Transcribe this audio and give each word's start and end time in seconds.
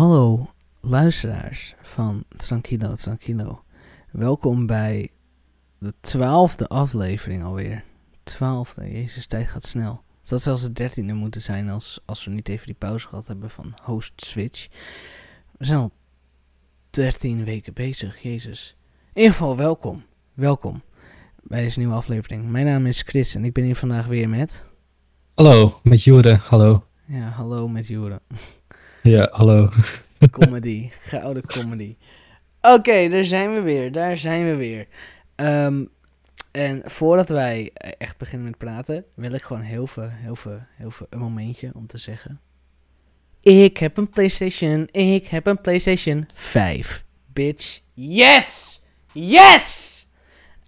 Hallo 0.00 0.50
luisteraars 0.80 1.74
van 1.82 2.24
Tranquilo 2.36 2.94
Tranquilo. 2.94 3.64
Welkom 4.10 4.66
bij 4.66 5.10
de 5.78 5.94
twaalfde 6.00 6.68
aflevering 6.68 7.44
alweer. 7.44 7.84
Twaalfde, 8.22 8.90
jezus, 8.90 9.26
tijd 9.26 9.48
gaat 9.48 9.64
snel. 9.64 10.02
Het 10.20 10.30
had 10.30 10.42
zelfs 10.42 10.62
de 10.62 10.72
dertiende 10.72 11.12
moeten 11.12 11.42
zijn 11.42 11.68
als, 11.68 12.00
als 12.04 12.24
we 12.24 12.30
niet 12.30 12.48
even 12.48 12.66
die 12.66 12.74
pauze 12.74 13.08
gehad 13.08 13.26
hebben 13.26 13.50
van 13.50 13.74
host 13.82 14.12
Switch. 14.16 14.68
We 15.58 15.64
zijn 15.64 15.78
al 15.78 15.92
dertien 16.90 17.44
weken 17.44 17.72
bezig, 17.72 18.22
jezus. 18.22 18.76
In 19.12 19.20
ieder 19.22 19.32
geval, 19.32 19.56
welkom. 19.56 20.04
Welkom 20.34 20.82
bij 21.42 21.62
deze 21.62 21.78
nieuwe 21.78 21.94
aflevering. 21.94 22.48
Mijn 22.48 22.66
naam 22.66 22.86
is 22.86 23.02
Chris 23.02 23.34
en 23.34 23.44
ik 23.44 23.52
ben 23.52 23.64
hier 23.64 23.76
vandaag 23.76 24.06
weer 24.06 24.28
met... 24.28 24.66
Hallo, 25.34 25.80
met 25.82 26.02
Jure, 26.02 26.34
hallo. 26.34 26.84
Ja, 27.06 27.28
hallo 27.28 27.68
met 27.68 27.86
Jure. 27.86 28.20
Ja, 29.02 29.28
hallo. 29.30 29.68
Comedy, 30.30 30.90
gouden 31.02 31.46
comedy. 31.46 31.96
Oké, 32.60 33.08
daar 33.08 33.24
zijn 33.24 33.54
we 33.54 33.60
weer, 33.60 33.92
daar 33.92 34.18
zijn 34.18 34.44
we 34.44 34.54
weer. 34.54 34.86
Ehm, 35.34 35.84
en 36.50 36.82
voordat 36.84 37.28
wij 37.28 37.70
echt 37.98 38.18
beginnen 38.18 38.48
met 38.48 38.58
praten, 38.58 39.04
wil 39.14 39.32
ik 39.32 39.42
gewoon 39.42 39.62
heel 39.62 39.86
veel, 39.86 40.08
heel 40.10 40.36
veel, 40.36 40.60
heel 40.76 40.90
veel 40.90 41.06
een 41.10 41.18
momentje 41.18 41.70
om 41.74 41.86
te 41.86 41.98
zeggen. 41.98 42.40
Ik 43.40 43.76
heb 43.76 43.96
een 43.96 44.08
PlayStation, 44.08 44.88
ik 44.90 45.26
heb 45.26 45.46
een 45.46 45.60
PlayStation 45.60 46.28
5. 46.34 47.04
Bitch, 47.26 47.80
yes! 47.94 48.80
Yes! 49.12 50.06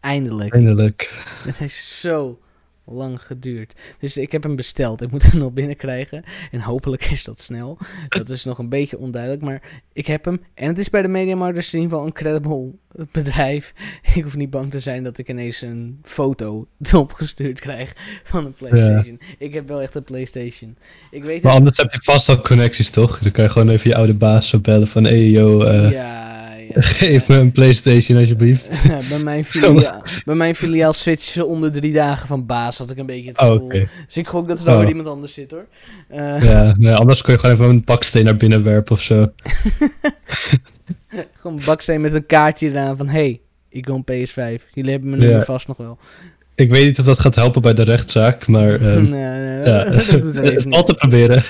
Eindelijk. 0.00 0.54
Eindelijk. 0.54 1.24
Het 1.44 1.58
heeft 1.58 1.84
zo 1.84 2.41
lang 2.84 3.22
geduurd. 3.22 3.72
Dus 3.98 4.16
ik 4.16 4.32
heb 4.32 4.42
hem 4.42 4.56
besteld. 4.56 5.02
Ik 5.02 5.10
moet 5.10 5.22
hem 5.22 5.40
nog 5.40 5.52
binnenkrijgen. 5.52 6.24
En 6.50 6.60
hopelijk 6.60 7.04
is 7.04 7.24
dat 7.24 7.40
snel. 7.40 7.78
Dat 8.08 8.30
is 8.30 8.44
nog 8.44 8.58
een 8.58 8.68
beetje 8.68 8.98
onduidelijk. 8.98 9.42
Maar 9.42 9.62
ik 9.92 10.06
heb 10.06 10.24
hem. 10.24 10.40
En 10.54 10.68
het 10.68 10.78
is 10.78 10.90
bij 10.90 11.02
de 11.02 11.08
Mediamarkt 11.08 11.56
dus 11.56 11.74
in 11.74 11.80
ieder 11.80 11.92
geval 11.92 12.06
een 12.06 12.14
credible 12.14 12.70
bedrijf. 13.12 13.74
Ik 14.14 14.22
hoef 14.22 14.36
niet 14.36 14.50
bang 14.50 14.70
te 14.70 14.80
zijn 14.80 15.02
dat 15.02 15.18
ik 15.18 15.28
ineens 15.28 15.62
een 15.62 15.98
foto 16.02 16.66
opgestuurd 16.94 17.60
krijg 17.60 17.92
van 18.24 18.44
een 18.44 18.52
PlayStation. 18.52 19.20
Ik 19.38 19.54
heb 19.54 19.68
wel 19.68 19.82
echt 19.82 19.94
een 19.94 20.04
PlayStation. 20.04 20.76
Ik 21.10 21.22
weet 21.22 21.42
maar 21.42 21.52
anders 21.52 21.76
heb 21.76 21.92
je 21.92 22.02
vast 22.02 22.28
al 22.28 22.40
connecties, 22.40 22.90
toch? 22.90 23.18
Dan 23.18 23.32
kan 23.32 23.44
je 23.44 23.50
gewoon 23.50 23.68
even 23.68 23.90
je 23.90 23.96
oude 23.96 24.14
baas 24.14 24.48
zo 24.48 24.58
bellen 24.58 24.88
van... 24.88 25.04
Hey, 25.04 25.30
yo, 25.30 25.64
uh... 25.64 25.90
ja, 25.90 26.21
Geef 26.74 27.28
me 27.28 27.36
een 27.36 27.52
PlayStation 27.52 28.18
alsjeblieft. 28.18 28.68
bij, 29.08 29.18
mijn 29.18 29.44
filiaal, 29.44 30.02
bij 30.24 30.34
mijn 30.34 30.54
filiaal 30.54 30.92
switchen 30.92 31.32
ze 31.32 31.44
onder 31.44 31.72
drie 31.72 31.92
dagen 31.92 32.26
van 32.28 32.46
baas, 32.46 32.78
had 32.78 32.90
ik 32.90 32.98
een 32.98 33.06
beetje 33.06 33.28
het 33.28 33.38
Oh, 33.40 33.50
gevoel. 33.50 33.64
oké. 33.66 33.88
Dus 34.06 34.16
ik 34.16 34.26
gok 34.26 34.48
dat 34.48 34.58
er 34.58 34.64
dan 34.64 34.74
Oh. 34.74 34.80
weer 34.80 34.88
iemand 34.88 35.08
anders 35.08 35.34
zit 35.34 35.50
hoor. 35.50 35.66
Eh, 36.08 36.42
Ja, 36.42 36.74
nee, 36.78 36.92
anders 36.92 37.22
kun 37.22 37.32
je 37.32 37.38
gewoon 37.38 37.54
even 37.54 37.68
een 37.68 37.84
baksteen 37.84 38.24
naar 38.24 38.36
binnen 38.36 38.62
werpen 38.64 38.92
of 38.92 39.00
zo. 39.02 39.26
Gewoon 41.40 41.56
een 41.58 41.64
baksteen 41.64 42.00
met 42.00 42.12
een 42.12 42.26
kaartje 42.26 42.68
eraan 42.68 42.96
van... 42.96 43.08
Hey, 43.08 43.40
ik 43.68 43.86
wil 43.86 44.02
een 44.06 44.26
PS5. 44.28 44.62
Jullie 44.74 44.90
hebben 44.90 45.10
me 45.10 45.28
Ja. 45.28 45.40
vast 45.40 45.66
nog 45.68 45.76
wel. 45.76 45.98
Ik 46.54 46.70
weet 46.70 46.84
niet 46.86 46.98
of 46.98 47.04
dat 47.04 47.18
gaat 47.18 47.34
helpen 47.34 47.62
bij 47.62 47.74
de 47.74 47.82
rechtszaak, 47.82 48.46
maar... 48.46 48.74
ehm, 48.80 49.02
nee, 49.10 49.38
nee, 49.38 49.64
ja, 49.64 49.84
dat 49.84 50.36
even 50.36 50.84
te 50.84 50.94
proberen. 50.94 51.42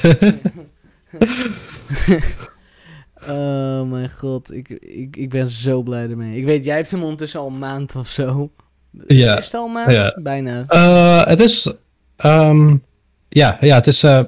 Oh 3.83 3.91
mijn 3.91 4.11
god, 4.11 4.53
ik, 4.53 4.69
ik, 4.69 5.17
ik 5.17 5.31
ben 5.31 5.51
zo 5.51 5.83
blij 5.83 6.11
ermee. 6.11 6.39
Ik 6.39 6.45
weet, 6.45 6.65
jij 6.65 6.77
hebt 6.77 6.91
hem 6.91 7.03
ondertussen 7.03 7.41
al 7.41 7.47
een 7.47 7.59
maand 7.59 7.97
of 7.97 8.09
zo. 8.09 8.51
Ja. 9.07 9.39
Is 9.39 9.45
het 9.45 9.55
al 9.55 9.67
een 9.67 9.73
maand? 9.73 9.91
Ja. 9.93 10.19
Bijna. 10.23 10.65
Eh, 10.69 11.27
het 11.27 11.41
is... 11.41 11.73
ehm, 12.17 12.77
ja, 13.29 13.57
ja, 13.61 13.75
het 13.75 13.87
is 13.87 14.03
eh, 14.03 14.23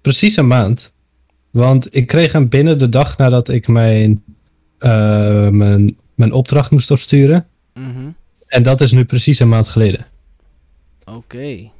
precies 0.00 0.36
een 0.36 0.46
maand. 0.46 0.92
Want 1.50 1.94
ik 1.96 2.06
kreeg 2.06 2.32
hem 2.32 2.48
binnen 2.48 2.78
de 2.78 2.88
dag 2.88 3.16
nadat 3.18 3.48
ik 3.48 3.68
mijn, 3.68 4.24
eh, 4.78 5.48
mijn, 5.48 5.96
mijn 6.14 6.32
opdracht 6.32 6.70
moest 6.70 6.90
opsturen. 6.90 7.46
Mhm. 7.74 8.10
En 8.46 8.62
dat 8.62 8.80
is 8.80 8.92
nu 8.92 9.04
precies 9.04 9.38
een 9.38 9.48
maand 9.48 9.68
geleden. 9.68 10.06
Oké. 11.04 11.70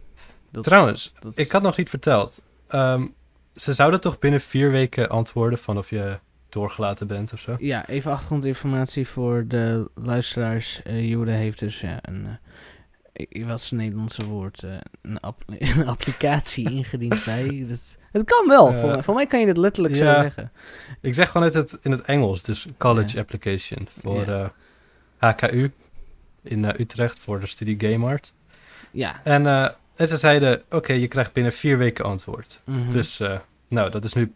Trouwens, 0.60 1.12
dat- 1.22 1.38
ik 1.38 1.50
had 1.50 1.62
nog 1.62 1.76
niet 1.76 1.88
verteld. 1.88 2.40
Ehm, 2.68 3.06
ze 3.54 3.72
zouden 3.74 4.00
toch 4.00 4.18
binnen 4.18 4.40
vier 4.40 4.70
weken 4.70 5.08
antwoorden 5.08 5.58
van 5.58 5.78
of 5.78 5.90
je 5.90 6.18
doorgelaten 6.48 7.06
bent 7.06 7.32
of 7.32 7.40
zo? 7.40 7.56
Ja, 7.58 7.86
even 7.88 8.10
achtergrondinformatie 8.10 9.08
voor 9.08 9.44
de 9.48 9.90
luisteraars. 9.94 10.82
Eh 10.82 11.08
Jode 11.08 11.30
heeft 11.30 11.58
dus 11.58 11.80
ja, 11.80 11.98
een... 12.02 12.26
eh, 12.26 13.26
ik- 13.28 13.44
wat 13.46 13.58
is 13.58 13.70
het 13.70 13.78
Nederlandse 13.78 14.24
woord? 14.24 14.62
Eh, 14.62 14.70
een, 15.02 15.20
app- 15.20 15.42
een 15.76 15.86
applicatie 15.86 16.70
ingediend 16.78 17.24
bij. 17.24 17.66
Dat, 17.68 17.96
het 18.12 18.24
kan 18.24 18.48
wel. 18.48 18.68
Eh, 18.72 18.80
voor, 18.80 18.88
mij, 18.90 19.02
voor 19.02 19.14
mij 19.14 19.26
kan 19.26 19.40
je 19.40 19.46
dit 19.46 19.56
letterlijk 19.56 19.96
zo 19.96 20.04
zeggen. 20.04 20.52
Ik 21.00 21.14
zeg 21.14 21.30
gewoon 21.30 21.46
het, 21.46 21.54
het 21.54 21.78
in 21.82 21.90
het 21.90 22.02
Engels, 22.02 22.42
dus 22.42 22.66
college 22.78 23.14
Ja. 23.14 23.20
application 23.20 23.88
voor 24.00 24.26
Ja. 24.26 24.52
eh, 25.18 25.28
HKU 25.30 25.72
in 26.42 26.64
eh, 26.64 26.80
Utrecht 26.80 27.18
voor 27.18 27.40
de 27.40 27.46
studie 27.46 27.90
Game 27.90 28.06
Art. 28.06 28.32
Ja. 28.90 29.20
En, 29.24 29.46
eh, 29.46 29.68
en 29.96 30.06
ze 30.08 30.16
zeiden, 30.16 30.62
oké, 30.70 30.92
je 30.92 31.08
krijgt 31.08 31.32
binnen 31.32 31.52
vier 31.52 31.78
weken 31.78 32.04
antwoord. 32.04 32.60
mhm. 32.64 32.90
Dus, 32.90 33.20
eh, 33.20 33.38
nou, 33.68 33.90
dat 33.90 34.04
is 34.04 34.12
nu... 34.12 34.32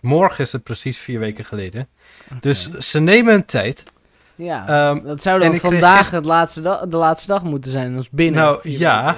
Morgen 0.00 0.44
is 0.44 0.52
het 0.52 0.62
precies 0.62 0.98
vier 0.98 1.18
weken 1.18 1.44
geleden. 1.44 1.88
Dus 2.40 2.70
ze 2.70 2.98
nemen 3.00 3.34
een 3.34 3.44
tijd. 3.44 3.82
Ja, 4.34 4.66
Ehm, 4.68 5.04
dat 5.04 5.22
zou 5.22 5.40
dan 5.40 5.56
vandaag 5.56 6.10
het 6.10 6.24
laatste 6.24 6.60
de 6.88 6.96
laatste 6.96 7.28
dag 7.28 7.42
moeten 7.42 7.70
zijn. 7.70 7.96
als 7.96 8.10
binnen. 8.10 8.40
Nou, 8.42 8.68
ja. 8.68 9.16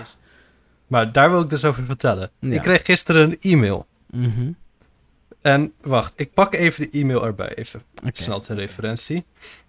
maar 0.86 1.12
daar 1.12 1.30
wil 1.30 1.40
ik 1.40 1.50
dus 1.50 1.64
over 1.64 1.84
vertellen. 1.84 2.30
Ja. 2.38 2.52
Ik 2.54 2.62
kreeg 2.62 2.84
gisteren 2.84 3.22
een 3.30 3.36
e-mail. 3.52 3.86
Mhm. 4.06 4.50
En 5.42 5.72
wacht, 5.80 6.12
ik 6.16 6.34
pak 6.34 6.54
even 6.54 6.90
de 6.90 6.98
e-mail 6.98 7.24
erbij, 7.24 7.54
even 7.54 7.82
snel 8.12 8.40
ter 8.40 8.56
referentie. 8.56 9.24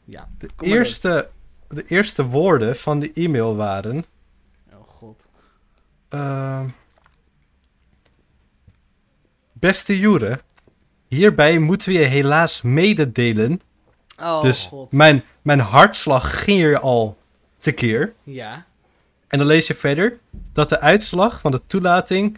Ja. 0.06 0.28
De 0.38 0.50
eerste, 0.60 1.30
de 1.70 1.86
eerste 1.88 2.26
woorden 2.26 2.76
van 2.76 3.00
de 3.00 3.12
e-mail 3.14 3.56
waren... 3.56 4.06
Oh 4.74 4.88
god. 4.88 5.26
ehm, 6.10 6.68
Beste 9.54 10.00
Jure, 10.00 10.42
hierbij 11.10 11.60
moeten 11.60 11.90
we 11.90 12.00
je 12.00 12.06
helaas 12.06 12.62
mededelen. 12.62 13.62
Oh 14.20 14.42
dus 14.42 14.66
god. 14.66 14.92
mijn, 14.92 15.24
mijn 15.42 15.60
hartslag 15.60 16.44
ging 16.44 16.58
hier 16.58 16.80
al 16.80 17.18
tekeer. 17.58 18.14
Ja. 18.24 18.66
En 19.28 19.38
dan 19.38 19.48
lees 19.48 19.68
je 19.68 19.76
verder 19.76 20.20
dat 20.54 20.70
de 20.70 20.80
uitslag 20.80 21.40
van 21.40 21.52
de 21.52 21.62
toelating 21.68 22.38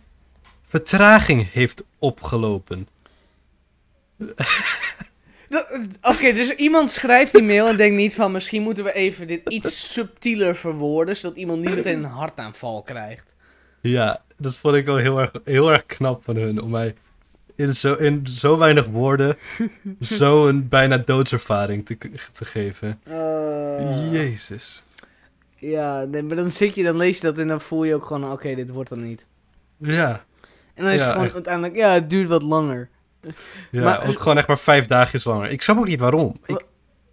vertraging 0.64 1.52
heeft 1.52 1.84
opgelopen. 2.00 2.88
Oké, 6.02 6.34
dus 6.34 6.50
iemand 6.50 6.92
schrijft 6.92 7.32
die 7.34 7.44
mail 7.44 7.68
en 7.68 7.78
denkt 7.78 7.96
niet 7.96 8.16
van... 8.16 8.32
misschien 8.32 8.62
moeten 8.62 8.84
we 8.84 8.94
even 8.94 9.28
dit 9.28 9.50
iets 9.50 9.94
subtieler 9.94 10.56
verwoorden... 10.56 11.18
zodat 11.18 11.38
iemand 11.38 11.60
niet 11.62 11.76
meteen 11.76 12.04
een 12.04 12.10
hartaanval 12.10 12.82
krijgt. 12.82 13.34
Ja, 13.82 14.22
dat 14.38 14.56
vond 14.56 14.76
ik 14.76 14.86
wel 14.86 14.98
heel 14.98 15.20
erg, 15.20 15.32
heel 15.44 15.72
erg 15.72 15.86
knap 15.86 16.24
van 16.24 16.36
hun. 16.36 16.62
Om 16.62 16.70
mij 16.70 16.96
in 17.62 17.76
zo, 17.76 17.94
in 17.94 18.28
zo 18.28 18.58
weinig 18.58 18.86
woorden 18.86 19.38
zo'n 20.00 20.68
bijna 20.68 20.98
doodservaring 20.98 21.86
te, 21.86 21.98
te 22.32 22.46
geven. 22.46 23.00
Eh, 23.04 24.12
Jezus. 24.14 24.84
Ja, 25.56 26.04
nee, 26.04 26.24
maar 26.24 26.36
dan 26.36 26.52
zit 26.52 26.76
je, 26.76 26.84
dan 26.84 26.98
lees 26.98 27.16
je 27.16 27.22
dat 27.24 27.38
en 27.38 27.48
dan 27.48 27.62
voel 27.62 27.84
je 27.84 27.96
ook 27.96 28.06
gewoon... 28.06 28.32
oké, 28.32 28.56
dit 28.56 28.70
wordt 28.70 28.90
dan 28.90 29.04
niet. 29.04 29.26
Ja, 29.78 30.26
En 30.74 30.84
dan 30.84 30.94
is 30.94 31.00
Ja, 31.00 31.04
het 31.06 31.12
gewoon 31.12 31.26
echt. 31.26 31.34
uiteindelijk... 31.36 31.76
ja, 31.76 31.90
het 31.94 32.10
duurt 32.10 32.28
wat 32.30 32.42
langer. 32.44 32.90
ja 33.72 33.84
Maar- 33.84 34.08
ook 34.08 34.20
gewoon 34.20 34.38
echt 34.38 34.48
maar 34.48 34.60
vijf 34.60 34.86
dagjes 34.86 35.24
langer. 35.24 35.50
Ik 35.50 35.62
snap 35.62 35.78
ook 35.78 35.88
niet 35.88 36.00
waarom. 36.00 36.38
Ik, 36.46 36.66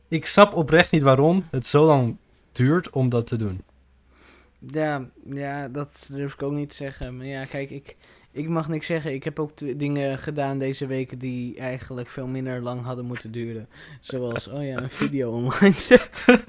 ik 0.09 0.27
snap 0.27 0.55
oprecht 0.55 0.93
niet 0.93 1.03
waarom 1.03 1.45
het 1.51 1.67
zo 1.67 1.87
lang 1.87 2.17
duurt 2.53 2.91
om 2.91 3.09
dat 3.09 3.27
te 3.27 3.37
doen. 3.37 3.63
Ja, 4.71 5.09
ja, 5.31 5.69
dat 5.69 6.09
durf 6.13 6.33
ik 6.33 6.43
ook 6.43 6.53
niet 6.53 6.69
te 6.71 6.77
zeggen. 6.77 7.17
Maar 7.17 7.27
ja, 7.27 7.45
kijk, 7.45 7.71
ik, 7.71 7.97
ik 8.39 8.49
mag 8.49 8.69
niks 8.69 8.87
zeggen. 8.87 9.13
Ik 9.13 9.25
heb 9.25 9.39
ook 9.39 9.79
dingen 9.79 10.19
gedaan 10.19 10.59
deze 10.59 10.87
weken 10.87 11.19
die 11.19 11.59
eigenlijk 11.59 12.09
veel 12.09 12.27
minder 12.27 12.61
lang 12.61 12.83
hadden 12.83 13.05
moeten 13.05 13.33
duren. 13.33 13.69
Zoals, 14.01 14.49
oh 14.49 14.65
ja, 14.65 14.83
een 14.83 14.91
video 14.91 15.31
online 15.31 15.75
zetten. 15.75 16.41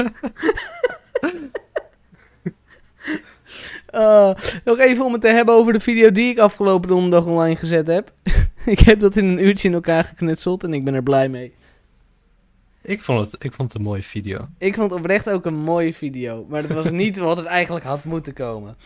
Eh, 3.90 4.32
nog 4.64 4.80
even 4.80 5.06
om 5.06 5.14
het 5.14 5.22
te 5.22 5.28
hebben 5.28 5.56
over 5.56 5.74
de 5.74 5.80
video 5.80 6.12
die 6.12 6.30
ik 6.30 6.40
afgelopen 6.40 6.90
donderdag 6.90 7.26
online 7.26 7.56
gezet 7.56 7.88
heb. 7.88 8.12
ik 8.66 8.80
heb 8.80 9.00
dat 9.00 9.16
in 9.16 9.26
een 9.26 9.44
uurtje 9.44 9.68
in 9.68 9.74
elkaar 9.74 10.04
geknutseld 10.04 10.64
en 10.64 10.74
ik 10.74 10.84
ben 10.84 10.94
er 10.94 11.04
blij 11.04 11.30
mee. 11.30 11.54
Ik 12.82 13.02
vond 13.02 13.32
het, 13.32 13.44
ik 13.44 13.54
vond 13.54 13.74
het 13.74 13.82
een 13.82 13.88
mooie 13.88 14.04
video. 14.04 14.48
Ik 14.58 14.76
vond 14.76 14.92
oprecht 14.92 15.30
ook 15.30 15.46
een 15.46 15.60
mooie 15.60 15.94
video, 15.94 16.46
maar 16.50 16.62
het 16.62 16.74
was 16.74 16.90
niet 16.90 17.18
wat 17.18 17.38
het 17.38 17.46
eigenlijk 17.46 17.86
had 17.86 18.04
moeten 18.04 18.34
komen. 18.34 18.78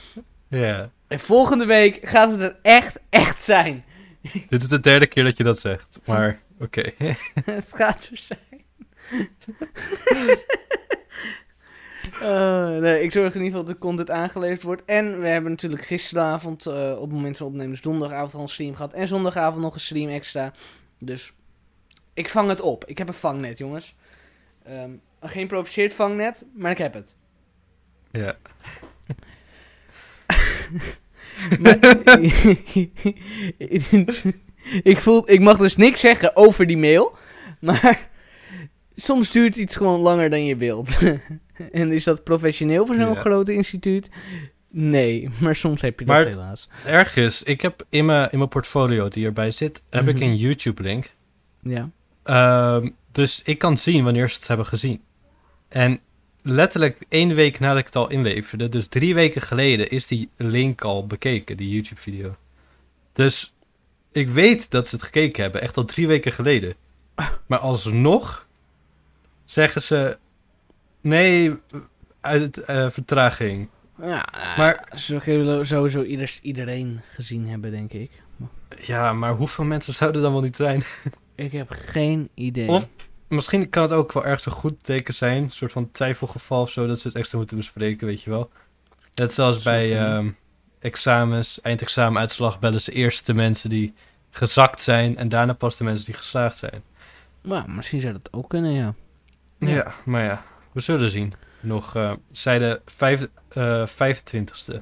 Ja. 0.48 0.90
En 1.14 1.20
volgende 1.20 1.66
week 1.66 2.00
gaat 2.02 2.32
het 2.32 2.42
er 2.42 2.56
echt, 2.62 3.00
echt 3.10 3.44
zijn. 3.44 3.84
Dit 4.48 4.62
is 4.62 4.68
de 4.68 4.80
derde 4.80 5.08
keer 5.08 5.24
dat 5.24 5.38
je 5.38 5.44
dat 5.44 5.60
zegt. 5.60 6.00
Maar 6.06 6.42
oké. 6.60 6.84
het 7.46 7.70
gaat 7.72 8.10
er 8.12 8.18
zijn. 8.18 8.62
Eh, 12.22 12.68
nee, 12.86 13.04
ik 13.04 13.12
zorg 13.12 13.36
in 13.36 13.42
ieder 13.42 13.46
geval 13.46 13.64
dat 13.64 13.68
de 13.74 13.78
content 13.78 14.12
aangeleverd 14.12 14.64
wordt. 14.64 14.86
En 14.86 15.20
we 15.20 15.28
hebben 15.28 15.52
natuurlijk 15.52 15.86
gisteravond, 15.86 16.66
eh, 16.66 16.92
op 16.96 17.02
het 17.02 17.12
moment 17.12 17.38
van 17.38 17.48
opnemen, 17.48 17.70
dus 17.72 17.82
donderdagavond 17.82 18.34
al 18.34 18.42
een 18.42 18.50
stream 18.50 18.76
gehad. 18.76 18.94
En 18.94 19.08
zondagavond 19.08 19.62
nog 19.62 19.74
een 19.74 19.80
stream 19.80 20.10
extra. 20.10 20.52
Dus 21.00 21.34
Ik 22.14 22.30
vang 22.30 22.50
het 22.50 22.62
op. 22.62 22.86
Ik 22.86 22.98
heb 22.98 23.08
een 23.08 23.14
vangnet, 23.14 23.58
jongens. 23.58 23.96
Ehm, 24.64 24.92
een 25.20 25.30
geïmproviseerd 25.30 25.94
vangnet, 25.94 26.46
maar 26.54 26.72
ik 26.72 26.78
heb 26.78 26.94
het. 26.94 27.16
Ja. 28.12 28.36
Maar, 31.60 31.78
ik, 34.84 35.02
voel, 35.02 35.32
ik 35.32 35.40
mag 35.40 35.58
dus 35.58 35.76
niks 35.76 36.00
zeggen 36.00 36.36
over 36.36 36.68
die 36.68 36.78
mail. 36.78 37.16
Maar 37.60 38.10
soms 38.96 39.32
duurt 39.32 39.56
iets 39.56 39.76
gewoon 39.76 40.00
langer 40.00 40.30
dan 40.30 40.46
je 40.46 40.56
wilt. 40.56 40.98
en 41.72 41.92
is 41.92 42.04
dat 42.04 42.24
professioneel 42.24 42.86
voor 42.86 42.96
zo'n 42.96 43.08
Ja. 43.14 43.14
groot 43.16 43.50
instituut? 43.50 44.10
Nee, 44.70 45.30
maar 45.40 45.56
soms 45.56 45.82
heb 45.82 46.00
je 46.00 46.06
dat 46.06 46.16
Maar- 46.16 46.26
helaas. 46.26 46.70
Ergens, 46.86 47.44
ik 47.44 47.62
heb 47.62 47.86
in 47.90 48.06
mijn, 48.06 48.30
in 48.32 48.38
mijn 48.38 48.50
portfolio 48.50 49.08
die 49.08 49.26
erbij 49.26 49.52
zit, 49.52 49.82
heb 49.90 50.08
ik 50.08 50.16
Mhm. 50.16 50.24
een 50.24 50.36
YouTube-link. 50.36 51.12
Ja. 51.62 51.90
Ehm, 52.24 52.90
dus 53.12 53.42
ik 53.44 53.58
kan 53.58 53.78
zien 53.78 54.04
wanneer 54.04 54.30
ze 54.30 54.36
het 54.36 54.48
hebben 54.48 54.66
gezien. 54.66 55.02
En 55.70 56.00
letterlijk 56.44 56.98
één 57.10 57.36
week 57.36 57.60
nadat 57.60 57.78
ik 57.80 57.86
het 57.86 57.96
al 57.96 58.10
inleverde, 58.10 58.70
dus 58.70 58.88
drie 58.88 59.14
weken 59.16 59.42
geleden, 59.42 59.90
is 59.90 60.08
die 60.08 60.30
link 60.38 60.82
al 60.82 61.08
bekeken, 61.08 61.58
die 61.58 61.70
YouTube-video. 61.70 62.36
Dus 63.14 63.54
ik 64.12 64.30
weet 64.30 64.72
dat 64.72 64.88
ze 64.88 64.96
het 64.96 65.04
gekeken 65.04 65.44
hebben, 65.44 65.62
echt 65.62 65.78
al 65.78 65.86
drie 65.86 66.08
weken 66.08 66.32
geleden. 66.32 66.74
Maar 67.46 67.60
alsnog 67.60 68.48
zeggen 69.46 69.82
ze: 69.82 70.18
nee, 71.02 71.54
uit 72.22 72.58
eh, 72.58 72.90
vertraging. 72.90 73.68
Ja, 74.02 74.28
Maar- 74.58 74.88
zullen 74.96 75.68
sowieso 75.68 76.04
iedereen 76.42 77.02
gezien 77.10 77.48
hebben, 77.48 77.72
denk 77.72 77.92
ik. 77.94 78.12
Ja, 78.82 79.14
maar 79.14 79.34
hoeveel 79.34 79.64
mensen 79.66 79.94
zouden 79.94 80.22
dan 80.22 80.32
wel 80.32 80.42
niet 80.42 80.56
zijn? 80.56 80.84
Ik 81.36 81.52
heb 81.52 81.68
geen 81.70 82.30
idee. 82.34 82.68
Of- 82.68 82.88
Misschien 83.34 83.70
kan 83.70 83.84
het 83.84 83.92
ook 83.92 84.12
wel 84.14 84.24
ergens 84.26 84.46
een 84.46 84.52
goed 84.52 84.76
teken 84.82 85.14
zijn. 85.14 85.44
Een 85.44 85.52
soort 85.52 85.72
van 85.72 85.92
twijfelgeval 85.92 86.62
of 86.62 86.70
zo, 86.72 86.88
dat 86.88 87.00
ze 87.00 87.08
het 87.08 87.18
extra 87.18 87.38
moeten 87.38 87.58
bespreken, 87.58 88.08
weet 88.08 88.22
je 88.22 88.30
wel. 88.30 88.50
Net 89.14 89.34
zoals 89.34 89.62
bij 89.64 90.00
ehm, 90.00 90.30
examens, 90.80 91.62
eindexamenuitslag 91.62 92.60
bellen 92.60 92.82
ze 92.82 92.92
eerst 92.92 93.26
de 93.26 93.34
mensen 93.34 93.70
die 93.70 93.94
gezakt 94.30 94.82
zijn 94.82 95.18
en 95.18 95.30
daarna 95.30 95.54
pas 95.54 95.78
de 95.78 95.84
mensen 95.84 96.06
die 96.06 96.14
geslaagd 96.14 96.58
zijn. 96.58 96.84
Maar 97.42 97.70
misschien 97.70 98.00
zou 98.02 98.14
dat 98.14 98.34
ook 98.34 98.50
kunnen, 98.50 98.72
ja. 98.72 98.94
Ja, 99.60 99.70
Ja. 99.70 99.96
maar 100.06 100.24
ja, 100.24 100.46
we 100.72 100.80
zullen 100.80 101.12
zien. 101.12 101.34
Nog, 101.60 101.96
eh 101.96 102.14
zij 102.32 102.60
de 102.60 102.82
vijf, 102.86 103.28
eh 103.50 103.88
25ste, 103.88 104.82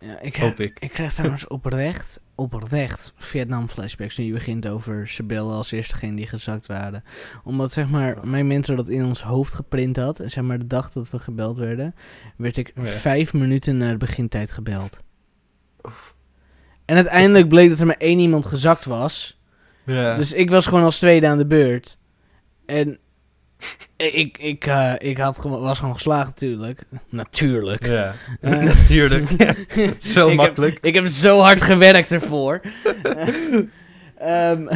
ja 0.00 0.20
ik, 0.20 0.36
hoop 0.36 0.60
ik. 0.60 0.78
ik 0.78 0.90
krijg 0.90 1.14
trouwens 1.14 1.46
oprecht, 1.46 2.20
oprecht 2.36 3.12
Vietnam 3.16 3.68
flashbacks 3.68 4.16
nu 4.16 4.24
je 4.24 4.32
begint 4.32 4.68
over 4.68 5.08
ze 5.08 5.22
bellen 5.22 5.54
als 5.54 5.72
eerste 5.72 5.92
degene 5.92 6.16
die 6.16 6.26
gezakt 6.26 6.66
waren. 6.66 7.04
Omdat 7.44 7.72
zeg 7.72 7.88
maar 7.88 8.26
mijn 8.26 8.46
mentor 8.46 8.76
dat 8.76 8.88
in 8.88 9.04
ons 9.04 9.22
hoofd 9.22 9.54
geprint 9.54 9.96
had 9.96 10.20
en 10.20 10.30
zeg 10.30 10.44
maar 10.44 10.58
de 10.58 10.66
dag 10.66 10.90
dat 10.90 11.10
we 11.10 11.18
gebeld 11.18 11.58
werden, 11.58 11.94
werd 12.36 12.56
ik 12.56 12.72
Oh 12.78 12.84
vijf 12.84 13.32
minuten 13.32 13.76
na 13.76 13.90
de 13.90 13.96
begintijd 13.96 14.52
gebeld. 14.52 15.02
En 16.84 16.96
uiteindelijk 16.96 17.48
bleek 17.48 17.68
dat 17.68 17.80
er 17.80 17.86
maar 17.86 17.96
één 17.96 18.18
iemand 18.18 18.46
gezakt 18.46 18.84
was. 18.84 19.40
Ja, 19.84 20.16
Dus 20.16 20.32
ik 20.32 20.50
was 20.50 20.66
gewoon 20.66 20.84
als 20.84 20.98
tweede 20.98 21.26
aan 21.26 21.38
de 21.38 21.46
beurt. 21.46 21.98
En 22.66 22.98
ik, 23.96 24.38
ik, 24.38 24.66
eh, 24.66 24.92
ik 24.98 25.18
had 25.18 25.38
gewoon, 25.38 25.60
was 25.60 25.78
gewoon 25.78 25.94
geslaagd 25.94 26.26
natuurlijk. 26.26 26.82
Natuurlijk. 27.08 27.86
ja. 27.86 28.14
Eh, 28.40 28.50
natuurlijk. 28.78 29.28
Zo 29.98 30.28
ik 30.28 30.36
makkelijk. 30.36 30.74
Heb, 30.74 30.84
ik 30.84 30.94
heb 30.94 31.06
zo 31.06 31.38
hard 31.38 31.62
gewerkt 31.62 32.12
ervoor. 32.12 32.60
Ehm, 34.16 34.66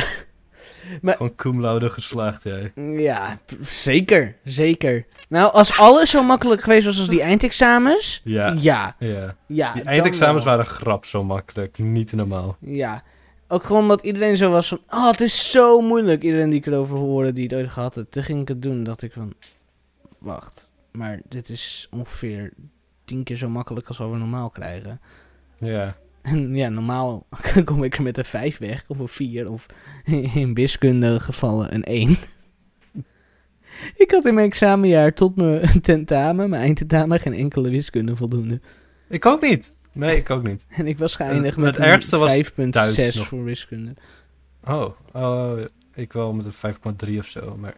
Gewoon 1.02 1.34
cum 1.36 1.60
laude 1.60 1.90
geslaagd, 1.90 2.42
jij. 2.42 2.72
ja, 2.96 3.38
zeker. 3.62 4.36
Zeker. 4.44 5.06
Nou, 5.28 5.52
als 5.52 5.78
alles 5.78 6.10
zo 6.10 6.22
makkelijk 6.22 6.62
geweest 6.62 6.86
was 6.86 6.98
als 6.98 7.08
die 7.08 7.22
eindexamens. 7.22 8.20
Ja. 8.24 8.54
Ja. 8.58 8.96
Ja. 8.98 9.34
ja 9.46 9.72
Die 9.72 9.82
eindexamens 9.82 10.44
waren 10.44 10.66
grap 10.66 11.04
zo 11.04 11.24
makkelijk. 11.24 11.78
Niet 11.78 12.12
normaal. 12.12 12.56
Ja. 12.60 13.02
Ook 13.52 13.64
gewoon 13.64 13.82
omdat 13.82 14.02
iedereen 14.02 14.36
zo 14.36 14.50
was 14.50 14.68
van... 14.68 14.80
Oh, 14.88 15.10
het 15.10 15.20
is 15.20 15.50
zo 15.50 15.80
moeilijk. 15.80 16.22
Iedereen 16.22 16.50
die 16.50 16.58
ik 16.58 16.66
erover 16.66 16.96
hoorde, 16.96 17.32
die 17.32 17.44
het 17.44 17.54
ooit 17.54 17.70
gehad 17.70 17.94
had. 17.94 18.12
Toen 18.12 18.22
ging 18.22 18.40
ik 18.40 18.48
het 18.48 18.62
doen, 18.62 18.84
dacht 18.84 19.02
ik 19.02 19.12
van... 19.12 19.32
Wacht, 20.20 20.72
maar 20.90 21.20
dit 21.28 21.48
is 21.48 21.88
ongeveer 21.90 22.52
tien 23.04 23.22
keer 23.22 23.36
zo 23.36 23.48
makkelijk 23.48 23.88
als 23.88 23.98
wat 23.98 24.10
we 24.10 24.16
normaal 24.16 24.50
krijgen. 24.50 25.00
Ja. 25.58 25.96
En 26.22 26.54
ja, 26.54 26.68
normaal 26.68 27.26
kom 27.64 27.84
ik 27.84 27.96
er 27.96 28.02
met 28.02 28.18
een 28.18 28.24
5 28.24 28.58
weg, 28.58 28.84
of 28.86 28.98
een 28.98 29.08
4, 29.08 29.50
of 29.50 29.66
in 30.34 30.54
wiskunde 30.54 31.20
gevallen 31.20 31.74
een 31.74 31.84
1. 31.84 32.16
ik 34.04 34.10
had 34.10 34.24
in 34.24 34.34
mijn 34.34 34.46
examenjaar 34.46 35.14
tot 35.14 35.36
mijn 35.36 35.80
tentamen, 35.80 36.50
mijn 36.50 36.62
eindtentamen, 36.62 37.20
geen 37.20 37.34
enkele 37.34 37.70
wiskunde 37.70 38.16
voldoende. 38.16 38.60
Ik 39.08 39.26
ook 39.26 39.40
niet. 39.40 39.72
Nee, 39.92 40.16
ik 40.16 40.30
ook 40.30 40.42
niet. 40.42 40.64
En 40.68 40.86
ik 40.86 40.98
was 40.98 41.16
geëindigd 41.16 41.56
met 41.56 41.76
het 41.76 41.84
ergste 41.84 42.16
was 42.16 42.36
een 42.56 42.70
Duits 42.70 43.00
5,6 43.00 43.14
nog. 43.18 43.26
voor 43.26 43.44
wiskunde. 43.44 43.94
Oh, 44.64 44.90
oh, 45.12 45.58
ik 45.94 46.12
wel 46.12 46.32
met 46.32 46.46
een 46.62 46.74
5,3 47.08 47.18
of 47.18 47.26
zo. 47.26 47.56
Maar 47.56 47.74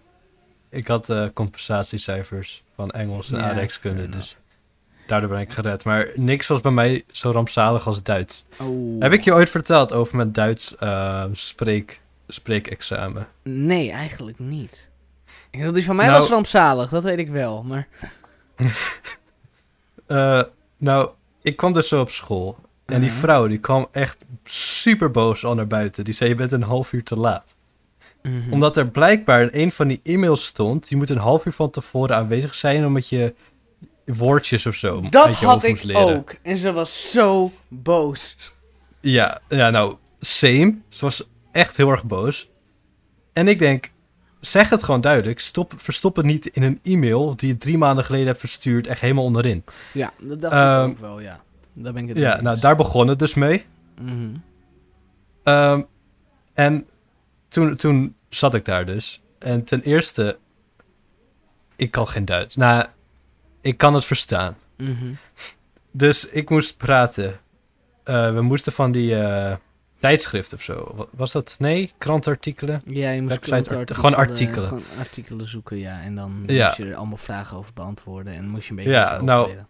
ik 0.68 0.86
had 0.88 1.10
eh, 1.10 1.24
compensatiecijfers 1.34 2.62
van 2.74 2.90
Engels 2.90 3.30
en 3.32 3.38
Ja, 3.38 3.44
aardrijkskunde. 3.44 4.08
Dus 4.08 4.36
daardoor 5.06 5.30
ben 5.30 5.40
ik 5.40 5.52
gered. 5.52 5.84
Maar 5.84 6.08
niks 6.14 6.46
was 6.46 6.60
bij 6.60 6.72
mij 6.72 7.04
zo 7.10 7.30
rampzalig 7.30 7.86
als 7.86 8.02
Duits. 8.02 8.44
Oh. 8.60 9.00
Heb 9.02 9.12
ik 9.12 9.24
je 9.24 9.32
ooit 9.34 9.50
verteld 9.50 9.92
over 9.92 10.16
mijn 10.16 10.32
Duits 10.32 10.76
eh, 10.76 11.24
spreek, 11.32 12.00
spreekexamen? 12.28 13.28
Nee, 13.42 13.90
eigenlijk 13.90 14.38
niet. 14.38 14.90
Ik 15.50 15.58
bedoel, 15.58 15.72
die 15.74 15.84
van 15.84 15.96
mij 15.96 16.06
Nou- 16.06 16.18
was 16.20 16.28
rampzalig, 16.30 16.90
dat 16.90 17.02
weet 17.04 17.18
ik 17.18 17.28
wel. 17.30 17.62
Maar 17.62 17.88
Eh, 20.06 20.42
nou, 20.76 21.10
ik 21.42 21.56
kwam 21.56 21.72
dus 21.72 21.88
zo 21.88 22.00
op 22.00 22.10
school. 22.10 22.56
En 22.86 23.00
die 23.00 23.10
Mhm. 23.10 23.18
vrouw 23.18 23.46
die 23.46 23.58
kwam 23.58 23.86
echt 23.92 24.16
super 24.44 25.10
boos 25.10 25.44
al 25.44 25.54
naar 25.54 25.66
buiten. 25.66 26.04
Die 26.04 26.14
zei, 26.14 26.30
je 26.30 26.36
bent 26.36 26.52
een 26.52 26.62
half 26.62 26.92
uur 26.92 27.02
te 27.04 27.16
laat. 27.16 27.54
Mhm. 28.22 28.52
Omdat 28.52 28.76
er 28.76 28.86
blijkbaar 28.88 29.42
in 29.42 29.50
een 29.52 29.72
van 29.72 29.88
die 29.88 30.00
e-mails 30.02 30.44
stond... 30.46 30.88
je 30.88 30.96
moet 30.96 31.10
een 31.10 31.16
half 31.18 31.44
uur 31.46 31.52
van 31.52 31.70
tevoren 31.70 32.16
aanwezig 32.16 32.54
zijn... 32.54 32.86
omdat 32.86 33.08
je 33.08 33.34
woordjes 34.04 34.66
of 34.66 34.74
zo 34.74 35.00
dat 35.10 35.38
je 35.38 35.46
had 35.46 35.64
ik 35.64 35.82
leren. 35.82 36.16
ook. 36.16 36.34
En 36.42 36.56
ze 36.56 36.72
was 36.72 37.10
zo 37.10 37.52
boos. 37.68 38.36
Ja, 39.00 39.40
ja, 39.48 39.70
nou, 39.70 39.94
same. 40.20 40.74
Ze 40.88 41.04
was 41.04 41.28
echt 41.52 41.76
heel 41.76 41.90
erg 41.90 42.04
boos. 42.04 42.50
En 43.32 43.48
ik 43.48 43.58
denk, 43.58 43.90
zeg 44.46 44.68
het 44.68 44.82
gewoon 44.82 45.00
duidelijk. 45.00 45.40
Stop, 45.40 45.72
verstop 45.76 46.16
het 46.16 46.24
niet 46.24 46.46
in 46.46 46.62
een 46.62 46.80
e-mail 46.82 47.36
die 47.36 47.48
je 47.48 47.56
drie 47.58 47.78
maanden 47.78 48.04
geleden 48.04 48.26
hebt 48.26 48.38
verstuurd, 48.40 48.86
echt 48.86 49.00
helemaal 49.00 49.24
onderin. 49.24 49.64
Ja, 49.92 50.12
dat 50.20 50.40
dacht 50.40 50.54
Ehm, 50.54 50.84
ik 50.84 50.90
ook 50.90 50.98
wel, 50.98 51.20
ja. 51.20 51.40
Daar 51.72 51.92
ben 51.92 52.02
ik 52.02 52.08
het 52.08 52.18
Ja, 52.18 52.40
nou, 52.40 52.58
daar 52.60 52.76
begon 52.76 53.08
het 53.08 53.18
dus 53.18 53.34
mee. 53.34 53.64
Mhm. 54.00 54.34
Ehm, 55.42 55.82
en 56.52 56.86
toen, 57.48 57.76
toen 57.76 58.14
zat 58.28 58.54
ik 58.54 58.64
daar 58.64 58.86
dus. 58.86 59.22
En 59.38 59.64
ten 59.64 59.82
eerste, 59.82 60.38
ik 61.76 61.90
kan 61.90 62.08
geen 62.08 62.24
Duits. 62.24 62.56
Nou, 62.56 62.86
ik 63.60 63.76
kan 63.78 63.94
het 63.94 64.04
verstaan. 64.04 64.56
Mhm. 64.76 65.12
Dus 65.92 66.28
ik 66.28 66.50
moest 66.50 66.76
praten. 66.76 67.40
Eh, 68.04 68.34
we 68.34 68.40
moesten 68.40 68.72
van 68.72 68.92
die 68.92 69.16
eh 69.20 69.54
tijdschrift 70.02 70.52
of 70.52 70.62
zo. 70.62 70.92
Wa- 70.96 71.06
Was 71.10 71.32
dat? 71.32 71.56
Nee, 71.58 71.90
krantartikelen. 71.98 72.82
Ja, 72.86 73.10
je 73.10 73.22
moest 73.22 73.38
gewoon 73.44 74.14
artikelen. 74.14 74.68
Gewoon 74.68 74.82
artikelen 74.98 75.48
zoeken, 75.48 75.78
ja. 75.78 76.00
En 76.00 76.14
dan 76.14 76.42
Ja. 76.46 76.64
moest 76.66 76.76
je 76.76 76.84
er 76.84 76.94
allemaal 76.94 77.16
vragen 77.16 77.56
over 77.56 77.70
beantwoorden. 77.74 78.32
En 78.34 78.48
moest 78.48 78.64
je 78.64 78.70
een 78.70 78.76
beetje 78.76 78.90
Ja, 78.92 79.20
nou, 79.20 79.46
leren. 79.48 79.66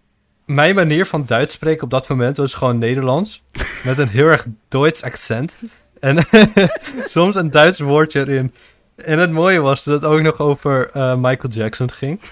Mijn 0.47 0.75
manier 0.75 1.07
van 1.07 1.27
Duits 1.27 1.55
spreken 1.55 1.83
op 1.83 1.91
dat 1.91 2.09
moment 2.09 2.37
was 2.37 2.55
gewoon 2.55 2.79
Nederlands. 2.79 3.43
met 3.85 3.99
een 3.99 4.09
heel 4.09 4.27
erg 4.27 4.47
Duits 4.69 5.03
accent. 5.03 5.55
En 6.01 6.17
soms 7.05 7.35
een 7.37 7.51
Duits 7.51 7.79
woordje 7.81 8.21
erin. 8.21 8.55
En 8.97 9.19
het 9.19 9.31
mooie 9.31 9.61
was 9.61 9.85
dat 9.85 10.03
het 10.03 10.11
ook 10.11 10.21
nog 10.21 10.39
over 10.39 10.91
eh, 10.91 11.15
Michael 11.17 11.53
Jackson 11.53 11.91
ging. 11.91 12.21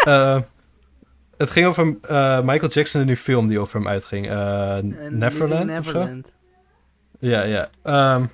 Eh, 0.00 0.38
het 1.36 1.50
ging 1.50 1.66
over 1.66 1.96
eh, 2.02 2.40
Michael 2.40 2.70
Jackson 2.70 3.00
in 3.00 3.06
die 3.06 3.16
film 3.16 3.46
die 3.48 3.58
over 3.58 3.78
hem 3.80 3.88
uitging. 3.88 4.28
eh, 4.30 4.76
Neverland, 5.10 5.78
of 5.78 5.84
zo? 5.84 6.08
Ja, 7.20 7.42
ja. 7.42 7.70
Ehm, 7.82 8.26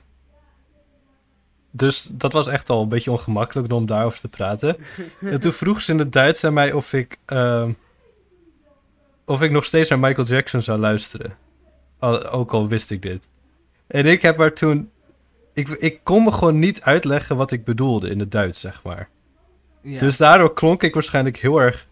dus 1.71 2.09
dat 2.13 2.33
was 2.33 2.47
echt 2.47 2.71
al 2.71 2.83
een 2.83 2.89
beetje 2.89 3.11
ongemakkelijk 3.11 3.73
om 3.73 3.87
daarover 3.87 4.21
te 4.21 4.29
praten. 4.29 4.77
en 5.21 5.41
toen 5.41 5.53
vroeg 5.53 5.83
ze 5.83 5.93
in 5.93 5.99
het 5.99 6.13
Duits 6.13 6.45
aan 6.45 6.53
mij 6.53 6.73
of 6.73 6.93
ik, 6.93 7.19
ehm, 7.25 7.73
of 9.25 9.43
ik 9.43 9.51
nog 9.51 9.65
steeds 9.65 9.89
naar 9.89 9.99
Michael 9.99 10.27
Jackson 10.27 10.63
zou 10.63 10.79
luisteren. 10.79 11.37
Al, 11.99 12.31
ook 12.31 12.53
al 12.53 12.69
wist 12.69 12.91
ik 12.91 13.03
dit. 13.03 13.29
En 13.87 14.07
ik 14.07 14.23
heb 14.23 14.39
haar 14.39 14.53
toen... 14.53 14.91
Ik, 15.53 15.69
ik 15.69 16.01
kon 16.03 16.25
me 16.25 16.33
gewoon 16.33 16.59
niet 16.59 16.83
uitleggen 16.83 17.37
wat 17.37 17.51
ik 17.51 17.65
bedoelde 17.65 18.11
in 18.11 18.19
het 18.19 18.31
Duits, 18.31 18.61
zeg 18.61 18.83
maar. 18.83 19.09
Ja. 19.83 19.99
Dus 19.99 20.17
daardoor 20.17 20.55
klonk 20.55 20.83
ik 20.83 20.95
waarschijnlijk 20.95 21.37
heel 21.37 21.59
erg 21.61 21.87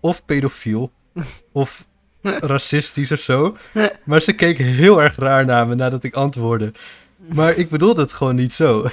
of 0.00 0.24
pedofiel 0.24 0.92
of 1.52 1.86
racistisch 2.22 3.12
of 3.12 3.20
zo. 3.20 3.56
Maar 4.04 4.20
ze 4.20 4.32
keek 4.32 4.58
heel 4.58 5.02
erg 5.02 5.16
raar 5.16 5.44
naar 5.44 5.66
me 5.66 5.74
nadat 5.74 6.04
ik 6.04 6.14
antwoordde. 6.14 6.72
Maar 7.16 7.56
ik 7.56 7.68
bedoel 7.68 7.96
het 7.96 8.12
gewoon 8.12 8.34
niet 8.34 8.52
zo. 8.52 8.86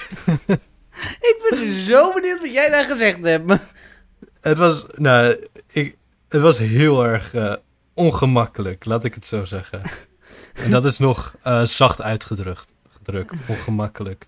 Ik 1.19 1.47
ben 1.49 1.85
zo 1.85 2.13
benieuwd 2.13 2.41
wat 2.41 2.53
jij 2.53 2.69
daar 2.69 2.85
gezegd 2.85 3.21
hebt. 3.21 3.59
Het 4.41 4.57
was, 4.57 4.85
nou, 4.95 5.47
ik, 5.71 5.95
het 6.29 6.41
was 6.41 6.57
heel 6.57 7.05
erg 7.05 7.33
eh, 7.33 7.53
ongemakkelijk, 7.93 8.85
laat 8.85 9.05
ik 9.05 9.13
het 9.13 9.25
zo 9.25 9.45
zeggen. 9.45 9.81
En 10.63 10.71
dat 10.71 10.85
is 10.85 10.97
nog 10.97 11.35
eh, 11.43 11.63
zacht 11.63 12.01
uitgedrukt, 12.01 12.73
gedrukt, 12.89 13.39
ongemakkelijk. 13.47 14.25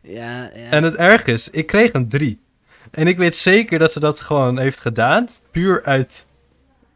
Ja, 0.00 0.50
ja. 0.54 0.70
En 0.70 0.82
het 0.82 0.96
erg 0.96 1.24
is, 1.24 1.50
ik 1.50 1.66
kreeg 1.66 1.92
een 1.92 2.08
3. 2.08 2.40
En 2.90 3.06
ik 3.06 3.18
weet 3.18 3.36
zeker 3.36 3.78
dat 3.78 3.92
ze 3.92 4.00
dat 4.00 4.20
gewoon 4.20 4.58
heeft 4.58 4.80
gedaan, 4.80 5.28
puur 5.50 5.84
uit 5.84 6.26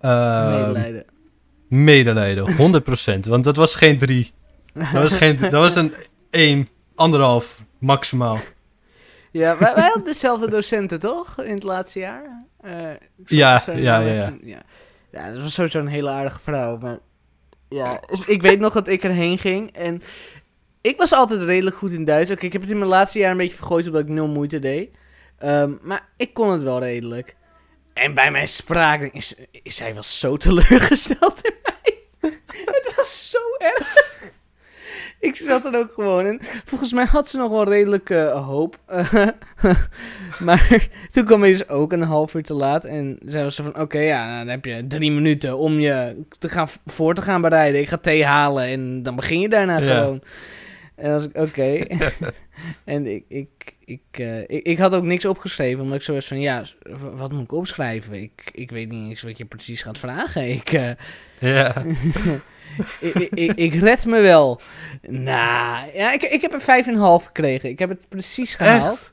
eh, 0.01 0.51
medelijden. 0.51 1.05
Medelijden, 1.71 2.47
100%. 3.27 3.29
Want 3.29 3.45
dat 3.45 3.57
was 3.57 3.75
geen 3.75 3.99
3. 3.99 4.33
Dat 4.75 5.03
was, 5.03 5.13
geen, 5.15 5.37
dat 5.37 5.53
was 5.53 5.75
een 5.75 5.95
1, 6.31 6.69
anderhalf, 6.95 7.63
maximaal. 7.79 8.39
Ja, 9.31 9.59
wij, 9.59 9.75
wij 9.75 9.85
hadden 9.85 10.05
dezelfde 10.05 10.51
docenten, 10.51 11.01
toch? 11.01 11.43
In 11.43 11.55
het 11.55 11.63
laatste 11.63 11.99
jaar? 11.99 12.45
Eh, 12.61 12.73
Ja, 13.27 13.63
ja, 13.67 13.99
naam 13.99 14.07
ja, 14.07 14.33
ja. 14.45 14.63
Ja, 15.13 15.33
dat 15.33 15.43
was 15.43 15.55
sowieso 15.55 15.79
een 15.79 15.87
hele 15.87 16.09
aardige 16.11 16.41
vrouw. 16.43 16.79
Maar 16.79 16.99
ja, 17.69 18.01
dus 18.11 18.25
ik 18.25 18.43
weet 18.43 18.61
nog 18.61 18.73
dat 18.73 18.89
ik 18.89 19.05
erheen 19.05 19.39
ging. 19.39 19.73
En 19.73 20.03
ik 20.81 20.99
was 20.99 21.13
altijd 21.13 21.43
redelijk 21.43 21.77
goed 21.77 21.93
in 21.93 22.05
Duits. 22.05 22.31
Oké, 22.31 22.45
ik 22.45 22.53
heb 22.53 22.63
het 22.63 22.71
in 22.71 22.79
mijn 22.79 22.91
laatste 22.91 23.19
jaar 23.19 23.31
een 23.31 23.37
beetje 23.37 23.55
vergooid 23.55 23.87
omdat 23.87 24.01
ik 24.03 24.09
nul 24.09 24.29
moeite 24.29 24.59
deed. 24.59 24.91
Ehm, 25.39 25.73
maar 25.83 26.09
ik 26.17 26.35
kon 26.35 26.51
het 26.51 26.63
wel 26.63 26.81
redelijk. 26.81 27.37
En 27.95 28.15
bij 28.15 28.31
mijn 28.31 28.49
spraak 28.49 29.01
is, 29.03 29.35
is 29.63 29.77
zij 29.77 29.95
was 29.95 30.19
zo 30.19 30.37
teleurgesteld 30.37 31.41
in 31.43 31.55
mij. 31.63 31.99
het 32.81 32.93
was 32.97 33.31
zo 33.31 33.39
erg. 33.59 34.09
Ik 35.21 35.37
zat 35.37 35.65
er 35.65 35.75
ook 35.77 35.93
gewoon 35.93 36.27
in. 36.27 36.41
Volgens 36.65 36.93
mij 36.93 37.05
had 37.05 37.29
ze 37.29 37.37
nog 37.37 37.51
wel 37.51 37.65
redelijk 37.65 38.11
eh, 38.11 38.47
hoop. 38.47 38.79
maar 40.47 40.89
toen 41.13 41.25
kwam 41.25 41.41
hij 41.41 41.51
dus 41.51 41.69
ook 41.69 41.93
een 41.93 42.03
half 42.03 42.35
uur 42.35 42.43
te 42.43 42.55
laat. 42.55 42.85
En 42.85 43.19
was 43.25 43.55
zo 43.55 43.63
van, 43.63 43.81
oké, 43.81 43.99
ja, 43.99 44.27
nou, 44.27 44.39
dan 44.39 44.49
heb 44.49 44.65
je 44.65 44.85
drie 44.87 45.13
minuten 45.13 45.59
om 45.59 45.73
je 45.73 46.23
te 46.39 46.49
gaan, 46.49 46.69
voor 46.87 47.15
te 47.15 47.23
gaan 47.23 47.41
bereiden. 47.41 47.81
Ik 47.81 47.89
ga 47.89 47.97
thee 47.97 48.25
halen 48.25 48.65
en 48.65 49.03
dan 49.03 49.17
begin 49.17 49.41
je 49.41 49.49
daarna 49.49 49.79
Ja. 49.79 49.95
gewoon. 49.95 50.23
En 51.01 51.11
was 51.11 51.25
ik, 51.25 51.37
oké. 51.37 51.85
en 52.85 53.07
ik, 53.07 53.25
ik, 53.29 53.77
ik, 53.85 54.01
eh, 54.11 54.41
ik, 54.41 54.67
ik 54.67 54.79
had 54.79 54.95
ook 54.95 55.03
niks 55.05 55.25
opgeschreven, 55.25 55.83
omdat 55.83 55.97
ik 55.97 56.03
zo 56.05 56.13
was 56.13 56.27
van, 56.27 56.41
ja, 56.41 56.63
wat 57.15 57.33
moet 57.33 57.43
ik 57.43 57.53
opschrijven? 57.53 58.23
Ik, 58.23 58.51
ik 58.53 58.71
weet 58.71 58.89
niet 58.89 59.09
eens 59.09 59.23
wat 59.23 59.39
je 59.39 59.45
precies 59.45 59.83
gaat 59.83 59.99
vragen. 59.99 60.49
Ik, 60.51 60.73
eh, 60.73 60.91
Ja, 61.39 61.85
ik, 63.01 63.15
ik, 63.35 63.53
ik, 63.53 63.75
red 63.75 64.07
me 64.07 64.21
wel. 64.21 64.61
Nou, 65.03 65.91
ja, 65.95 66.13
ik, 66.13 66.23
ik 66.23 66.41
heb 66.43 66.53
een 66.53 66.61
vijf 66.61 66.87
en 66.87 66.93
een 66.95 67.01
half 67.01 67.25
gekregen. 67.25 67.69
Ik 67.69 67.79
heb 67.79 67.89
het 67.89 68.09
precies 68.09 68.55
gehaald. 68.55 69.11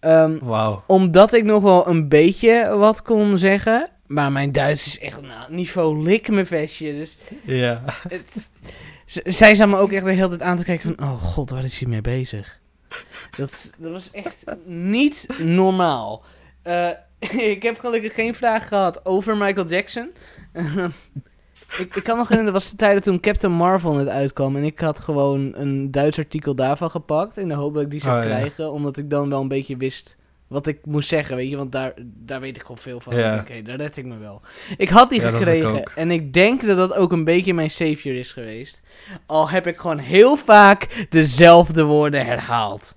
Ehm, 0.00 0.38
wauw. 0.38 0.84
omdat 0.86 1.32
ik 1.32 1.44
nog 1.44 1.62
wel 1.62 1.88
een 1.88 2.08
beetje 2.08 2.76
wat 2.76 3.02
kon 3.02 3.38
zeggen. 3.38 3.88
Maar 4.06 4.32
mijn 4.32 4.52
Duits 4.52 4.86
is 4.86 4.98
echt 4.98 5.20
nou, 5.20 5.52
niveau 5.54 6.02
lik 6.02 6.28
mijn 6.28 6.46
vestje. 6.46 6.94
Dus 6.94 7.18
Ja. 7.42 7.82
het, 8.08 8.46
z- 9.06 9.16
zij 9.24 9.54
zat 9.54 9.68
me 9.68 9.76
ook 9.76 9.92
echt 9.92 10.04
de 10.04 10.12
hele 10.12 10.28
tijd 10.28 10.42
aan 10.42 10.56
te 10.56 10.64
kijken 10.64 10.94
van... 10.96 11.06
Oh 11.08 11.22
god, 11.22 11.50
waar 11.50 11.64
is 11.64 11.78
hij 11.78 11.88
mee 11.88 12.00
bezig? 12.00 12.60
Dat, 13.36 13.72
dat 13.78 13.90
was 13.92 14.10
echt 14.10 14.44
niet 14.64 15.26
normaal. 15.38 16.22
Eh, 16.62 16.88
ik 17.54 17.62
heb 17.62 17.78
gelukkig 17.78 18.14
geen 18.14 18.34
vraag 18.34 18.68
gehad 18.68 19.04
over 19.06 19.36
Michael 19.36 19.66
Jackson. 19.66 20.08
ik, 21.78 21.94
ik 21.96 22.02
kan 22.02 22.16
nog 22.16 22.28
herinneren, 22.28 22.44
dat 22.52 22.62
was 22.62 22.70
de 22.70 22.76
tijden 22.76 23.02
toen 23.02 23.20
Captain 23.20 23.52
Marvel 23.52 23.92
net 23.94 24.08
uitkwam. 24.08 24.56
En 24.56 24.64
ik 24.64 24.80
had 24.80 25.00
gewoon 25.00 25.54
een 25.56 25.90
Duits 25.90 26.18
artikel 26.18 26.54
daarvan 26.54 26.90
gepakt. 26.90 27.36
In 27.36 27.48
de 27.48 27.54
hoop 27.54 27.74
dat 27.74 27.82
ik 27.82 27.90
die 27.90 28.00
zou 28.00 28.16
Oh, 28.22 28.28
ja. 28.28 28.36
krijgen. 28.36 28.72
Omdat 28.72 28.96
ik 28.96 29.10
dan 29.10 29.28
wel 29.28 29.40
een 29.40 29.48
beetje 29.48 29.76
wist 29.76 30.16
wat 30.46 30.66
ik 30.66 30.86
moest 30.86 31.08
zeggen, 31.08 31.36
weet 31.36 31.50
je. 31.50 31.56
Want 31.56 31.72
daar, 31.72 31.92
daar 31.98 32.40
weet 32.40 32.56
ik 32.56 32.62
gewoon 32.62 32.78
veel 32.78 33.00
van. 33.00 33.16
Ja. 33.16 33.38
Oké, 33.38 33.62
daar 33.62 33.76
red 33.76 33.96
ik 33.96 34.04
me 34.04 34.16
wel. 34.16 34.42
Ik 34.76 34.88
had 34.88 35.10
die 35.10 35.20
Ja, 35.20 35.28
ik 35.28 35.34
gekregen. 35.34 35.84
En 35.94 36.10
ik 36.10 36.32
denk 36.32 36.66
dat 36.66 36.76
dat 36.76 36.94
ook 36.94 37.12
een 37.12 37.24
beetje 37.24 37.54
mijn 37.54 37.70
savior 37.70 38.14
is 38.14 38.32
geweest. 38.32 38.80
Al 39.26 39.50
heb 39.50 39.66
ik 39.66 39.78
gewoon 39.78 39.98
heel 39.98 40.36
vaak 40.36 41.06
dezelfde 41.08 41.84
woorden 41.84 42.26
herhaald. 42.26 42.96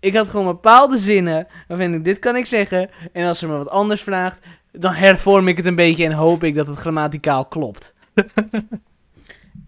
Ik 0.00 0.16
had 0.16 0.28
gewoon 0.28 0.46
bepaalde 0.46 0.96
zinnen 0.96 1.46
waarvan 1.68 1.94
ik 1.94 2.04
dit 2.04 2.18
kan 2.18 2.36
ik 2.36 2.46
zeggen. 2.46 2.90
En 3.12 3.26
als 3.26 3.38
ze 3.38 3.46
me 3.46 3.56
wat 3.56 3.68
anders 3.68 4.02
vraagt, 4.02 4.38
dan 4.72 4.92
hervorm 4.92 5.48
ik 5.48 5.56
het 5.56 5.66
een 5.66 5.74
beetje 5.74 6.04
en 6.04 6.12
hoop 6.12 6.44
ik 6.44 6.54
dat 6.54 6.66
het 6.66 6.78
grammaticaal 6.78 7.44
klopt. 7.44 7.94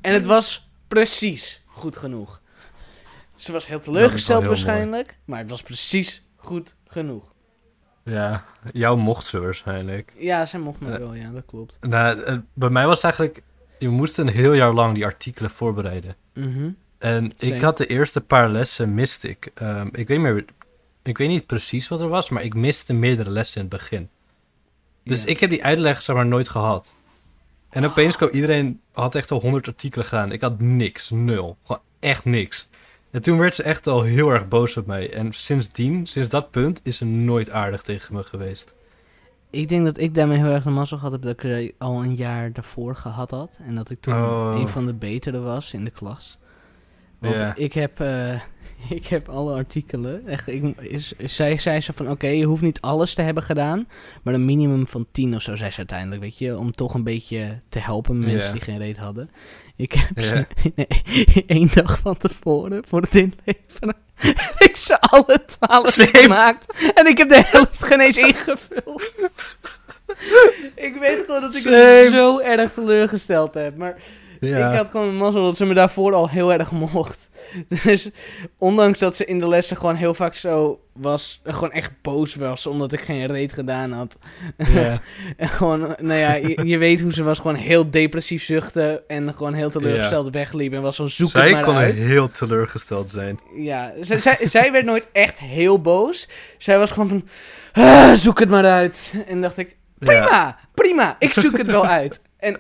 en 0.00 0.12
het 0.12 0.26
was 0.26 0.70
precies 0.88 1.62
goed 1.66 1.96
genoeg. 1.96 2.40
Ze 3.34 3.52
was 3.52 3.66
heel 3.66 3.80
teleurgesteld 3.80 4.40
heel 4.40 4.48
waarschijnlijk, 4.48 5.16
maar 5.24 5.38
het 5.38 5.50
was 5.50 5.62
precies 5.62 6.24
goed 6.36 6.76
genoeg. 6.96 7.34
Ja, 8.04 8.44
jou 8.72 8.98
mocht 8.98 9.26
ze 9.26 9.40
waarschijnlijk. 9.40 10.12
Ja, 10.18 10.46
ze 10.46 10.58
mocht 10.58 10.80
me 10.80 10.98
wel, 10.98 11.14
ja, 11.14 11.30
dat 11.30 11.42
klopt. 11.46 11.78
Nou, 11.80 12.20
eh, 12.20 12.36
bij 12.52 12.70
mij 12.70 12.86
was 12.86 13.02
het 13.02 13.04
eigenlijk... 13.04 13.42
Je 13.78 13.88
moest 13.88 14.18
een 14.18 14.28
heel 14.28 14.52
jaar 14.52 14.72
lang 14.72 14.94
die 14.94 15.04
artikelen 15.04 15.50
voorbereiden. 15.50 16.14
Mhm. 16.34 16.70
En 16.98 17.32
Same. 17.36 17.54
ik 17.54 17.60
had 17.60 17.76
de 17.76 17.86
eerste 17.86 18.20
paar 18.20 18.48
lessen 18.48 18.94
miste 18.94 19.28
ik. 19.28 19.50
Ehm, 19.54 19.88
ik, 19.92 20.08
weet 20.08 20.20
meer, 20.20 20.44
ik 21.02 21.18
weet 21.18 21.28
niet 21.28 21.46
precies 21.46 21.88
wat 21.88 22.00
er 22.00 22.08
was, 22.08 22.30
maar 22.30 22.42
ik 22.42 22.54
miste 22.54 22.92
meerdere 22.92 23.30
lessen 23.30 23.60
in 23.60 23.66
het 23.66 23.76
begin. 23.78 24.08
Dus 25.04 25.24
ik 25.24 25.40
heb 25.40 25.50
die 25.50 25.64
uitleg 25.64 26.02
zeg 26.02 26.16
maar 26.16 26.26
nooit 26.26 26.48
gehad. 26.48 26.94
En 27.70 27.84
opeens 27.84 28.16
kwam 28.16 28.28
iedereen, 28.28 28.80
had 28.92 29.14
echt 29.14 29.30
al 29.30 29.40
honderd 29.40 29.66
artikelen 29.68 30.06
gedaan. 30.06 30.32
Ik 30.32 30.40
had 30.40 30.60
niks, 30.60 31.10
nul. 31.10 31.56
Gewoon 31.62 31.82
echt 32.00 32.24
niks. 32.24 32.68
En 33.16 33.22
toen 33.22 33.38
werd 33.38 33.54
ze 33.54 33.62
echt 33.62 33.86
al 33.86 34.02
heel 34.02 34.30
erg 34.30 34.48
boos 34.48 34.76
op 34.76 34.86
mij. 34.86 35.12
En 35.12 35.32
sindsdien, 35.32 36.06
sinds 36.06 36.28
dat 36.28 36.50
punt, 36.50 36.80
is 36.82 36.96
ze 36.96 37.04
nooit 37.04 37.50
aardig 37.50 37.82
tegen 37.82 38.14
me 38.14 38.22
geweest. 38.22 38.74
Ik 39.50 39.68
denk 39.68 39.84
dat 39.84 39.98
ik 39.98 40.14
daarmee 40.14 40.38
heel 40.38 40.46
erg 40.46 40.64
de 40.64 40.70
mazzel 40.70 40.96
gehad 40.96 41.12
heb 41.12 41.22
dat 41.22 41.32
ik 41.32 41.44
er 41.44 41.72
al 41.78 42.02
een 42.02 42.14
jaar 42.14 42.52
daarvoor 42.52 42.96
gehad 42.96 43.30
had. 43.30 43.58
En 43.66 43.74
dat 43.74 43.90
ik 43.90 44.00
toen 44.00 44.14
Oh. 44.14 44.54
een 44.58 44.68
van 44.68 44.86
de 44.86 44.94
betere 44.94 45.40
was 45.40 45.72
in 45.72 45.84
de 45.84 45.90
klas. 45.90 46.38
Want 47.18 47.58
ik, 47.58 47.72
heb, 47.72 48.00
eh, 48.00 48.40
ik 48.98 49.06
heb 49.06 49.28
alle 49.28 49.54
artikelen. 49.54 50.26
Echt, 50.26 50.48
ik, 50.48 50.80
is, 50.80 51.12
zij 51.18 51.58
zei 51.58 51.80
ze 51.80 51.92
van 51.92 52.10
oké, 52.10 52.26
je 52.26 52.44
hoeft 52.44 52.62
niet 52.62 52.80
alles 52.80 53.14
te 53.14 53.22
hebben 53.22 53.42
gedaan. 53.42 53.88
Maar 54.22 54.34
een 54.34 54.44
minimum 54.44 54.86
van 54.86 55.06
10 55.12 55.34
of 55.34 55.42
zo 55.42 55.56
zei 55.56 55.70
ze 55.70 55.78
uiteindelijk, 55.78 56.20
weet 56.20 56.38
je. 56.38 56.58
Om 56.58 56.72
toch 56.72 56.94
een 56.94 57.04
beetje 57.04 57.60
te 57.68 57.78
helpen 57.78 58.18
mensen 58.18 58.52
die 58.52 58.60
geen 58.60 58.78
reet 58.78 58.98
hadden. 58.98 59.30
Ik 59.76 59.92
heb 59.92 60.08
Ja. 60.14 60.22
ze 60.22 60.46
nee, 60.74 61.44
één 61.46 61.68
dag 61.74 61.98
van 61.98 62.16
tevoren 62.16 62.82
voor 62.88 63.00
het 63.00 63.14
inleveren. 63.14 63.96
heb 64.16 64.54
ik 64.58 64.76
ze 64.76 65.00
alle 65.00 65.44
twaalf 65.46 65.94
gemaakt. 66.12 66.90
En 66.94 67.06
ik 67.06 67.18
heb 67.18 67.28
de 67.28 67.42
helft 67.46 67.84
geen 67.84 68.00
eens 68.00 68.16
ingevuld. 68.16 69.12
ik 70.74 70.96
weet 71.00 71.24
gewoon 71.26 71.40
dat 71.40 71.54
ik 71.54 71.62
Same. 71.62 71.76
het 71.76 72.12
zo 72.12 72.38
erg 72.40 72.72
teleurgesteld 72.72 73.54
heb. 73.54 73.76
Maar 73.76 73.96
Ja. 74.40 74.70
ik 74.70 74.76
had 74.76 74.90
gewoon 74.90 75.08
een 75.08 75.16
mazzel 75.16 75.44
dat 75.44 75.56
ze 75.56 75.64
me 75.66 75.74
daarvoor 75.74 76.14
al 76.14 76.28
heel 76.28 76.52
erg 76.52 76.70
mocht. 76.72 77.28
Dus 77.84 78.08
ondanks 78.58 78.98
dat 78.98 79.16
ze 79.16 79.24
in 79.24 79.38
de 79.38 79.48
lessen 79.48 79.76
gewoon 79.76 79.94
heel 79.94 80.14
vaak 80.14 80.34
zo 80.34 80.80
was, 80.92 81.40
gewoon 81.44 81.72
echt 81.72 81.90
boos 82.02 82.34
was 82.34 82.66
omdat 82.66 82.92
ik 82.92 83.00
geen 83.00 83.26
reet 83.26 83.52
gedaan 83.52 83.92
had. 83.92 84.18
Ja. 84.56 85.00
En 85.36 85.48
gewoon, 85.48 85.80
nou 86.00 86.20
ja, 86.20 86.34
je, 86.34 86.60
je 86.64 86.78
weet 86.78 87.00
hoe 87.00 87.12
ze 87.12 87.22
was, 87.22 87.38
gewoon 87.38 87.56
heel 87.56 87.90
depressief 87.90 88.44
zuchten 88.44 89.08
en 89.08 89.34
gewoon 89.34 89.54
heel 89.54 89.70
teleurgesteld 89.70 90.34
wegliep 90.34 90.72
en 90.72 90.82
was 90.82 90.96
zo 90.96 91.06
zoek 91.06 91.32
het 91.32 91.42
Zij 91.42 91.52
maar 91.52 91.62
kon 91.62 91.74
uit. 91.74 91.94
heel 91.94 92.30
teleurgesteld 92.30 93.10
zijn. 93.10 93.40
Ja, 93.56 93.92
zij, 94.00 94.20
zij, 94.20 94.38
zij 94.56 94.72
werd 94.72 94.84
nooit 94.84 95.06
echt 95.12 95.38
heel 95.38 95.80
boos. 95.80 96.28
Zij 96.58 96.78
was 96.78 96.90
gewoon 96.90 97.08
van, 97.08 97.28
"Ah, 97.72 98.12
zoek 98.12 98.38
het 98.38 98.48
maar 98.48 98.64
uit. 98.64 99.14
En 99.28 99.40
dacht 99.40 99.58
ik, 99.58 99.76
prima, 99.98 100.58
prima, 100.74 101.16
ik 101.18 101.32
zoek 101.32 101.56
het 101.58 101.66
wel 101.66 101.86
uit. 101.86 102.20
En 102.38 102.56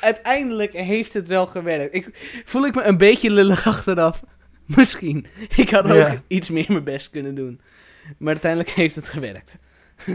uiteindelijk 0.00 0.72
heeft 0.72 1.12
het 1.12 1.28
wel 1.28 1.46
gewerkt. 1.46 1.94
Ik, 1.94 2.08
voel 2.44 2.66
ik 2.66 2.74
me 2.74 2.82
een 2.82 2.98
beetje 2.98 3.30
lullig 3.30 3.66
achteraf? 3.66 4.22
Misschien. 4.76 5.26
Ik 5.56 5.70
had 5.70 5.84
ook 5.84 5.96
Ja. 5.96 6.22
iets 6.26 6.50
meer 6.50 6.64
mijn 6.68 6.84
best 6.84 7.10
kunnen 7.10 7.34
doen. 7.34 7.60
Maar 8.18 8.28
uiteindelijk 8.32 8.70
heeft 8.70 8.94
het 8.94 9.08
gewerkt. 9.08 9.58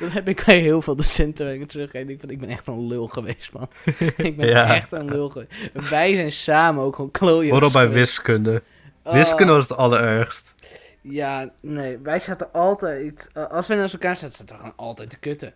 Dat 0.00 0.12
heb 0.12 0.28
ik 0.28 0.42
bij 0.46 0.58
heel 0.58 0.82
veel 0.82 0.96
docenten 0.96 1.46
waar 1.46 1.54
ik 1.54 1.68
terug 1.68 1.92
Ik 1.92 2.06
denk 2.06 2.20
van, 2.20 2.30
ik 2.30 2.40
ben 2.40 2.48
echt 2.48 2.66
een 2.66 2.86
lul 2.86 3.06
geweest, 3.06 3.52
man. 3.52 3.68
ik 4.16 4.36
ben 4.36 4.46
Ja. 4.56 4.74
echt 4.74 4.92
een 4.92 5.04
lul 5.08 5.28
geweest. 5.28 5.50
Wij 5.90 6.14
zijn 6.14 6.32
samen 6.32 6.82
ook 6.84 6.94
gewoon 6.96 7.10
klooien. 7.10 7.50
Vooral 7.50 7.70
bij 7.70 7.88
wiskunde. 7.88 8.62
Wiskunde 9.04 9.52
was 9.52 9.68
het 9.68 9.78
allerergst. 9.78 10.54
Ja, 11.00 11.50
nee, 11.62 11.98
wij 11.98 12.20
zaten 12.20 12.52
altijd... 12.52 13.30
eh, 13.32 13.46
als 13.46 13.66
we 13.66 13.74
naast 13.74 13.92
elkaar 13.92 14.16
zaten, 14.16 14.36
zaten 14.36 14.54
we 14.54 14.60
gewoon 14.60 14.76
altijd 14.76 15.10
te 15.10 15.18
kutten. 15.18 15.52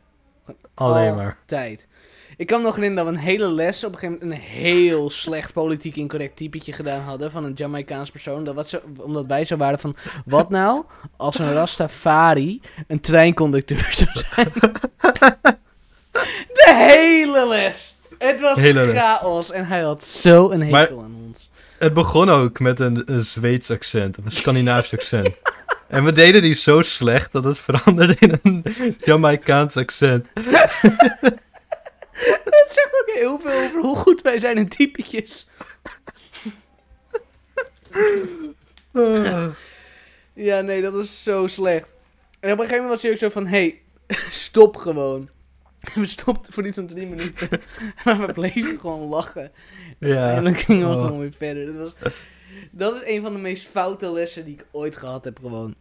Alleen 0.75 1.15
maar. 1.15 1.39
Tijd. 1.47 1.87
Ik 2.40 2.47
kan 2.47 2.59
me 2.59 2.64
nog 2.66 2.75
herinneren 2.75 3.04
dat 3.04 3.14
we 3.14 3.20
een 3.20 3.26
hele 3.26 3.49
les 3.52 3.85
op 3.85 3.92
een 3.92 3.99
gegeven 3.99 4.18
moment 4.23 4.40
een 4.40 4.47
heel 4.47 5.11
slecht 5.11 5.52
politiek 5.52 5.97
incorrect 5.97 6.37
typetje 6.37 6.73
gedaan 6.73 7.00
hadden 7.02 7.30
van 7.30 7.44
een 7.44 7.52
Jamaicaans 7.52 8.11
persoon. 8.11 8.44
Dat 8.44 8.54
was 8.54 8.68
zo, 8.68 8.80
omdat 8.97 9.26
wij 9.26 9.44
zo 9.44 9.56
waren 9.56 9.78
van, 9.78 9.97
wat 10.25 10.50
nou 10.50 10.85
als 11.16 11.38
een 11.38 11.52
Rastafari 11.52 12.61
een 12.87 13.00
treinconducteur 13.00 13.87
zou 13.90 14.11
zijn? 14.12 14.52
De 16.59 16.75
hele 16.75 17.49
les! 17.49 17.94
Het 18.18 18.40
was 18.40 18.59
Hele 18.59 18.85
les. 18.87 18.99
chaos 19.00 19.50
en 19.50 19.66
hij 19.66 19.80
had 19.80 20.04
zo 20.04 20.50
een 20.50 20.61
hekel 20.61 20.70
Maar- 20.76 20.88
aan 21.04 21.16
ons. 21.26 21.50
Het 21.78 21.94
begon 21.94 22.28
ook 22.30 22.59
met 22.61 22.80
een, 22.80 23.02
een 23.06 23.25
Zweeds 23.25 23.70
accent, 23.70 24.18
of 24.18 24.25
een 24.25 24.30
Scandinavisch 24.30 24.92
accent. 24.92 25.40
En 25.88 26.04
we 26.04 26.12
deden 26.12 26.42
die 26.42 26.54
zo 26.54 26.82
slecht 26.82 27.32
dat 27.32 27.44
het 27.44 27.59
veranderde 27.59 28.16
in 28.18 28.38
een 28.42 28.64
Jamaicaans 28.99 29.76
accent. 29.76 30.26
Dat 32.45 32.67
zegt 32.69 33.00
ook 33.00 33.15
heel 33.15 33.41
veel 33.41 33.62
over 33.65 33.81
hoe 33.81 33.97
goed 33.97 34.23
wij 34.23 34.41
zijn 34.41 34.57
in 34.57 34.69
typetjes. 34.69 35.49
Ja, 40.35 40.61
nee, 40.61 40.83
dat 40.83 40.93
was 40.93 41.23
zo 41.23 41.47
slecht. 41.47 41.89
En 42.41 42.53
op 42.53 42.59
een 42.59 42.65
gegeven 42.65 42.77
moment 42.85 42.89
was 42.91 43.03
hij 43.03 43.11
ook 43.12 43.19
zo 43.19 43.29
van, 43.29 43.47
hey, 43.47 43.81
stop 44.45 44.77
gewoon. 44.77 45.29
We 45.95 46.07
stopten 46.07 46.53
voor 46.53 46.67
iets 46.67 46.77
van 46.77 46.87
drie 46.87 47.07
minuten. 47.07 47.49
Maar 48.05 48.27
we 48.27 48.33
bleven 48.33 48.79
gewoon 48.81 49.09
lachen. 49.09 49.53
Ja. 49.99 50.31
En 50.33 50.45
dan 50.45 50.55
gingen 50.55 50.89
we 50.89 50.95
Oh. 50.97 51.05
gewoon 51.05 51.19
weer 51.21 51.33
verder. 51.33 51.67
Dat, 51.77 51.93
was, 52.00 52.15
dat 52.71 52.95
is 52.95 53.03
een 53.05 53.23
van 53.23 53.33
de 53.33 53.39
meest 53.39 53.67
foute 53.67 54.11
lessen 54.12 54.45
die 54.45 54.55
ik 54.55 54.65
ooit 54.71 54.97
gehad 54.97 55.25
heb 55.25 55.39
gewoon. 55.39 55.75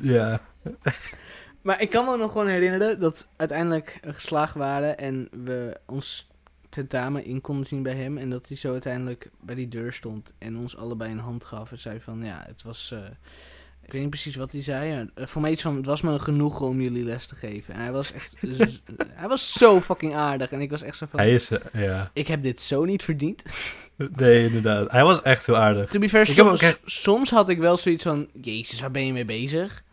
Ja. 0.00 0.40
Maar 1.66 1.80
ik 1.80 1.90
kan 1.90 2.04
me 2.04 2.16
nog 2.16 2.32
gewoon 2.32 2.48
herinneren 2.48 3.00
dat 3.00 3.18
we 3.18 3.24
uiteindelijk 3.36 3.98
geslaagd 4.06 4.54
waren 4.54 4.98
en 4.98 5.28
we 5.44 5.76
ons 5.86 6.28
tentamen 6.68 7.24
in 7.24 7.40
konden 7.40 7.66
zien 7.66 7.82
bij 7.82 7.94
hem. 7.94 8.18
En 8.18 8.30
dat 8.30 8.48
hij 8.48 8.56
zo 8.56 8.72
uiteindelijk 8.72 9.30
bij 9.40 9.54
die 9.54 9.68
deur 9.68 9.92
stond 9.92 10.32
en 10.38 10.56
ons 10.56 10.76
allebei 10.76 11.10
een 11.12 11.18
hand 11.18 11.44
gaf 11.44 11.70
en 11.70 11.78
zei 11.78 12.00
van 12.00 12.24
ja, 12.24 12.42
het 12.46 12.62
was... 12.62 12.90
eh, 12.92 12.98
ik 13.84 13.92
weet 13.92 14.00
niet 14.00 14.10
precies 14.10 14.36
wat 14.36 14.52
hij 14.52 14.62
zei. 14.62 15.08
eh, 15.14 15.26
voor 15.26 15.42
mij 15.42 15.50
iets 15.50 15.62
van, 15.62 15.76
het 15.76 15.86
was 15.86 16.02
me 16.02 16.18
genoeg 16.18 16.60
om 16.60 16.80
jullie 16.80 17.04
les 17.04 17.26
te 17.26 17.34
geven. 17.34 17.74
En 17.74 17.80
hij 17.80 17.92
was 17.92 18.12
echt, 18.12 18.34
hij 19.20 19.28
was 19.28 19.52
zo 19.52 19.80
fucking 19.80 20.14
aardig. 20.14 20.50
En 20.50 20.60
ik 20.60 20.70
was 20.70 20.82
echt 20.82 20.96
zo 20.96 21.06
van, 21.10 21.20
Hij 21.20 21.34
is, 21.34 21.50
eh, 21.50 21.58
ja. 21.84 22.10
ik 22.12 22.26
heb 22.28 22.42
dit 22.42 22.60
zo 22.62 22.84
niet 22.84 23.02
verdiend. 23.02 23.42
Nee, 24.16 24.46
inderdaad. 24.46 24.90
Hij 24.90 25.02
was 25.04 25.22
echt 25.22 25.46
heel 25.46 25.56
aardig. 25.56 25.90
To 25.90 25.98
be 25.98 26.08
fair, 26.08 26.52
echt- 26.60 26.80
soms 26.84 27.30
had 27.30 27.48
ik 27.48 27.58
wel 27.58 27.76
zoiets 27.76 28.02
van, 28.02 28.28
jezus, 28.40 28.80
waar 28.80 28.90
ben 28.90 29.06
je 29.06 29.12
mee 29.12 29.24
bezig? 29.24 29.84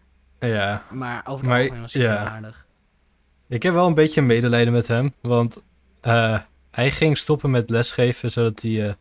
Ja. 0.47 0.83
Maar 0.91 1.21
over 1.25 1.45
het 1.45 1.53
algemeen 1.57 1.81
was 1.81 1.93
hij 1.93 2.01
ja. 2.03 2.25
aardig. 2.27 2.65
Ik 3.47 3.63
heb 3.63 3.73
wel 3.73 3.87
een 3.87 3.93
beetje 3.93 4.21
medelijden 4.21 4.73
met 4.73 4.87
hem, 4.87 5.13
want 5.21 5.61
eh, 6.01 6.39
hij 6.71 6.91
ging 6.91 7.17
stoppen 7.17 7.51
met 7.51 7.69
lesgeven 7.69 8.31
zodat 8.31 8.61
hij 8.61 8.87
eh, 8.87 8.93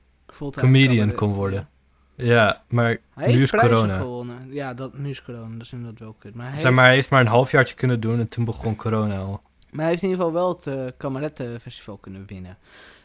comedian 0.57 1.13
kon 1.15 1.33
worden. 1.33 1.69
Ja, 2.15 2.63
maar 2.69 2.99
Hij 3.15 3.27
nu 3.33 3.39
heeft 3.39 3.53
is 3.55 3.61
corona. 3.61 3.99
gewonnen. 3.99 4.53
Ja, 4.53 4.75
dat, 4.75 4.99
nu 4.99 5.11
is 5.11 5.23
corona, 5.23 5.53
dat 5.57 5.67
is 5.67 5.73
inderdaad 5.73 5.99
wel 5.99 6.17
kut. 6.19 6.35
Maar 6.35 6.47
hij, 6.49 6.57
Zeg 6.57 6.73
maar, 6.73 6.85
hij 6.85 6.95
heeft 6.95 7.11
maar 7.11 7.21
een 7.21 7.27
halfjaartje 7.27 7.75
kunnen 7.75 8.01
doen 8.01 8.19
en 8.19 8.29
toen 8.29 8.45
begon 8.45 8.77
corona 8.77 9.19
al. 9.19 9.41
maar 9.71 9.81
hij 9.81 9.89
heeft 9.91 10.03
in 10.03 10.09
ieder 10.09 10.25
geval 10.25 10.41
wel 10.41 10.57
het 10.57 10.67
uh, 10.67 10.91
Kamerettenfestival 10.97 11.97
kunnen 11.97 12.27
winnen. 12.27 12.59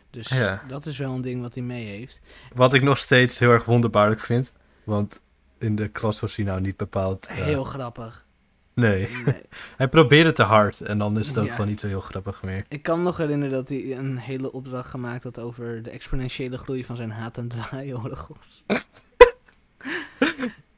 Dus 0.09 0.27
Ja. 0.27 0.61
dat 0.67 0.85
is 0.85 0.97
wel 0.97 1.13
een 1.13 1.21
ding 1.21 1.41
wat 1.41 1.53
hij 1.53 1.63
mee 1.63 1.85
heeft. 1.85 2.19
Wat 2.53 2.73
ik 2.73 2.81
nog 2.83 2.97
steeds 2.97 3.39
heel 3.39 3.51
erg 3.51 3.65
wonderbaarlijk 3.65 4.19
vind, 4.21 4.53
want 4.83 5.21
in 5.59 5.75
de 5.75 5.87
klas 5.87 6.19
was 6.19 6.35
hij 6.35 6.45
nou 6.45 6.61
niet 6.61 6.77
bepaald... 6.77 7.27
eh, 7.27 7.35
Heel 7.35 7.63
grappig. 7.63 8.25
Nee, 8.73 9.07
Nee. 9.25 9.35
hij 9.77 9.87
probeerde 9.87 10.31
te 10.31 10.43
hard 10.43 10.81
en 10.81 10.97
dan 10.97 11.19
is 11.19 11.27
het 11.27 11.37
ook 11.37 11.45
Ja. 11.45 11.51
gewoon 11.51 11.67
niet 11.67 11.79
zo 11.79 11.87
heel 11.87 12.01
grappig 12.01 12.43
meer. 12.43 12.65
Ik 12.69 12.83
kan 12.83 12.97
me 12.97 13.03
nog 13.03 13.17
herinneren 13.17 13.53
dat 13.53 13.69
hij 13.69 13.97
een 13.97 14.17
hele 14.17 14.51
opdracht 14.51 14.89
gemaakt 14.89 15.23
had 15.23 15.39
over 15.39 15.83
de 15.83 15.89
exponentiële 15.89 16.57
groei 16.57 16.85
van 16.85 16.95
zijn 16.95 17.11
haat- 17.11 17.37
en 17.37 17.47
draaiorgels. 17.47 18.63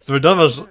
Maar 0.07 0.21
dat 0.21 0.35
was, 0.35 0.55
dat 0.55 0.65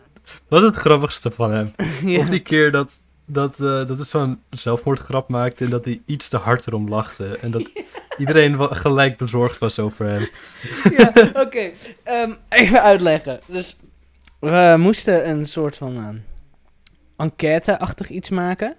was 0.49 0.63
het 0.63 0.77
grappigste 0.77 1.31
van 1.31 1.51
hem. 1.53 1.73
ja. 2.05 2.19
Of 2.19 2.29
die 2.29 2.41
keer 2.41 2.73
dat, 2.73 3.01
dat, 3.27 3.61
eh, 3.61 3.67
dat 3.87 3.97
hij 3.97 4.05
zo'n 4.05 4.43
zelfmoordgrap 4.51 5.29
maakte 5.29 5.65
en 5.65 5.71
dat 5.71 5.85
hij 5.85 6.03
iets 6.07 6.29
te 6.29 6.37
hard 6.37 6.67
erom 6.67 6.89
lachte. 6.89 7.37
En 7.39 7.51
dat 7.51 7.71
iedereen 8.19 8.59
gelijk 8.77 9.17
bezorgd 9.17 9.59
was 9.59 9.79
over 9.79 10.07
hem. 10.07 10.29
ja, 10.97 11.13
oké. 11.35 11.71
Ehm, 12.05 12.33
even 12.49 12.83
uitleggen. 12.83 13.41
Dus 13.47 13.77
we 14.39 14.75
moesten 14.79 15.29
een 15.29 15.47
soort 15.47 15.77
van 15.77 15.97
ehm, 15.97 16.17
enquête-achtig 17.17 18.09
iets 18.09 18.31
maken. 18.31 18.77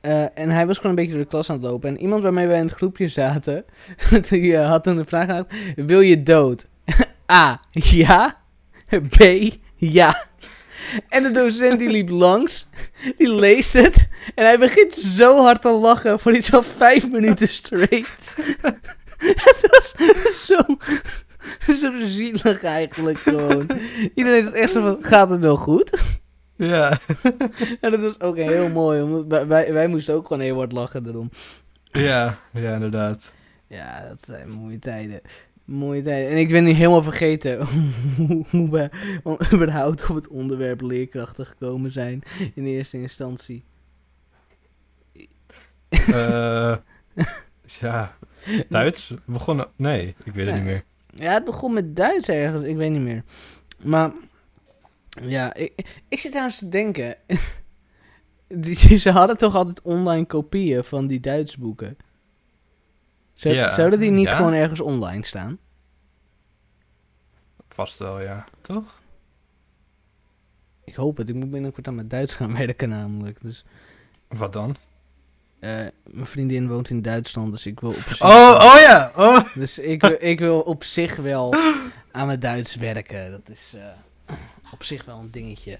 Eh, 0.00 0.38
en 0.38 0.50
hij 0.50 0.66
was 0.66 0.76
gewoon 0.76 0.90
een 0.90 0.96
beetje 0.96 1.12
door 1.12 1.22
de 1.22 1.28
klas 1.28 1.50
aan 1.50 1.56
het 1.56 1.64
lopen. 1.64 1.88
En 1.88 2.00
iemand 2.00 2.22
waarmee 2.22 2.46
wij 2.46 2.58
in 2.58 2.66
het 2.66 2.74
groepje 2.74 3.08
zaten, 3.08 3.64
die 4.28 4.56
eh, 4.56 4.68
had 4.68 4.84
toen 4.84 4.96
de 4.96 5.04
vraag 5.04 5.26
gehad: 5.26 5.52
Wil 5.76 6.00
je 6.00 6.22
dood? 6.22 6.66
A. 7.32 7.60
Ja. 7.70 8.36
B. 9.08 9.50
Ja. 9.74 10.24
En 11.08 11.22
de 11.22 11.30
docent 11.30 11.78
die 11.78 11.90
liep 11.90 12.08
langs, 12.08 12.66
die 13.16 13.34
leest 13.34 13.72
het. 13.72 14.08
En 14.34 14.44
hij 14.44 14.58
begint 14.58 14.94
zo 14.94 15.42
hard 15.42 15.62
te 15.62 15.72
lachen 15.72 16.20
voor 16.20 16.32
iets 16.32 16.48
van 16.48 16.64
vijf 16.64 17.10
minuten 17.10 17.48
straight. 17.48 18.36
het 19.46 19.66
was 19.70 19.94
zo, 20.46 20.56
zo 21.80 21.92
zielig 22.06 22.62
eigenlijk 22.62 23.18
gewoon. 23.18 23.66
Iedereen 24.14 24.46
is 24.46 24.50
echt 24.52 24.70
zo 24.70 24.80
van, 24.80 24.96
gaat 25.00 25.30
het 25.30 25.42
wel 25.42 25.56
goed? 25.56 26.02
Ja, 26.56 26.98
En 27.80 27.90
dat 27.90 28.00
was 28.00 28.20
ook 28.20 28.36
heel 28.36 28.68
mooi, 28.68 29.02
omdat 29.02 29.46
wij- 29.46 29.72
wij, 29.72 29.86
moesten 29.88 30.14
ook 30.14 30.26
gewoon 30.26 30.42
heel 30.42 30.56
hard 30.56 30.72
lachen 30.72 31.06
erom. 31.06 31.30
ja, 31.92 32.38
ja 32.52 32.74
inderdaad. 32.74 33.32
Ja, 33.68 34.08
dat 34.08 34.24
zijn 34.24 34.48
mooie 34.50 34.78
tijden. 34.78 35.20
Mooie 35.64 36.02
tijden. 36.02 36.30
En 36.30 36.36
ik 36.36 36.48
ben 36.48 36.64
nu 36.64 36.70
helemaal 36.70 37.02
vergeten 37.02 37.66
hoe, 38.50 38.70
we 38.70 38.90
überhaupt 39.52 40.08
op 40.10 40.14
het 40.14 40.28
onderwerp 40.28 40.80
leerkrachten 40.80 41.46
gekomen 41.46 41.90
zijn 41.92 42.22
in 42.54 42.64
eerste 42.66 43.00
instantie. 43.00 43.64
Eh, 45.88 46.76
ja, 47.80 48.16
Duits? 48.68 49.08
We 49.08 49.18
begonnen... 49.26 49.66
Nee, 49.76 50.14
ik 50.24 50.32
weet 50.32 50.46
het 50.46 50.54
Ja. 50.54 50.54
niet 50.54 50.64
meer. 50.64 50.84
Ja, 51.16 51.32
het 51.32 51.44
begon 51.44 51.72
met 51.72 51.96
Duits 51.96 52.28
ergens, 52.28 52.66
ik 52.66 52.76
weet 52.76 52.90
niet 52.90 53.00
meer. 53.00 53.24
Maar, 53.78 54.12
ja, 55.08 55.54
ik, 55.54 56.02
ik 56.08 56.18
zit 56.18 56.30
trouwens 56.30 56.58
te 56.58 56.68
denken. 56.68 57.16
Die, 58.48 58.96
ze 58.98 59.10
hadden 59.10 59.38
toch 59.38 59.54
altijd 59.54 59.82
online 59.82 60.26
kopieën 60.26 60.84
van 60.84 61.06
die 61.06 61.20
Duits 61.20 61.56
boeken? 61.56 61.96
Zou, 63.32 63.54
Ja, 63.54 63.74
zouden 63.74 63.98
die 63.98 64.10
niet 64.10 64.28
ja. 64.28 64.36
gewoon 64.36 64.52
ergens 64.52 64.80
online 64.80 65.24
staan? 65.24 65.58
Vast 67.68 67.98
wel, 67.98 68.20
ja. 68.20 68.44
Toch? 68.60 69.00
Ik 70.84 70.94
hoop 70.94 71.16
het, 71.16 71.28
ik 71.28 71.34
moet 71.34 71.50
binnenkort 71.50 71.88
aan 71.88 71.94
mijn 71.94 72.08
Duits 72.08 72.34
gaan 72.34 72.52
werken 72.66 72.88
namelijk. 72.88 73.40
Dus, 73.40 73.64
Wat 74.28 74.52
dan? 74.52 74.76
Eh, 75.58 75.70
mijn 76.04 76.26
vriendin 76.26 76.68
woont 76.68 76.90
in 76.90 77.02
Duitsland, 77.02 77.52
dus 77.52 77.66
ik 77.66 77.80
wil 77.80 77.90
op 77.90 77.96
zich... 78.08 78.22
Oh, 78.22 78.54
oh 78.62 78.76
ja! 78.80 79.12
Oh. 79.16 79.38
Dus 79.54 79.78
ik, 79.78 80.00
wil- 80.02 80.16
ik 80.18 80.38
wil 80.38 80.60
op 80.60 80.84
zich 80.84 81.16
wel 81.16 81.54
aan 82.12 82.26
mijn 82.26 82.40
Duits 82.40 82.74
werken. 82.76 83.30
Dat 83.30 83.48
is 83.50 83.74
eh, 83.76 84.34
op 84.72 84.84
zich 84.84 85.04
wel 85.04 85.18
een 85.18 85.30
dingetje. 85.30 85.78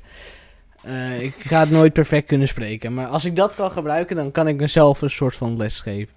Eh, 0.82 1.20
ik 1.22 1.34
ga 1.38 1.60
het 1.60 1.70
nooit 1.70 1.92
perfect 1.92 2.26
kunnen 2.26 2.48
spreken. 2.48 2.94
Maar 2.94 3.06
als 3.06 3.24
ik 3.24 3.36
dat 3.36 3.54
kan 3.54 3.70
gebruiken, 3.70 4.16
dan 4.16 4.30
kan 4.30 4.48
ik 4.48 4.56
mezelf 4.56 5.02
een 5.02 5.10
soort 5.10 5.36
van 5.36 5.56
les 5.56 5.80
geven. 5.80 6.14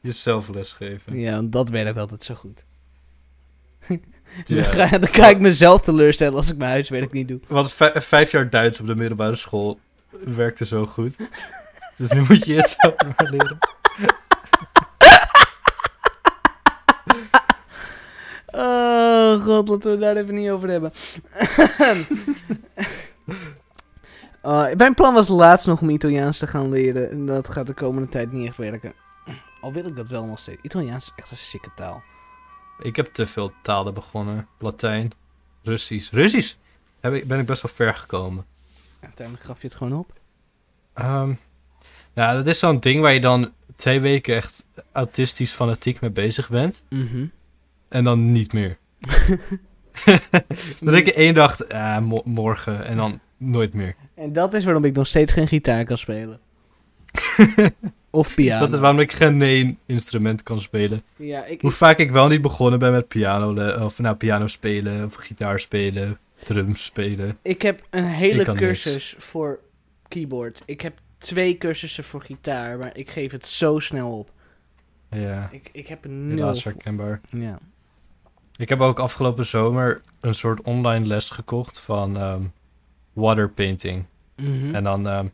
Jezelf 0.00 0.48
lesgeven. 0.48 1.18
Ja, 1.18 1.32
want 1.34 1.52
dat 1.52 1.68
werkt 1.68 1.98
altijd 1.98 2.22
zo 2.22 2.34
goed. 2.34 2.64
Ja. 4.46 4.72
Dan, 4.88 5.00
dan 5.00 5.08
ga 5.08 5.28
ik 5.28 5.38
mezelf 5.38 5.80
teleurstellen 5.80 6.34
als 6.34 6.50
ik 6.50 6.56
mijn 6.56 6.70
huiswerk 6.70 7.12
niet 7.12 7.28
doe. 7.28 7.40
Want 7.48 7.72
vij- 7.72 8.02
vijf 8.02 8.30
jaar 8.32 8.50
Duits 8.50 8.80
op 8.80 8.86
de 8.86 8.94
middelbare 8.94 9.36
school 9.36 9.78
werkte 10.24 10.66
zo 10.66 10.86
goed. 10.86 11.16
Dus 12.00 12.12
nu 12.12 12.24
moet 12.28 12.44
je 12.44 12.54
het 12.54 12.76
zelf 12.78 12.94
maar 13.02 13.30
leren. 13.30 13.58
Oh 18.52 19.44
god, 19.44 19.68
laten 19.68 19.90
we 19.90 19.98
daar 19.98 20.16
even 20.16 20.34
niet 20.34 20.50
over 20.50 20.68
hebben. 20.68 20.92
Uh, 24.44 24.74
mijn 24.82 24.94
plan 24.94 25.14
was 25.14 25.28
laatst 25.28 25.66
nog 25.66 25.80
om 25.80 25.90
Italiaans 25.90 26.38
te 26.38 26.46
gaan 26.46 26.70
leren. 26.70 27.10
En 27.10 27.26
dat 27.26 27.48
gaat 27.48 27.66
de 27.66 27.74
komende 27.74 28.08
tijd 28.08 28.32
niet 28.32 28.46
echt 28.46 28.56
werken. 28.56 28.92
Al 29.60 29.72
wil 29.72 29.86
ik 29.86 29.96
dat 29.96 30.08
wel 30.08 30.24
nog 30.24 30.38
steeds. 30.38 30.62
Italiaans 30.62 31.04
is 31.04 31.12
echt 31.16 31.30
een 31.30 31.36
sikke 31.36 31.70
taal. 31.74 32.02
Ik 32.82 32.96
heb 32.96 33.06
te 33.06 33.26
veel 33.26 33.52
talen 33.62 33.94
begonnen. 33.94 34.48
Latijn, 34.58 35.10
Russisch. 35.62 36.12
Russisch 36.12 36.54
heb 37.00 37.12
ik, 37.12 37.28
ben 37.28 37.38
ik 37.38 37.46
best 37.46 37.62
wel 37.62 37.72
ver 37.74 37.94
gekomen. 37.94 38.46
Uiteindelijk 39.00 39.46
gaf 39.46 39.60
je 39.60 39.66
het 39.68 39.76
gewoon 39.76 39.98
op. 39.98 40.12
Ehm 40.94 41.32
ja, 42.20 42.34
dat 42.34 42.46
is 42.46 42.58
zo'n 42.58 42.80
ding 42.80 43.00
waar 43.00 43.12
je 43.12 43.20
dan 43.20 43.52
twee 43.76 44.00
weken 44.00 44.36
echt 44.36 44.64
autistisch 44.92 45.52
fanatiek 45.52 46.00
mee 46.00 46.10
bezig 46.10 46.48
bent. 46.48 46.82
Mhm. 46.88 47.24
En 47.88 48.04
dan 48.04 48.32
niet 48.32 48.52
meer. 48.52 48.78
denk 50.80 51.06
je 51.06 51.14
één 51.14 51.34
dag, 51.34 51.56
mo- 52.00 52.22
morgen. 52.24 52.84
En 52.84 52.96
dan 52.96 53.20
nooit 53.36 53.74
meer. 53.74 53.94
En 54.14 54.32
dat 54.32 54.54
is 54.54 54.64
waarom 54.64 54.84
ik 54.84 54.94
nog 54.94 55.06
steeds 55.06 55.32
geen 55.32 55.48
gitaar 55.48 55.84
kan 55.84 55.98
spelen. 55.98 56.40
of 58.10 58.34
piano. 58.34 58.60
Dat 58.60 58.72
is 58.72 58.78
waarom 58.78 59.00
ik 59.00 59.12
geen 59.12 59.42
één 59.42 59.78
instrument 59.86 60.42
kan 60.42 60.60
spelen. 60.60 61.02
Ja, 61.16 61.44
ik, 61.44 61.60
Hoe 61.60 61.70
vaak 61.70 61.98
ik 61.98 62.10
wel 62.10 62.28
niet 62.28 62.42
begonnen 62.42 62.78
ben 62.78 62.92
met 62.92 63.08
piano, 63.08 63.74
of 63.84 63.98
nou, 63.98 64.16
piano 64.16 64.46
spelen, 64.46 65.04
of 65.04 65.14
gitaar 65.14 65.60
spelen, 65.60 66.18
drums 66.42 66.84
spelen. 66.84 67.38
ik 67.42 67.62
heb 67.62 67.82
een 67.90 68.04
hele 68.04 68.40
Ik 68.40 68.54
cursus 68.56 69.14
voor 69.18 69.60
keyboard. 70.08 70.62
Ik 70.64 70.80
heb 70.80 70.98
twee 71.20 71.58
cursussen 71.58 72.04
voor 72.04 72.22
gitaar, 72.22 72.78
maar 72.78 72.96
ik 72.96 73.10
geef 73.10 73.32
het 73.32 73.46
zo 73.46 73.78
snel 73.78 74.18
op. 74.18 74.30
Ja, 75.10 75.48
Ik, 75.52 75.68
ik 75.72 75.86
heb 75.86 76.04
een 76.04 76.26
nul. 76.26 76.36
helaas 76.36 76.64
herkenbaar. 76.64 77.20
Ja. 77.30 77.58
Ik 78.56 78.68
heb 78.68 78.80
ook 78.80 78.98
afgelopen 78.98 79.46
zomer 79.46 80.00
een 80.20 80.34
soort 80.34 80.60
online 80.62 81.06
les 81.06 81.30
gekocht 81.30 81.80
van 81.80 82.16
ehm 82.18 82.42
waterpainting. 83.12 84.04
Mhm. 84.36 84.74
En 84.74 84.84
dan 84.84 85.08
ehm, 85.08 85.26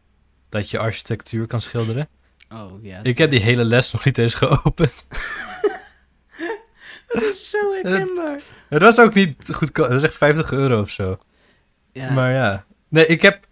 dat 0.49 0.71
je 0.71 0.79
architectuur 0.79 1.47
kan 1.47 1.61
schilderen. 1.61 2.09
Oh 2.53 2.85
ja. 2.85 3.01
Ik 3.03 3.19
heb 3.19 3.31
die 3.31 3.41
hele 3.41 3.65
les 3.65 3.93
nog 3.93 4.05
niet 4.05 4.19
eens 4.19 4.35
geopend. 4.35 5.07
Dat 7.09 7.23
is 7.23 7.51
zo 7.51 7.73
herkenbaar. 7.83 8.41
Het 8.69 8.83
was 8.83 8.99
ook 9.01 9.15
niet 9.15 9.51
goedkoop. 9.55 9.85
Het 9.85 9.95
was 9.95 10.03
echt 10.03 10.17
50 10.17 10.53
euro 10.53 10.81
of 10.81 10.91
zo. 10.91 11.19
Ja. 11.93 12.13
Maar 12.13 12.33
ja. 12.33 12.65
Nee, 12.89 13.07
ik 13.07 13.23
heb... 13.23 13.46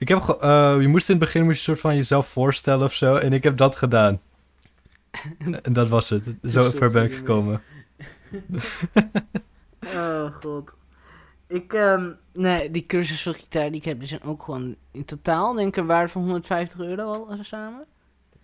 Ik 0.00 0.08
heb 0.08 0.18
eh, 0.40 0.76
je 0.80 0.88
moest 0.88 1.08
in 1.08 1.14
het 1.14 1.24
begin 1.24 1.44
moest 1.44 1.56
je 1.56 1.62
soort 1.62 1.80
van 1.80 1.96
jezelf 1.96 2.28
voorstellen 2.28 2.84
of 2.84 2.94
zo. 2.94 3.16
En 3.16 3.32
ik 3.32 3.42
heb 3.42 3.56
dat 3.56 3.76
gedaan. 3.76 4.20
en 5.62 5.72
dat 5.72 5.88
was 5.88 6.08
het. 6.08 6.28
Zo 6.42 6.70
ver 6.70 6.90
ben 6.90 7.04
ik 7.04 7.10
van 7.10 7.18
gekomen. 7.18 7.62
Oh 9.94 10.32
god. 10.34 10.76
Ik, 11.46 11.72
ehm, 11.72 12.10
nee, 12.32 12.70
die 12.70 12.86
cursus 12.86 13.22
voor 13.22 13.34
gitaar 13.34 13.70
die 13.70 13.80
ik 13.80 13.84
heb, 13.84 13.98
die 13.98 14.08
zijn 14.08 14.22
ook 14.22 14.42
gewoon 14.42 14.76
in 14.92 15.04
totaal, 15.04 15.54
denk 15.54 15.68
ik, 15.68 15.76
een 15.76 15.86
waarde 15.86 16.08
van 16.08 16.22
150 16.22 16.80
euro 16.80 17.02
al 17.02 17.30
eh, 17.30 17.38
samen. 17.42 17.84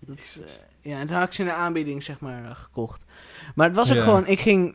Dat 0.00 0.18
is, 0.18 0.38
eh, 0.40 0.52
ja, 0.80 0.98
en 1.00 1.06
toen 1.06 1.16
had 1.16 1.26
ik 1.26 1.32
ze 1.32 1.40
in 1.40 1.48
de 1.48 1.54
aanbieding, 1.54 2.02
zeg 2.02 2.20
maar, 2.20 2.54
gekocht. 2.56 3.04
Maar 3.54 3.66
het 3.66 3.76
was 3.76 3.90
ook 3.90 3.96
Ja. 3.96 4.02
gewoon, 4.02 4.26
ik 4.26 4.40
ging, 4.40 4.74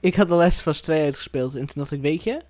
ik 0.00 0.14
had 0.16 0.28
de 0.28 0.34
Les 0.34 0.60
van 0.60 0.72
2 0.72 1.02
uitgespeeld 1.02 1.54
en 1.54 1.66
toen 1.66 1.74
dacht 1.82 1.92
ik, 1.92 2.00
weet 2.00 2.22
je, 2.24 2.42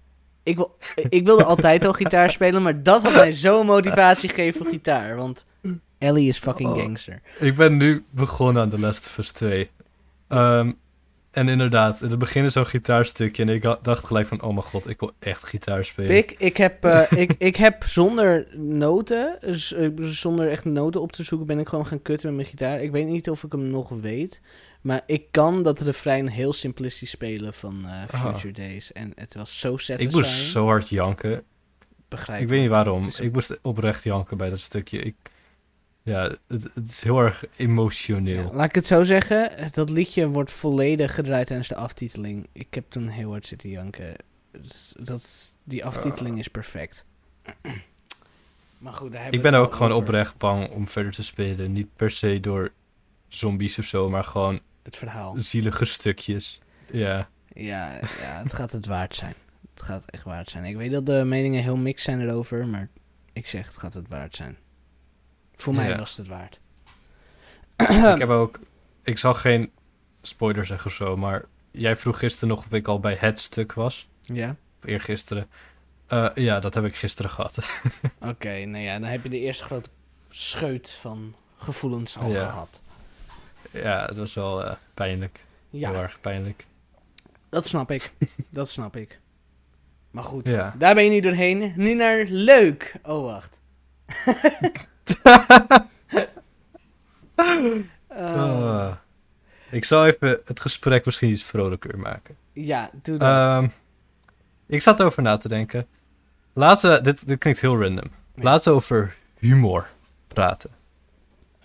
ik, 0.48 0.56
wil, 0.56 0.76
ik 1.08 1.24
wilde 1.24 1.44
altijd 1.44 1.84
al 1.84 1.92
gitaar 1.92 2.30
spelen, 2.30 2.62
maar 2.62 2.82
dat 2.82 3.02
had 3.02 3.12
mij 3.12 3.32
zo'n 3.32 3.66
motivatie 3.66 4.28
gegeven 4.28 4.61
voor 4.61 4.72
gitaar, 4.72 5.16
want 5.16 5.44
Ellie 5.98 6.28
is 6.28 6.38
fucking 6.38 6.70
Oh. 6.70 6.78
gangster. 6.80 7.20
Ik 7.38 7.56
ben 7.56 7.76
nu 7.76 8.04
begonnen 8.11 8.62
aan 8.62 8.70
The 8.70 8.78
Last 8.78 9.06
of 9.06 9.18
Us 9.18 9.30
2. 9.32 9.70
Ehm, 10.28 10.72
en 11.31 11.49
inderdaad, 11.49 12.03
in 12.03 12.11
het 12.11 12.19
begin 12.19 12.45
is 12.45 12.53
zo'n 12.53 12.67
gitaarstukje. 12.67 13.43
En 13.43 13.49
ik 13.49 13.62
dacht 13.83 14.05
gelijk 14.05 14.27
van, 14.27 14.43
oh 14.43 14.49
mijn 14.51 14.62
god, 14.62 14.88
ik 14.88 15.01
wil 15.01 15.12
echt 15.19 15.45
gitaar 15.45 15.85
spelen. 15.85 16.09
Pik, 16.11 16.35
ik 16.38 16.57
heb, 16.57 16.85
eh, 16.85 17.12
ik, 17.23 17.35
ik 17.38 17.57
heb 17.57 17.85
zonder 17.87 18.47
noten, 18.57 19.38
dus, 19.41 19.73
eh, 19.73 19.88
zonder 20.01 20.49
echt 20.51 20.64
noten 20.64 21.01
op 21.01 21.12
te 21.12 21.23
zoeken, 21.25 21.47
ben 21.47 21.59
ik 21.59 21.69
gewoon 21.69 21.87
gaan 21.87 22.03
kutten 22.03 22.29
met 22.29 22.37
mijn 22.37 22.49
gitaar. 22.49 22.81
Ik 22.83 22.91
weet 22.91 23.07
niet 23.07 23.31
of 23.31 23.43
ik 23.43 23.53
hem 23.53 23.71
nog 23.71 23.88
weet, 23.88 24.41
maar 24.81 25.03
ik 25.07 25.23
kan 25.31 25.62
dat 25.62 25.81
refrein 25.81 26.29
heel 26.29 26.53
simplistisch 26.53 27.11
spelen 27.11 27.55
van 27.55 27.85
eh, 27.87 28.03
Ah. 28.23 28.27
Future 28.31 28.53
Days. 28.53 28.93
En 28.93 29.12
het 29.14 29.35
was 29.35 29.59
zo 29.61 29.73
ik 29.75 29.81
satisfying. 29.81 30.12
moest 30.27 30.51
zo 30.51 30.64
hard 30.67 30.88
janken. 30.88 31.43
Begrijp 32.09 32.41
Ik 32.41 32.49
weet 32.49 32.61
niet 32.61 32.71
waarom. 32.71 33.03
Een- 33.05 33.25
Ik 33.25 33.33
moest 33.33 33.59
oprecht 33.62 34.05
janken 34.05 34.37
bij 34.37 34.51
dat 34.51 34.61
stukje. 34.61 34.99
Ik, 34.99 35.14
ja, 36.09 36.37
het, 36.47 36.62
het 36.75 36.88
is 36.88 37.01
heel 37.01 37.18
erg 37.21 37.44
emotioneel. 37.57 38.42
Ja, 38.42 38.53
laat 38.53 38.68
ik 38.68 38.75
het 38.75 38.87
zo 38.87 39.03
zeggen, 39.03 39.51
dat 39.73 39.90
liedje 39.90 40.29
wordt 40.29 40.53
volledig 40.53 41.14
gedraaid 41.14 41.47
tijdens 41.47 41.68
de 41.68 41.75
aftiteling. 41.75 42.47
Ik 42.53 42.75
heb 42.75 42.85
toen 42.90 43.09
heel 43.09 43.31
hard 43.31 43.47
zitten 43.47 43.71
janken. 43.71 44.14
Dus 44.53 44.94
Dat, 44.99 45.53
die 45.64 45.85
aftiteling 45.85 46.38
is 46.38 46.49
perfect. 46.49 47.05
Maar 48.79 48.92
goed, 48.92 49.12
daar 49.12 49.33
ik 49.33 49.42
ben 49.42 49.55
ook 49.55 49.73
gewoon 49.75 49.92
over. 49.92 50.03
oprecht 50.03 50.37
bang 50.37 50.71
om 50.71 50.88
verder 50.88 51.12
te 51.12 51.23
spelen. 51.23 51.73
Niet 51.73 51.97
per 51.97 52.11
se 52.11 52.40
door 52.40 52.73
zombies 53.29 53.79
of 53.79 53.85
zo, 53.85 54.09
maar 54.11 54.25
gewoon 54.25 54.61
Het 54.83 54.97
verhaal. 54.97 55.35
zielige 55.38 55.85
stukjes. 55.85 56.61
Ja, 56.92 57.29
Ja, 57.55 57.92
ja, 58.21 58.42
het 58.42 58.53
gaat 58.53 58.73
het 58.73 58.87
waard 58.87 59.14
zijn. 59.16 59.35
Het 59.75 59.83
gaat 59.83 60.03
echt 60.07 60.25
waard 60.25 60.51
zijn. 60.51 60.64
Ik 60.64 60.77
weet 60.77 60.90
dat 60.90 61.07
de 61.07 61.23
meningen 61.25 61.62
heel 61.62 61.77
mixed 61.77 62.05
zijn 62.05 62.21
erover, 62.29 62.66
maar 62.66 62.88
ik 63.33 63.47
zeg 63.47 63.66
het 63.66 63.77
gaat 63.77 63.94
het 63.94 64.09
waard 64.09 64.37
zijn. 64.37 64.57
Voor 65.59 65.75
mij 65.75 65.88
Ja. 65.88 65.99
was 65.99 66.16
het 66.16 66.29
waard. 66.29 66.61
ik 67.77 68.18
heb 68.18 68.29
ook... 68.29 68.59
Ik 69.03 69.18
zal 69.18 69.35
geen 69.35 69.71
spoiler 70.23 70.64
zeggen 70.66 70.87
of 70.90 70.97
zo, 70.97 71.16
maar 71.16 71.44
jij 71.71 71.97
vroeg 71.97 72.18
gisteren 72.18 72.49
nog 72.49 72.64
of 72.64 72.73
ik 72.73 72.88
al 72.88 73.01
bij 73.01 73.16
het 73.21 73.40
stuk 73.40 73.73
was. 73.73 74.09
Ja? 74.21 74.57
Of 74.83 74.88
eergisteren. 74.88 75.49
Eh 76.07 76.29
ja, 76.35 76.61
dat 76.61 76.75
heb 76.75 76.85
ik 76.85 76.97
gisteren 76.97 77.31
gehad. 77.31 77.81
Oké, 78.21 78.64
nou 78.64 78.85
ja, 78.85 78.99
dan 78.99 79.09
heb 79.09 79.23
je 79.23 79.29
de 79.29 79.38
eerste 79.40 79.64
grote 79.64 79.88
scheut 80.31 80.90
van 80.90 81.35
gevoelens 81.57 82.18
al 82.18 82.31
Ja. 82.31 82.49
gehad. 82.51 82.81
ja, 83.71 84.07
dat 84.07 84.16
was 84.16 84.35
wel 84.35 84.64
eh, 84.64 84.73
pijnlijk. 84.94 85.40
Heel 85.71 85.81
Ja, 85.81 85.92
erg 85.92 86.21
pijnlijk. 86.21 86.66
dat 87.49 87.66
snap 87.66 87.90
ik. 87.90 88.12
dat 88.51 88.68
snap 88.68 88.97
ik. 88.97 89.21
Maar 90.11 90.25
goed, 90.25 90.51
Ja. 90.51 90.75
daar 90.79 90.94
ben 90.94 91.05
je 91.05 91.11
niet 91.11 91.23
doorheen. 91.23 91.73
Nu 91.77 91.94
naar 91.94 92.25
leuk. 92.29 92.94
Oh, 93.03 93.23
wacht. 93.25 93.61
Eh, 98.07 98.35
Ah. 98.35 98.92
ik 99.71 99.85
zal 99.85 100.07
even 100.07 100.40
het 100.44 100.61
gesprek 100.61 101.05
misschien 101.05 101.31
iets 101.31 101.42
vrolijker 101.42 101.99
maken. 101.99 102.37
Ja, 102.53 102.90
doe 103.03 103.16
dat. 103.16 103.29
Ehm, 103.29 103.68
ik 104.66 104.83
zat 104.83 105.03
over 105.03 105.23
na 105.23 105.37
te 105.37 105.49
denken. 105.49 105.87
Laten 106.53 106.90
we, 106.90 107.01
dit, 107.01 107.29
dit 107.29 107.38
klinkt 107.38 107.61
heel 107.61 107.81
random. 107.83 108.11
Laten 108.35 108.71
we 108.71 108.77
over 108.77 109.16
humor 109.38 109.87
praten. 110.29 110.71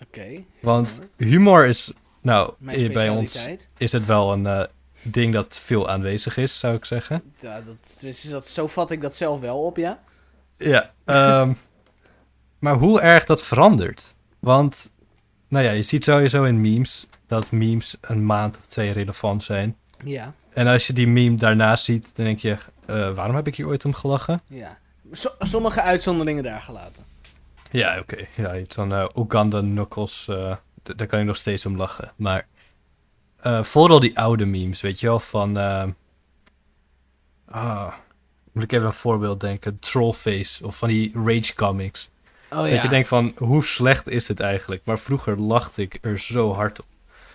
Oké. 0.02 0.44
Want 0.60 1.00
humor 1.16 1.66
is, 1.66 1.92
nou, 2.20 2.54
eh, 2.66 2.92
bij 2.92 3.08
ons 3.08 3.48
is 3.78 3.92
het 3.92 4.06
wel 4.06 4.32
een 4.32 4.46
eh, 4.46 4.62
ding 5.02 5.32
dat 5.32 5.58
veel 5.58 5.88
aanwezig 5.88 6.36
is, 6.36 6.58
zou 6.58 6.74
ik 6.74 6.84
zeggen. 6.84 7.22
Ja, 7.40 7.60
dat, 7.60 7.96
dus 8.00 8.22
dat, 8.22 8.46
zo 8.46 8.66
vat 8.66 8.90
ik 8.90 9.00
dat 9.00 9.16
zelf 9.16 9.40
wel 9.40 9.62
op, 9.64 9.76
ja. 9.76 10.02
Ja. 10.56 10.92
ehm, 11.04 11.52
maar 12.64 12.74
hoe 12.78 13.00
erg 13.00 13.24
dat 13.24 13.42
verandert. 13.42 14.14
Want, 14.38 14.90
nou 15.48 15.64
ja, 15.64 15.70
je 15.70 15.82
ziet 15.82 16.04
sowieso 16.04 16.44
in 16.44 16.60
memes 16.60 17.06
dat 17.26 17.50
memes 17.50 17.96
een 18.00 18.26
maand 18.26 18.58
of 18.58 18.66
twee 18.66 18.90
relevant 18.90 19.42
zijn. 19.42 19.76
Ja, 20.04 20.34
En 20.52 20.66
als 20.66 20.86
je 20.86 20.92
die 20.92 21.06
meme 21.06 21.36
daarna 21.36 21.76
ziet, 21.76 22.16
dan 22.16 22.24
denk 22.24 22.38
je, 22.38 22.56
eh, 22.86 23.14
waarom 23.14 23.36
heb 23.36 23.46
ik 23.46 23.56
hier 23.56 23.66
ooit 23.66 23.84
om 23.84 23.92
gelachen? 23.94 24.42
ja. 24.48 24.78
So- 25.12 25.34
sommige 25.38 25.82
uitzonderingen 25.82 26.42
daar 26.42 26.62
gelaten. 26.62 27.04
Ja, 27.70 27.98
oké. 27.98 28.26
Ja, 28.34 28.56
iets 28.56 28.74
van 28.74 28.92
eh 28.92 29.06
Uganda 29.16 29.60
Knuckles, 29.60 30.28
eh, 30.28 30.56
daar 30.82 31.06
kan 31.06 31.20
ik 31.20 31.26
nog 31.26 31.36
steeds 31.36 31.66
om 31.66 31.76
lachen. 31.76 32.12
Maar 32.16 32.46
vooral 33.60 34.00
die 34.00 34.18
oude 34.18 34.44
memes, 34.44 34.80
weet 34.80 35.00
je 35.00 35.06
wel, 35.06 35.20
van... 35.20 35.56
ah, 37.46 37.92
moet 38.52 38.62
ik 38.62 38.72
even 38.72 38.86
een 38.86 38.92
voorbeeld 38.92 39.40
denken. 39.40 39.78
Trollface 39.78 40.66
of 40.66 40.76
van 40.76 40.88
die 40.88 41.12
Rage 41.24 41.54
comics. 41.54 42.10
Oh 42.58 42.66
ja. 42.66 42.72
Dat 42.72 42.82
je 42.82 42.88
denkt 42.88 43.08
van, 43.08 43.32
hoe 43.36 43.64
slecht 43.64 44.08
is 44.08 44.26
dit 44.26 44.40
eigenlijk? 44.40 44.82
Maar 44.84 44.98
vroeger 44.98 45.40
lachte 45.40 45.82
ik 45.82 45.98
er 46.02 46.18
zo 46.18 46.52
hard 46.54 46.80
op. 46.80 46.86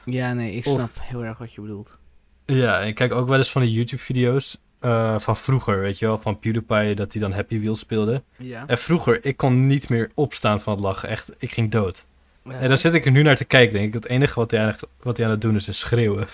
Ja, 0.05 0.33
nee, 0.33 0.51
ik 0.55 0.65
Of- 0.65 0.73
snap 0.73 0.89
heel 0.99 1.23
erg 1.23 1.37
wat 1.37 1.53
je 1.53 1.61
bedoelt. 1.61 1.97
Ja, 2.45 2.79
ik 2.79 2.95
kijk 2.95 3.13
ook 3.13 3.27
wel 3.27 3.37
eens 3.37 3.51
van 3.51 3.61
die 3.61 3.71
YouTube-video's 3.71 4.57
eh, 4.79 5.19
van 5.19 5.37
vroeger, 5.37 5.79
weet 5.79 5.99
je 5.99 6.05
wel, 6.05 6.17
van 6.17 6.39
PewDiePie, 6.39 6.95
dat 6.95 7.11
hij 7.13 7.21
dan 7.21 7.31
Happy 7.31 7.59
Wheel 7.59 7.75
speelde. 7.75 8.23
Ja. 8.37 8.63
En 8.67 8.77
vroeger, 8.77 9.25
ik 9.25 9.37
kon 9.37 9.67
niet 9.67 9.89
meer 9.89 10.11
opstaan 10.13 10.61
van 10.61 10.73
het 10.73 10.83
lachen. 10.83 11.09
Echt, 11.09 11.31
ik 11.37 11.51
ging 11.51 11.71
dood. 11.71 12.05
En 12.49 12.67
dan 12.67 12.77
zit 12.77 12.93
ik 12.93 13.05
er 13.05 13.11
nu 13.11 13.21
naar 13.21 13.35
te 13.35 13.45
kijken, 13.45 13.73
denk 13.73 13.85
ik. 13.87 13.93
Het 13.93 14.05
enige 14.07 14.39
wat 14.39 14.51
hij, 14.51 14.59
eigenlijk- 14.59 14.93
wat 15.01 15.17
hij 15.17 15.25
aan 15.25 15.31
het 15.31 15.41
doen 15.41 15.55
is, 15.55 15.67
is 15.67 15.79
schreeuwen. 15.79 16.27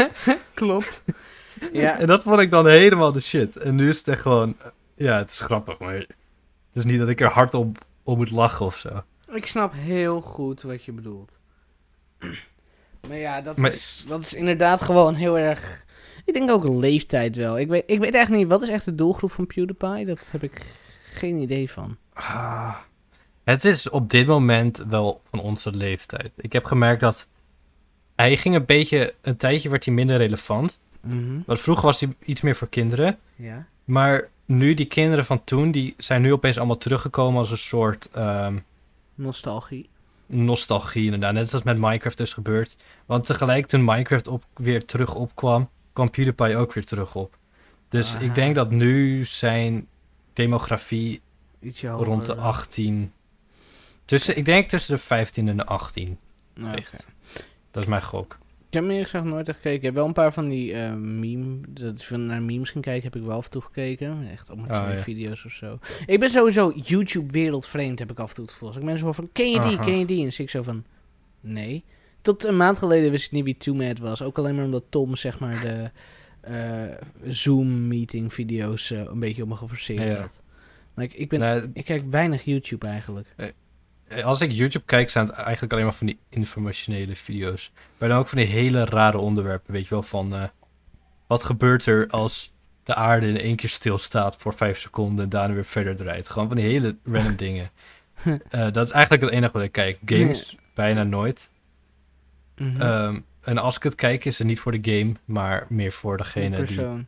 Klopt. 0.54 1.02
ja, 1.72 1.98
En 1.98 2.06
dat 2.06 2.22
vond 2.22 2.40
ik 2.40 2.50
dan 2.50 2.66
helemaal 2.66 3.12
de 3.12 3.20
shit. 3.20 3.56
En 3.56 3.74
nu 3.74 3.88
is 3.88 3.98
het 3.98 4.08
echt 4.08 4.20
gewoon, 4.20 4.56
ja, 4.96 5.16
het 5.18 5.30
is 5.30 5.40
grappig, 5.40 5.78
maar 5.78 5.94
het 5.94 6.06
is 6.72 6.84
niet 6.84 6.98
dat 6.98 7.08
ik 7.08 7.20
er 7.20 7.28
hard 7.30 7.54
op, 7.54 7.84
op 8.02 8.16
moet 8.16 8.30
lachen 8.30 8.66
of 8.66 8.76
zo. 8.76 9.02
ik 9.32 9.46
snap 9.46 9.72
heel 9.74 10.20
goed 10.20 10.62
wat 10.62 10.84
je 10.84 10.92
bedoelt. 10.92 11.38
Maar 13.08 13.16
ja, 13.16 13.40
dat, 13.40 13.56
Maar- 13.56 13.70
Is, 13.72 14.04
dat 14.08 14.20
is 14.22 14.34
inderdaad 14.34 14.82
gewoon 14.82 15.14
heel 15.14 15.38
erg... 15.38 15.84
Ik 16.24 16.34
denk 16.34 16.50
ook 16.50 16.64
leeftijd 16.68 17.36
wel. 17.36 17.58
Ik 17.58 17.68
weet, 17.68 17.82
ik 17.86 17.98
weet 17.98 18.14
echt 18.14 18.30
niet, 18.30 18.48
wat 18.48 18.62
is 18.62 18.68
echt 18.68 18.84
de 18.84 18.94
doelgroep 18.94 19.32
van 19.32 19.46
PewDiePie? 19.46 20.06
Dat 20.06 20.28
heb 20.30 20.42
ik 20.42 20.62
geen 21.04 21.36
idee 21.36 21.70
van. 21.70 21.96
Ah, 22.12 22.76
het 23.44 23.64
is 23.64 23.88
op 23.90 24.10
dit 24.10 24.26
moment 24.26 24.84
wel 24.88 25.20
van 25.30 25.40
onze 25.40 25.72
leeftijd. 25.72 26.32
Ik 26.36 26.52
heb 26.52 26.64
gemerkt 26.64 27.00
dat 27.00 27.26
hij 28.14 28.36
ging 28.36 28.54
een 28.54 28.64
beetje, 28.64 29.14
een 29.20 29.36
tijdje 29.36 29.68
werd 29.68 29.84
hij 29.84 29.94
minder 29.94 30.16
relevant. 30.16 30.78
Mhm. 31.00 31.40
Want 31.46 31.60
vroeger 31.60 31.84
was 31.84 32.00
hij 32.00 32.14
iets 32.24 32.40
meer 32.40 32.56
voor 32.56 32.68
kinderen. 32.68 33.18
Ja. 33.36 33.66
Maar 33.84 34.28
nu, 34.56 34.74
die 34.74 34.86
kinderen 34.86 35.24
van 35.24 35.44
toen, 35.44 35.70
die 35.70 35.94
zijn 35.98 36.22
nu 36.22 36.32
opeens 36.32 36.58
allemaal 36.58 36.78
teruggekomen 36.78 37.38
als 37.40 37.50
een 37.50 37.58
soort 37.58 38.08
ehm, 38.12 38.58
Nostalgie. 39.14 39.88
nostalgie 40.26 41.04
inderdaad. 41.04 41.32
Net 41.32 41.48
zoals 41.48 41.64
met 41.64 41.78
Minecraft 41.78 42.20
is 42.20 42.32
gebeurd. 42.32 42.76
Want 43.06 43.24
tegelijk 43.24 43.66
toen 43.66 43.84
Minecraft 43.84 44.26
op, 44.28 44.44
weer 44.54 44.84
terug 44.84 45.14
opkwam, 45.14 45.68
kwam 45.92 46.10
PewDiePie 46.10 46.56
ook 46.56 46.72
weer 46.72 46.84
terug 46.84 47.14
op. 47.14 47.36
Dus 47.88 48.14
Aha. 48.14 48.24
ik 48.24 48.34
denk 48.34 48.54
dat 48.54 48.70
nu 48.70 49.24
zijn 49.24 49.86
demografie 50.32 51.20
hoger. 51.60 51.90
rond 52.06 52.26
de 52.26 52.34
dan- 52.34 52.44
18... 52.44 53.12
Tussen, 54.04 54.36
ik 54.36 54.44
denk 54.44 54.68
tussen 54.68 54.94
de 54.94 55.00
15 55.02 55.48
en 55.48 55.56
de 55.56 55.66
18 55.66 56.18
Nou, 56.54 56.74
ligt. 56.74 57.06
Dat 57.70 57.82
is 57.82 57.88
mijn 57.88 58.02
gok. 58.02 58.38
Ik 58.72 58.78
heb 58.78 58.86
me 58.86 58.92
eerlijk 58.92 59.10
gezegd 59.10 59.30
nooit 59.30 59.48
echt 59.48 59.56
gekeken. 59.56 59.78
Ik 59.78 59.84
heb 59.84 59.94
wel 59.94 60.06
een 60.06 60.12
paar 60.12 60.32
van 60.32 60.48
die 60.48 60.72
eh, 60.74 60.94
meme... 60.94 61.60
Dat 61.68 62.00
ik 62.00 62.16
naar 62.16 62.42
memes 62.42 62.70
ging 62.70 62.84
kijken, 62.84 63.02
heb 63.04 63.16
ik 63.20 63.26
wel 63.26 63.36
af 63.36 63.44
en 63.44 63.50
toe 63.50 63.62
gekeken. 63.62 64.28
Echt 64.30 64.50
op 64.50 64.58
Oh, 64.60 64.66
ja. 64.68 64.98
video's 64.98 65.44
of 65.44 65.52
zo. 65.52 65.78
Ik 66.06 66.20
ben 66.20 66.30
sowieso 66.30 66.72
YouTube 66.84 67.32
wereldvreemd, 67.32 67.98
heb 67.98 68.10
ik 68.10 68.18
af 68.18 68.28
en 68.28 68.34
toe 68.34 68.44
het 68.44 68.52
gevoel. 68.52 68.68
Als 68.68 68.76
ik 68.76 68.82
mensen 68.84 69.04
hoor 69.04 69.14
van, 69.14 69.28
ken 69.32 69.50
je 69.50 69.60
die, 69.60 69.76
Aha. 69.76 69.84
ken 69.84 69.98
je 69.98 70.04
die? 70.04 70.24
En 70.24 70.32
zie 70.32 70.44
ik 70.44 70.50
zo 70.50 70.62
van, 70.62 70.84
nee. 71.40 71.84
Tot 72.22 72.44
een 72.44 72.56
maand 72.56 72.78
geleden 72.78 73.10
wist 73.10 73.24
ik 73.26 73.32
niet 73.32 73.44
wie 73.44 73.56
Too 73.56 73.74
Mad 73.74 73.98
was. 73.98 74.22
Ook 74.22 74.38
alleen 74.38 74.54
maar 74.54 74.64
omdat 74.64 74.84
Tom, 74.88 75.16
zeg 75.16 75.38
maar, 75.38 75.60
de 75.60 75.90
eh, 76.40 76.96
Zoom-meeting 77.32 78.32
video's 78.32 78.90
eh, 78.90 79.00
een 79.00 79.20
beetje 79.20 79.42
op 79.42 79.48
me 79.48 79.56
geforceerd 79.56 80.02
Ja. 80.02 80.20
had. 80.20 80.42
Like, 80.94 81.16
ik, 81.16 81.28
ben, 81.28 81.40
Nee, 81.40 81.62
ik 81.74 81.84
kijk 81.84 82.02
weinig 82.10 82.42
YouTube 82.42 82.86
eigenlijk. 82.86 83.34
Als 84.24 84.40
ik 84.40 84.52
YouTube 84.52 84.84
kijk, 84.84 85.10
zijn 85.10 85.26
het 85.26 85.34
eigenlijk 85.34 85.72
alleen 85.72 85.84
maar 85.84 85.94
van 85.94 86.06
die 86.06 86.18
informationele 86.28 87.16
video's. 87.16 87.72
Maar 87.98 88.08
dan 88.08 88.18
ook 88.18 88.28
van 88.28 88.38
die 88.38 88.46
hele 88.46 88.84
rare 88.84 89.18
onderwerpen, 89.18 89.72
weet 89.72 89.82
je 89.82 89.88
wel, 89.90 90.02
van... 90.02 90.34
eh, 90.34 90.42
wat 91.26 91.44
gebeurt 91.44 91.86
er 91.86 92.06
als 92.08 92.52
de 92.82 92.94
aarde 92.94 93.28
in 93.28 93.36
één 93.36 93.56
keer 93.56 93.68
stilstaat 93.68 94.36
voor 94.36 94.54
vijf 94.54 94.78
seconden 94.78 95.24
en 95.24 95.30
daarna 95.30 95.54
weer 95.54 95.64
verder 95.64 95.96
draait? 95.96 96.28
Gewoon 96.28 96.48
van 96.48 96.56
die 96.56 96.66
hele 96.66 96.96
random 97.04 97.36
dingen. 97.46 97.70
Eh, 98.48 98.72
dat 98.72 98.86
is 98.86 98.90
eigenlijk 98.90 99.22
het 99.22 99.30
enige 99.32 99.52
wat 99.52 99.62
ik 99.62 99.72
kijk. 99.72 99.98
Games, 100.04 100.56
bijna 100.74 101.02
nooit. 101.02 101.50
Mhm. 102.56 102.80
Ehm, 102.80 103.20
en 103.40 103.58
als 103.58 103.76
ik 103.76 103.82
het 103.82 103.94
kijk, 103.94 104.24
is 104.24 104.38
het 104.38 104.46
niet 104.46 104.60
voor 104.60 104.80
de 104.82 104.90
game, 104.98 105.12
maar 105.24 105.66
meer 105.68 105.92
voor 105.92 106.16
Die 106.16 106.24
degene 106.24 106.56
die... 106.56 106.64
persoon. 106.64 107.06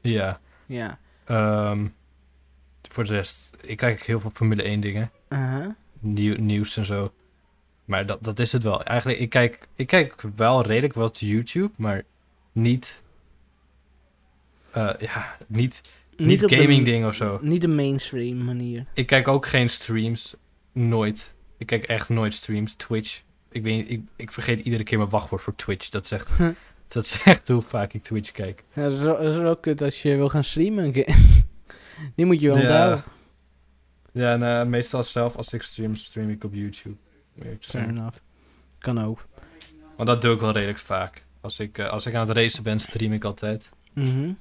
Ja. 0.00 0.40
Ja. 0.66 0.98
Ehm, 1.24 1.86
voor 2.90 3.04
de 3.04 3.12
rest, 3.14 3.56
ik 3.60 3.76
kijk 3.76 4.02
heel 4.02 4.20
veel 4.20 4.30
Formule 4.30 4.62
1 4.62 4.80
dingen. 4.80 5.10
Uh-huh. 5.28 5.66
Nieuw, 6.04 6.36
nieuws 6.38 6.76
en 6.76 6.84
zo. 6.84 7.12
Maar 7.84 8.06
dat, 8.06 8.24
dat 8.24 8.38
is 8.38 8.52
het 8.52 8.62
wel. 8.62 8.82
Eigenlijk, 8.82 9.18
ik 9.20 9.28
kijk, 9.30 9.68
ik 9.76 9.86
kijk 9.86 10.14
wel 10.36 10.62
redelijk 10.62 10.94
wat 10.94 11.18
YouTube, 11.18 11.70
maar 11.76 12.02
niet... 12.52 13.02
eh, 14.70 14.90
ja, 14.98 15.36
niet, 15.46 15.80
niet, 16.16 16.48
de- 16.48 16.56
gaming 16.56 16.84
dingen 16.84 17.08
of 17.08 17.14
zo. 17.14 17.38
Niet 17.42 17.60
de 17.60 17.68
mainstream 17.68 18.44
manier. 18.44 18.86
Ik 18.94 19.06
kijk 19.06 19.28
ook 19.28 19.46
geen 19.46 19.70
streams. 19.70 20.34
Nooit. 20.72 21.34
Ik 21.58 21.66
kijk 21.66 21.84
echt 21.84 22.08
nooit 22.08 22.34
streams. 22.34 22.74
Twitch. 22.74 23.22
Ik, 23.50 23.62
weet, 23.62 23.90
ik, 23.90 24.00
ik 24.16 24.32
vergeet 24.32 24.60
iedere 24.60 24.82
keer 24.82 24.98
mijn 24.98 25.10
wachtwoord 25.10 25.42
voor 25.42 25.54
Twitch. 25.56 25.88
Dat 25.88 26.06
zegt, 26.06 26.30
dat 26.88 27.06
zegt 27.06 27.48
hoe 27.48 27.62
vaak 27.62 27.92
ik 27.92 28.02
Twitch 28.02 28.30
kijk. 28.32 28.64
Ja, 28.72 28.88
dat, 28.90 29.20
is 29.20 29.36
wel 29.36 29.56
kut 29.56 29.82
als 29.82 30.02
je 30.02 30.16
wil 30.16 30.28
gaan 30.28 30.44
streamen. 30.44 30.92
Die 32.16 32.26
moet 32.26 32.40
je 32.40 32.46
wel 32.46 32.56
Ja. 32.56 32.62
onthouden. 32.62 33.04
Ja, 34.14 34.32
en 34.32 34.42
eh, 34.42 34.64
meestal 34.66 35.04
zelf 35.04 35.36
als 35.36 35.52
ik 35.52 35.62
stream, 35.62 35.94
stream 35.96 36.30
ik 36.30 36.44
op 36.44 36.54
YouTube. 36.54 36.96
Fair 37.60 37.88
enough. 37.88 38.16
Kan 38.78 39.04
ook. 39.04 39.26
Want 39.96 40.08
dat 40.08 40.22
doe 40.22 40.34
ik 40.34 40.40
wel 40.40 40.50
redelijk 40.52 40.78
vaak. 40.78 41.24
Als 41.40 41.58
ik, 41.60 41.78
eh, 41.78 41.88
als 41.90 42.06
ik 42.06 42.14
aan 42.14 42.28
het 42.28 42.36
racen 42.36 42.62
ben, 42.62 42.80
stream 42.80 43.12
ik 43.12 43.24
altijd. 43.24 43.70
Mhm. 43.94 44.32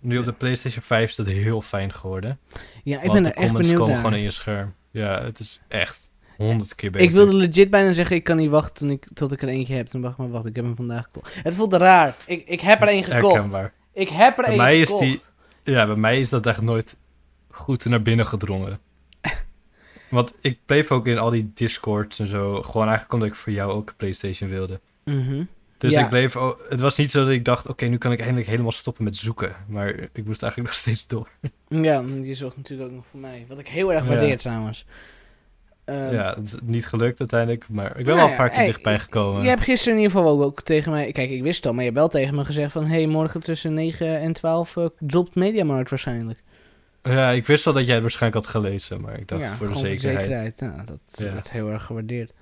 Nu 0.00 0.18
op 0.18 0.24
de 0.24 0.32
PlayStation 0.32 0.82
5 0.82 1.08
is 1.08 1.16
dat 1.16 1.26
heel 1.26 1.62
fijn 1.62 1.92
geworden. 1.92 2.38
Ja, 2.84 3.00
ik 3.02 3.12
ben 3.12 3.22
de 3.22 3.28
er 3.28 3.34
echt 3.34 3.46
comments 3.46 3.52
benieuwd 3.68 3.74
komen 3.78 3.88
naar. 3.92 3.96
gewoon 4.02 4.16
in 4.18 4.22
je 4.22 4.30
scherm. 4.30 4.74
Ja, 4.90 5.22
het 5.22 5.38
is 5.38 5.60
echt 5.68 6.08
honderd 6.36 6.74
keer 6.74 6.90
beter. 6.90 7.08
Ik 7.08 7.14
wilde 7.14 7.36
legit 7.36 7.70
bijna 7.70 7.92
zeggen, 7.92 8.16
ik 8.16 8.24
kan 8.24 8.36
niet 8.36 8.50
wachten 8.50 8.74
toen 8.74 8.90
ik, 8.90 9.06
tot 9.14 9.32
ik 9.32 9.42
er 9.42 9.48
eentje 9.48 9.74
heb. 9.74 9.86
Toen 9.86 10.00
wacht 10.00 10.16
maar, 10.16 10.30
wacht, 10.30 10.46
ik 10.46 10.56
heb 10.56 10.64
hem 10.64 10.76
vandaag 10.76 11.04
gekocht. 11.04 11.34
Het 11.42 11.54
voelt 11.54 11.72
raar. 11.74 12.16
Ik, 12.26 12.48
ik 12.48 12.60
heb 12.60 12.80
er 12.82 12.88
één 12.88 13.04
gekocht. 13.04 13.32
Herkenbaar. 13.34 13.72
Ik 13.92 14.08
heb 14.08 14.36
er 14.38 14.42
Bij 14.42 14.48
één 14.52 14.56
mij 14.56 14.80
is 14.80 14.88
gekocht. 14.88 15.04
die- 15.04 15.20
Ja, 15.74 15.86
bij 15.86 15.96
mij 15.96 16.20
is 16.20 16.28
dat 16.28 16.46
echt 16.46 16.60
nooit 16.62 16.96
goed 17.50 17.84
naar 17.84 18.02
binnen 18.02 18.26
gedrongen. 18.26 18.78
Want 20.10 20.34
ik 20.40 20.58
bleef 20.66 20.90
ook 20.92 21.06
in 21.06 21.18
al 21.18 21.30
die 21.30 21.50
discords 21.54 22.18
en 22.18 22.26
zo. 22.26 22.62
Gewoon 22.62 22.82
eigenlijk 22.86 23.12
omdat 23.12 23.28
ik 23.28 23.34
voor 23.34 23.52
jou 23.52 23.72
ook 23.72 23.88
een 23.88 23.96
PlayStation 23.96 24.50
wilde. 24.50 24.80
Mhm. 25.04 25.42
Dus 25.78 25.92
Ja. 25.92 26.02
ik 26.02 26.08
bleef... 26.08 26.34
het 26.68 26.80
was 26.80 26.96
niet 26.96 27.10
zo 27.10 27.24
dat 27.24 27.32
ik 27.32 27.44
dacht, 27.44 27.68
oké, 27.68 27.86
nu 27.86 27.98
kan 27.98 28.12
ik 28.12 28.18
eindelijk 28.20 28.46
helemaal 28.48 28.72
stoppen 28.72 29.04
met 29.04 29.16
zoeken. 29.16 29.52
Maar 29.66 29.88
ik 30.12 30.24
moest 30.24 30.42
eigenlijk 30.42 30.56
nog 30.72 30.74
steeds 30.74 31.06
door. 31.06 31.28
Ja, 31.68 32.02
die 32.02 32.34
zocht 32.34 32.56
natuurlijk 32.56 32.88
ook 32.90 32.96
nog 32.96 33.04
voor 33.10 33.20
mij. 33.20 33.44
Wat 33.48 33.58
ik 33.58 33.68
heel 33.68 33.92
erg 33.92 34.02
Ja. 34.02 34.08
waardeer 34.08 34.38
trouwens. 34.38 34.86
Ehm, 35.84 36.12
ja, 36.14 36.34
het 36.34 36.46
is 36.46 36.54
niet 36.62 36.86
gelukt 36.86 37.20
uiteindelijk. 37.20 37.68
Maar 37.68 37.98
ik 37.98 38.04
ben 38.04 38.04
Nou 38.04 38.16
wel 38.16 38.24
ja, 38.24 38.30
een 38.30 38.36
paar 38.36 38.48
keer 38.48 38.56
hey, 38.58 38.66
dichtbij 38.66 38.98
gekomen. 38.98 39.42
Je 39.42 39.48
hebt 39.48 39.62
gisteren 39.62 39.98
in 39.98 40.02
ieder 40.02 40.16
geval 40.18 40.32
ook, 40.32 40.42
ook 40.42 40.62
tegen 40.62 40.92
mij... 40.92 41.12
Kijk, 41.12 41.30
ik 41.30 41.42
wist 41.42 41.56
het 41.56 41.66
al, 41.66 41.72
maar 41.72 41.80
je 41.84 41.88
hebt 41.88 42.00
wel 42.00 42.08
tegen 42.08 42.34
me 42.34 42.44
gezegd 42.44 42.72
van... 42.72 42.86
hey, 42.86 43.06
morgen 43.06 43.40
tussen 43.40 43.74
9 43.74 44.20
en 44.20 44.32
12 44.32 44.76
eh, 44.76 44.86
dropt 44.98 45.34
Mediamarkt 45.34 45.90
waarschijnlijk. 45.90 46.42
Ja, 47.02 47.30
ik 47.30 47.46
wist 47.46 47.64
wel 47.64 47.74
dat 47.74 47.84
jij 47.84 47.92
het 47.94 48.02
waarschijnlijk 48.02 48.44
had 48.44 48.54
gelezen. 48.54 49.00
Maar 49.00 49.18
ik 49.18 49.28
dacht 49.28 49.42
ja, 49.42 49.48
voor 49.48 49.66
de 49.66 49.72
gewoon 49.72 49.86
zekerheid. 49.86 50.60
Nou, 50.60 50.84
dat 50.84 50.98
Ja. 51.06 51.32
wordt 51.32 51.50
heel 51.50 51.70
erg 51.70 51.82
gewaardeerd. 51.82 52.32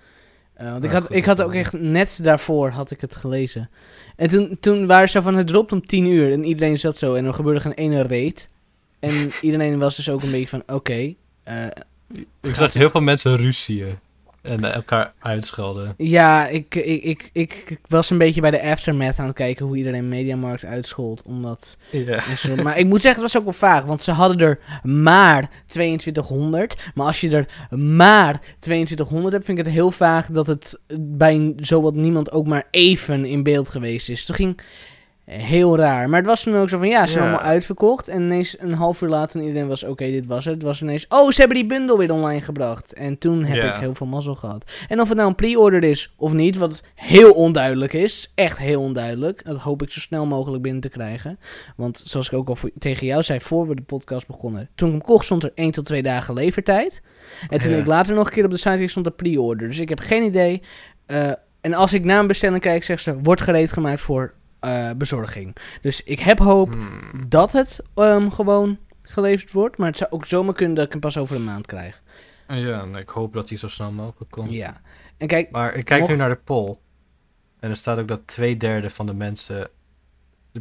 Eh, 0.55 0.71
want 0.71 0.83
Ja, 0.85 0.89
ik, 0.89 0.95
had, 0.95 1.15
ik 1.15 1.25
had 1.25 1.43
ook 1.43 1.55
echt 1.55 1.73
net 1.73 2.19
daarvoor 2.23 2.71
had 2.71 2.91
ik 2.91 3.01
het 3.01 3.17
gelezen. 3.17 3.71
En 4.17 4.29
toen, 4.29 4.57
toen 4.61 4.87
waren 4.87 5.09
ze 5.09 5.23
van 5.23 5.35
het 5.35 5.47
dropt 5.47 5.73
om 5.73 5.87
10 5.87 6.07
uur 6.07 6.33
en 6.33 6.45
iedereen 6.45 6.79
zat 6.79 6.97
zo 6.97 7.15
en 7.15 7.25
er 7.25 7.35
gebeurde 7.35 7.61
geen 7.61 7.73
ene 7.73 8.03
reet. 8.03 8.49
En 9.01 9.13
iedereen 9.43 9.79
was 9.79 9.97
dus 9.97 10.11
ook 10.11 10.23
een 10.23 10.31
beetje 10.31 10.49
van 10.49 10.63
oké. 10.67 11.15
eh, 11.43 11.67
Ik 12.41 12.55
zag 12.55 12.73
heel 12.73 12.91
veel 12.91 13.01
mensen 13.01 13.37
ruzieën. 13.37 13.99
En 14.47 14.65
eh, 14.65 14.75
elkaar 14.75 15.13
uitschelden. 15.19 15.95
ja, 15.97 16.47
ik, 16.47 16.75
ik, 16.75 17.03
ik, 17.03 17.31
ik, 17.33 17.79
was 17.89 18.11
een 18.11 18.19
beetje 18.19 18.41
bij 18.41 18.51
de 18.51 18.63
aftermath 18.63 19.19
aan 19.19 19.27
het 19.27 19.37
kijken 19.37 19.67
hoe 19.67 19.77
iedereen 19.77 20.09
Mediamarkt 20.09 20.65
uitschold. 20.65 21.23
Omdat 21.23 21.77
Ja. 21.91 22.21
Maar 22.63 22.79
ik 22.79 22.87
moet 22.87 23.03
zeggen, 23.03 23.23
het 23.23 23.33
was 23.33 23.43
ook 23.43 23.49
wel 23.49 23.71
vaag. 23.71 23.85
Want 23.85 24.03
ze 24.03 24.13
hadden 24.13 24.39
er 24.39 24.59
maar 24.83 25.51
2200. 25.67 26.91
Maar 26.95 27.07
als 27.07 27.21
je 27.21 27.31
er 27.31 27.79
maar 27.79 28.41
2200 28.59 29.33
hebt, 29.33 29.45
vind 29.45 29.59
ik 29.59 29.65
het 29.65 29.75
heel 29.75 29.91
vaag 29.91 30.27
dat 30.27 30.47
het 30.47 30.79
bij 31.01 31.53
zowat 31.57 31.95
niemand 31.95 32.33
ook 32.33 32.47
maar 32.47 32.69
even 32.71 33.25
in 33.25 33.43
beeld 33.43 33.69
geweest 33.69 34.09
is. 34.09 34.27
Het 34.27 34.37
ging 34.37 34.61
heel 35.27 35.77
raar. 35.77 36.09
Maar 36.09 36.19
het 36.19 36.29
was 36.29 36.43
toen 36.43 36.57
ook 36.57 36.69
zo 36.69 36.79
van, 36.79 36.89
ja, 36.89 37.07
ze 37.07 37.13
zijn 37.13 37.25
Ja. 37.25 37.31
allemaal 37.31 37.49
uitverkocht. 37.51 38.09
En 38.09 38.23
ineens 38.23 38.57
een 38.61 38.73
half 38.75 39.01
uur 39.03 39.09
later, 39.09 39.41
en 39.41 39.47
iedereen 39.47 39.69
was, 39.69 39.85
oké, 39.85 40.05
dit 40.11 40.27
was 40.27 40.45
het. 40.45 40.55
Het 40.55 40.63
was 40.63 40.83
ineens, 40.83 41.07
oh, 41.09 41.31
ze 41.31 41.39
hebben 41.41 41.57
die 41.57 41.67
bundel 41.67 41.99
weer 41.99 42.13
online 42.13 42.41
gebracht. 42.41 42.93
En 42.93 43.19
toen 43.19 43.45
heb 43.45 43.63
Ja. 43.63 43.75
ik 43.75 43.81
heel 43.81 43.95
veel 43.95 44.07
mazzel 44.07 44.35
gehad. 44.35 44.71
En 44.89 45.01
of 45.01 45.09
het 45.09 45.17
nou 45.17 45.29
een 45.29 45.35
pre-order 45.35 45.85
is 45.85 46.13
of 46.17 46.33
niet, 46.33 46.57
wat 46.57 46.83
heel 46.95 47.33
onduidelijk 47.33 47.93
is. 47.93 48.33
Echt 48.35 48.59
heel 48.59 48.81
onduidelijk. 48.83 49.45
Dat 49.45 49.57
hoop 49.59 49.83
ik 49.83 49.91
zo 49.91 50.01
snel 50.01 50.27
mogelijk 50.27 50.63
binnen 50.63 50.81
te 50.83 50.89
krijgen. 50.89 51.39
Want 51.77 52.03
zoals 52.05 52.27
ik 52.27 52.33
ook 52.39 52.49
al 52.49 52.57
voor- 52.57 52.71
tegen 52.79 53.07
jou 53.07 53.23
zei 53.23 53.41
voor 53.41 53.69
we 53.69 53.75
de 53.75 53.83
podcast 53.83 54.27
begonnen. 54.27 54.69
Toen 54.75 54.89
ik 54.89 54.95
hem 54.95 55.03
kocht 55.05 55.25
stond 55.25 55.43
er 55.43 55.53
1 55.55 55.71
tot 55.71 55.85
2 55.85 56.03
dagen 56.03 56.35
levertijd. 56.35 57.03
En 57.49 57.59
toen 57.59 57.71
Ja. 57.73 57.77
ik 57.77 57.87
later 57.87 58.15
nog 58.15 58.27
een 58.27 58.33
keer 58.33 58.45
op 58.45 58.51
de 58.51 58.57
site 58.57 58.77
keek 58.77 58.91
stond 58.91 59.07
er 59.07 59.13
pre-order. 59.13 59.69
Dus 59.69 59.79
ik 59.79 59.89
heb 59.89 59.99
geen 60.01 60.23
idee. 60.23 60.63
Eh, 61.07 61.31
en 61.61 61.75
als 61.75 61.93
ik 61.93 62.05
naar 62.05 62.19
een 62.21 62.27
bestelling 62.27 62.61
kijk, 62.63 62.85
zegt 62.85 63.03
ze 63.03 63.19
wordt 63.23 63.41
gereed 63.41 63.73
gemaakt 63.73 64.01
voor 64.01 64.35
eh, 64.67 64.91
bezorging. 64.97 65.57
Dus 65.83 66.03
ik 66.03 66.19
heb 66.21 66.39
hoop 66.39 66.73
Hmm. 66.73 67.25
dat 67.29 67.53
het 67.53 67.81
ehm, 67.95 68.29
gewoon 68.29 68.79
geleverd 69.03 69.53
wordt. 69.53 69.79
Maar 69.79 69.89
het 69.89 69.97
zou 69.99 70.11
ook 70.11 70.27
zomaar 70.27 70.55
kunnen 70.55 70.75
dat 70.75 70.85
ik 70.85 70.91
hem 70.93 71.01
pas 71.01 71.19
over 71.19 71.37
een 71.37 71.45
maand 71.45 71.67
krijg. 71.67 72.03
Ja, 72.49 72.85
ik 72.97 73.09
hoop 73.09 73.33
dat 73.33 73.49
hij 73.49 73.59
zo 73.59 73.69
snel 73.69 73.93
mogelijk 73.93 74.31
komt. 74.31 74.51
Ja. 74.51 74.81
En 75.19 75.27
kijk, 75.27 75.51
Maar 75.51 75.75
ik 75.75 75.85
kijk 75.85 76.01
Mocht- 76.01 76.13
nu 76.13 76.19
naar 76.19 76.29
de 76.29 76.41
poll. 76.45 76.77
En 77.61 77.71
er 77.71 77.77
staat 77.77 77.99
ook 77.99 78.09
dat 78.09 78.27
twee 78.27 78.57
derde 78.57 78.91
van 78.91 79.07
de 79.07 79.15
mensen 79.15 79.69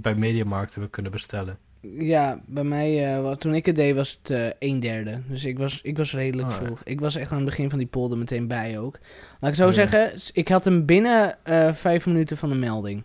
bij 0.02 0.15
Mediamarkt 0.15 0.72
hebben 0.74 0.91
kunnen 0.91 1.12
bestellen. 1.12 1.58
Ja, 1.98 2.39
bij 2.46 2.63
mij, 2.63 3.15
eh, 3.15 3.22
wat- 3.22 3.39
toen 3.39 3.54
ik 3.56 3.65
het 3.65 3.76
deed, 3.76 3.96
was 3.96 4.20
het 4.22 4.30
eh 4.32 4.48
een 4.60 4.80
derde. 4.80 5.22
Dus 5.28 5.46
ik 5.46 5.58
was, 5.58 5.82
ik 5.82 5.98
was 5.98 6.13
redelijk 6.13 6.48
Oh, 6.50 6.54
vroeg. 6.56 6.82
Ik 6.84 7.00
was 7.00 7.15
echt 7.15 7.32
aan 7.32 7.38
het 7.38 7.46
begin 7.46 7.70
van 7.70 7.80
die 7.80 7.88
polder 7.88 8.18
meteen 8.18 8.48
bij 8.48 8.80
ook. 8.80 9.00
Laat 9.39 9.52
ik 9.52 9.58
zo 9.58 9.68
Oh, 9.68 9.74
zeggen, 9.74 10.12
ik 10.34 10.48
had 10.48 10.65
hem 10.65 10.86
binnen 10.86 11.38
vijf 11.74 12.06
minuten 12.06 12.38
van 12.38 12.50
de 12.50 12.56
melding. 12.56 13.04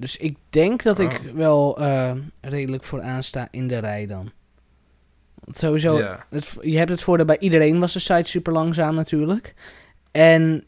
Dus 0.00 0.16
ik 0.16 0.36
denk 0.50 0.82
dat 0.82 0.98
ik 0.98 1.10
Oh. 1.12 1.34
wel 1.34 1.78
eh, 1.78 2.12
redelijk 2.40 2.84
vooraan 2.84 3.22
sta 3.22 3.48
in 3.50 3.68
de 3.68 3.78
rij 3.78 4.06
dan. 4.06 4.30
Want 5.44 5.58
sowieso, 5.58 5.96
het, 6.30 6.56
je 6.60 6.78
hebt 6.78 6.90
het 6.90 7.02
voordeel 7.02 7.26
bij 7.26 7.38
iedereen 7.38 7.80
was 7.80 7.92
de 7.92 7.98
site 7.98 8.30
super 8.30 8.52
langzaam 8.52 8.94
natuurlijk. 8.94 9.54
En 10.10 10.64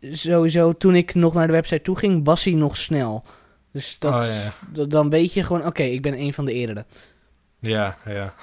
sowieso, 0.00 0.72
toen 0.72 0.94
ik 0.94 1.14
nog 1.14 1.34
naar 1.34 1.46
de 1.46 1.52
website 1.52 1.82
toe 1.82 1.98
ging, 1.98 2.24
was 2.24 2.44
hij 2.44 2.54
nog 2.54 2.76
snel. 2.76 3.24
Dus 3.72 3.98
dat, 3.98 4.14
Oh, 4.14 4.46
dat- 4.72 4.90
dan 4.90 5.10
weet 5.10 5.32
je 5.32 5.42
gewoon, 5.44 5.66
oké, 5.66 5.82
ik 5.82 6.02
ben 6.02 6.18
een 6.20 6.32
van 6.34 6.44
de 6.44 6.52
eerdere. 6.52 6.84
Ja, 7.60 7.96
ja. 8.06 8.34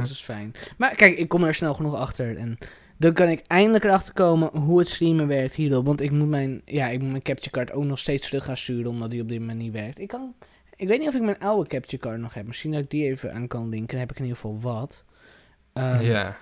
Dat 0.00 0.08
is 0.10 0.20
fijn. 0.20 0.54
Maar 0.78 0.94
kijk, 0.94 1.18
ik 1.18 1.28
kom 1.28 1.44
er 1.44 1.54
snel 1.54 1.74
genoeg 1.74 1.94
achter. 1.94 2.36
En 2.36 2.58
dan 2.96 3.12
kan 3.12 3.28
ik 3.28 3.44
eindelijk 3.46 3.84
erachter 3.84 4.14
komen 4.14 4.58
hoe 4.58 4.78
het 4.78 4.88
streamen 4.88 5.26
werkt 5.26 5.54
hierop. 5.54 5.86
Want 5.86 6.00
ik 6.00 6.10
moet 6.10 6.28
mijn, 6.28 6.62
ja, 6.64 6.88
ik 6.88 7.00
moet 7.00 7.10
mijn 7.10 7.22
capture 7.22 7.50
card 7.50 7.72
ook 7.72 7.84
nog 7.84 7.98
steeds 7.98 8.26
terug 8.26 8.44
gaan 8.44 8.56
sturen, 8.56 8.90
omdat 8.90 9.10
die 9.10 9.22
op 9.22 9.28
dit 9.28 9.40
moment 9.40 9.58
niet 9.58 9.72
werkt. 9.72 9.98
Ik, 9.98 10.08
kan, 10.08 10.34
ik 10.76 10.88
weet 10.88 10.98
niet 10.98 11.08
of 11.08 11.14
ik 11.14 11.22
mijn 11.22 11.38
oude 11.38 11.68
capture 11.68 11.98
card 12.02 12.20
nog 12.20 12.34
heb. 12.34 12.46
Misschien 12.46 12.72
dat 12.72 12.80
ik 12.80 12.90
die 12.90 13.04
even 13.04 13.32
aan 13.32 13.46
kan 13.46 13.68
linken. 13.68 13.88
Dan 13.88 13.98
heb 13.98 14.10
ik 14.10 14.16
in 14.16 14.24
ieder 14.24 14.38
geval 14.40 14.60
wat. 14.60 15.04
Ehm, 15.72 16.02
ja. 16.02 16.36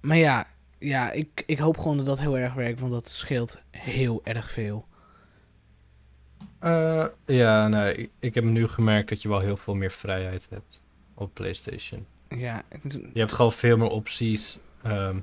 Maar 0.00 0.16
ja, 0.16 0.46
ja 0.78 1.10
ik, 1.10 1.42
ik 1.46 1.58
hoop 1.58 1.78
gewoon 1.78 1.96
dat 1.96 2.06
dat 2.06 2.20
heel 2.20 2.38
erg 2.38 2.54
werkt, 2.54 2.80
want 2.80 2.92
dat 2.92 3.08
scheelt 3.08 3.58
heel 3.70 4.20
erg 4.24 4.50
veel. 4.50 4.86
Eh, 6.58 7.06
ja, 7.26 7.68
nee, 7.68 7.94
ik, 7.94 8.10
ik 8.18 8.34
heb 8.34 8.44
nu 8.44 8.68
gemerkt 8.68 9.08
dat 9.08 9.22
je 9.22 9.28
wel 9.28 9.40
heel 9.40 9.56
veel 9.56 9.74
meer 9.74 9.90
vrijheid 9.90 10.46
hebt 10.50 10.82
op 11.14 11.34
PlayStation. 11.34 12.06
Ja, 12.28 12.62
Je 13.12 13.18
hebt 13.20 13.32
gewoon 13.32 13.52
veel 13.52 13.76
meer 13.76 13.88
opties. 13.88 14.58
Ehm, 14.82 15.18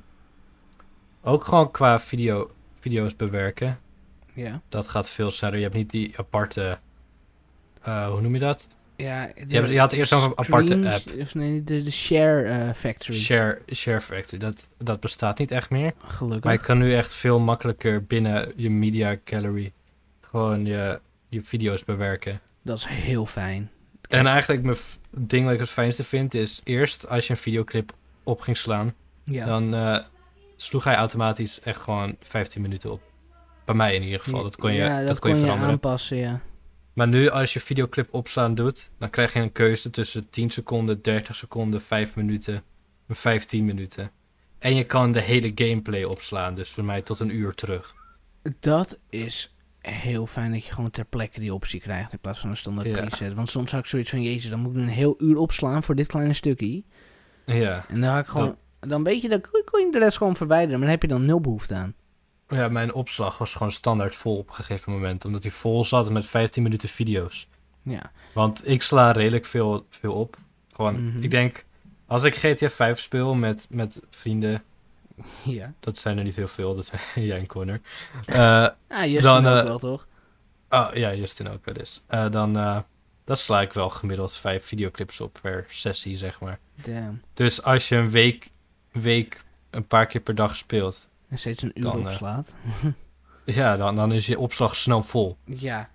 ook 1.23 1.43
gewoon 1.45 1.71
qua 1.71 1.99
video, 1.99 2.51
video's 2.73 3.15
bewerken. 3.15 3.79
ja. 4.33 4.61
Dat 4.69 4.87
gaat 4.87 5.09
veel 5.09 5.31
sneller. 5.31 5.55
Je 5.57 5.63
hebt 5.63 5.75
niet 5.75 5.89
die 5.89 6.13
aparte. 6.17 6.77
eh, 7.81 8.09
hoe 8.09 8.21
noem 8.21 8.33
je 8.33 8.39
dat? 8.39 8.67
Ja, 8.95 9.21
Je 9.47 9.55
hebt- 9.55 9.69
je 9.69 9.79
had 9.79 9.91
eerst 9.91 10.11
een 10.11 10.31
aparte 10.35 10.73
streams- 10.97 11.21
Of 11.21 11.33
nee, 11.35 11.63
de, 11.63 11.83
de 11.83 11.91
Share 11.91 12.43
eh, 12.43 12.73
Factory. 12.73 13.17
Share, 13.17 13.61
share 13.73 14.01
Factory. 14.01 14.37
Dat, 14.39 14.67
dat 14.77 14.99
bestaat 14.99 15.39
niet 15.39 15.51
echt 15.51 15.69
meer. 15.69 15.93
Gelukkig. 15.97 16.43
Maar 16.43 16.53
je 16.53 16.59
kan 16.59 16.77
nu 16.77 16.93
echt 16.95 17.13
veel 17.13 17.39
makkelijker 17.39 18.03
binnen 18.05 18.53
je 18.55 18.69
media 18.69 19.15
gallery 19.25 19.73
gewoon 20.21 20.65
je, 20.65 20.99
je 21.29 21.41
video's 21.41 21.83
bewerken. 21.85 22.39
Dat 22.61 22.77
is 22.77 22.85
heel 22.85 23.25
fijn. 23.25 23.71
En 24.09 24.27
eigenlijk 24.27 24.63
mijn 24.63 24.77
ding 25.11 25.45
wat 25.45 25.53
ik 25.53 25.59
het 25.59 25.69
fijnste 25.69 26.03
vind 26.03 26.33
is... 26.33 26.61
Eerst 26.63 27.09
als 27.09 27.25
je 27.27 27.33
een 27.33 27.39
videoclip 27.39 27.93
op 28.23 28.41
ging 28.41 28.57
slaan... 28.57 28.93
Ja. 29.29 29.45
dan 29.45 29.73
eh, 29.73 29.97
sloeg 30.55 30.83
hij 30.83 30.95
automatisch 30.95 31.59
echt 31.61 31.81
gewoon 31.81 32.15
15 32.21 32.61
minuten 32.61 32.91
op. 32.91 33.01
Bij 33.65 33.75
mij 33.75 33.95
in 33.95 34.03
ieder 34.03 34.19
geval. 34.19 34.43
Dat 34.43 34.55
kon 34.55 34.71
je, 34.73 34.77
ja, 34.79 35.03
dat 35.03 35.19
kon 35.19 35.29
je 35.29 35.35
veranderen. 35.37 35.69
aanpassen, 35.71 36.17
ja. 36.17 36.41
Maar 36.93 37.07
nu 37.07 37.29
als 37.29 37.53
je 37.53 37.59
videoclip 37.59 38.13
opslaan 38.13 38.55
doet... 38.55 38.89
dan 38.99 39.09
krijg 39.09 39.33
je 39.33 39.39
een 39.39 39.51
keuze 39.51 39.89
tussen 39.89 40.29
10 40.29 40.49
seconden, 40.49 41.01
30 41.01 41.35
seconden, 41.35 41.81
5 41.81 42.15
minuten... 42.15 42.63
en 43.07 43.15
15 43.15 43.65
minuten. 43.65 44.11
En 44.59 44.75
je 44.75 44.83
kan 44.83 45.11
de 45.11 45.21
hele 45.21 45.51
gameplay 45.55 46.03
opslaan. 46.03 46.55
Dus 46.55 46.69
voor 46.69 46.83
mij 46.83 47.01
tot 47.01 47.19
een 47.19 47.35
uur 47.35 47.53
terug. 47.53 47.95
Dat 48.59 48.99
is 49.09 49.55
heel 49.79 50.27
fijn 50.27 50.51
dat 50.51 50.65
je 50.65 50.73
gewoon 50.73 50.89
ter 50.89 51.05
plekke 51.05 51.39
die 51.39 51.53
optie 51.53 51.79
krijgt 51.79 52.11
in 52.11 52.19
plaats 52.19 52.39
van 52.39 52.49
een 52.49 52.57
standaard 52.57 52.87
Ja. 52.87 53.05
preset. 53.05 53.33
Want 53.33 53.49
soms 53.49 53.71
had 53.71 53.79
ik 53.79 53.85
zoiets 53.85 54.09
van, 54.09 54.21
jezus, 54.21 54.49
dan 54.49 54.59
moet 54.59 54.71
ik 54.71 54.77
nu 54.77 54.83
een 54.83 54.89
heel 54.89 55.15
uur 55.17 55.37
opslaan 55.37 55.83
voor 55.83 55.95
dit 55.95 56.07
kleine 56.07 56.33
stukje. 56.33 56.83
Ja. 57.45 57.85
En 57.89 58.01
dan 58.01 58.09
had 58.09 58.23
ik 58.23 58.27
gewoon, 58.29 58.57
dan 58.79 59.03
weet 59.03 59.21
je, 59.21 59.29
dan 59.29 59.41
kun 59.41 59.85
je 59.85 59.91
de 59.91 59.99
rest 59.99 60.17
gewoon 60.17 60.35
verwijderen, 60.35 60.79
maar 60.79 60.87
dan 60.87 60.97
heb 60.99 61.01
je 61.01 61.07
dan 61.17 61.25
nul 61.25 61.41
behoefte 61.41 61.73
aan. 61.75 61.93
Ja, 62.47 62.67
mijn 62.67 62.93
opslag 62.93 63.37
was 63.37 63.51
gewoon 63.53 63.71
standaard 63.71 64.15
vol 64.15 64.37
op 64.37 64.47
een 64.47 64.53
gegeven 64.53 64.91
moment. 64.91 65.25
Omdat 65.25 65.41
hij 65.43 65.51
vol 65.51 65.85
zat 65.85 66.09
met 66.09 66.25
15 66.25 66.63
minuten 66.63 66.89
video's. 66.89 67.47
Ja, 67.81 68.11
Want 68.33 68.69
ik 68.69 68.81
sla 68.81 69.11
redelijk 69.11 69.45
veel, 69.45 69.85
veel 69.89 70.13
op. 70.13 70.35
Gewoon, 70.75 71.07
Mhm. 71.07 71.21
ik 71.21 71.31
denk, 71.31 71.65
als 72.05 72.23
ik 72.23 72.35
GTA 72.35 72.69
5 72.69 72.99
speel 72.99 73.33
met, 73.35 73.65
met 73.69 73.99
vrienden, 74.09 74.63
ja. 75.43 75.73
dat 75.79 75.97
zijn 75.97 76.17
er 76.17 76.23
niet 76.23 76.35
heel 76.35 76.47
veel, 76.47 76.75
dat 76.75 76.85
zijn 76.85 77.01
jij 77.27 77.37
en 77.39 77.47
Connor. 77.47 77.79
Eh 78.25 78.67
Ah, 78.87 79.05
Justin 79.05 79.21
Dan, 79.21 79.45
ook 79.47 79.57
eh, 79.59 79.63
wel, 79.63 79.79
toch? 79.79 80.07
oh, 80.69 80.87
ja, 80.93 81.13
Justin 81.13 81.49
ook 81.49 81.65
wel 81.65 81.75
eens. 81.75 82.03
Eh, 82.07 82.29
dan, 82.29 82.53
dan 83.23 83.37
sla 83.37 83.61
ik 83.61 83.73
wel 83.73 83.89
gemiddeld 83.89 84.33
vijf 84.33 84.63
videoclips 84.65 85.21
op 85.21 85.39
per 85.41 85.65
sessie, 85.67 86.17
zeg 86.17 86.39
maar. 86.39 86.59
Damn. 86.75 87.21
Dus 87.33 87.63
als 87.63 87.89
je 87.89 87.95
een 87.95 88.09
week, 88.09 88.49
week 89.01 89.45
een 89.69 89.87
paar 89.87 90.05
keer 90.05 90.21
per 90.21 90.35
dag 90.35 90.55
speelt, 90.55 91.09
En 91.29 91.37
steeds 91.37 91.61
een 91.61 91.71
uur 91.73 91.83
Dan, 91.83 91.99
eh, 91.99 92.05
opslaat. 92.05 92.53
ja, 93.45 93.77
dan, 93.77 93.95
dan 93.95 94.11
is 94.11 94.27
je 94.27 94.39
opslag 94.39 94.75
snel 94.75 95.03
vol. 95.03 95.37
Ja. 95.45 95.89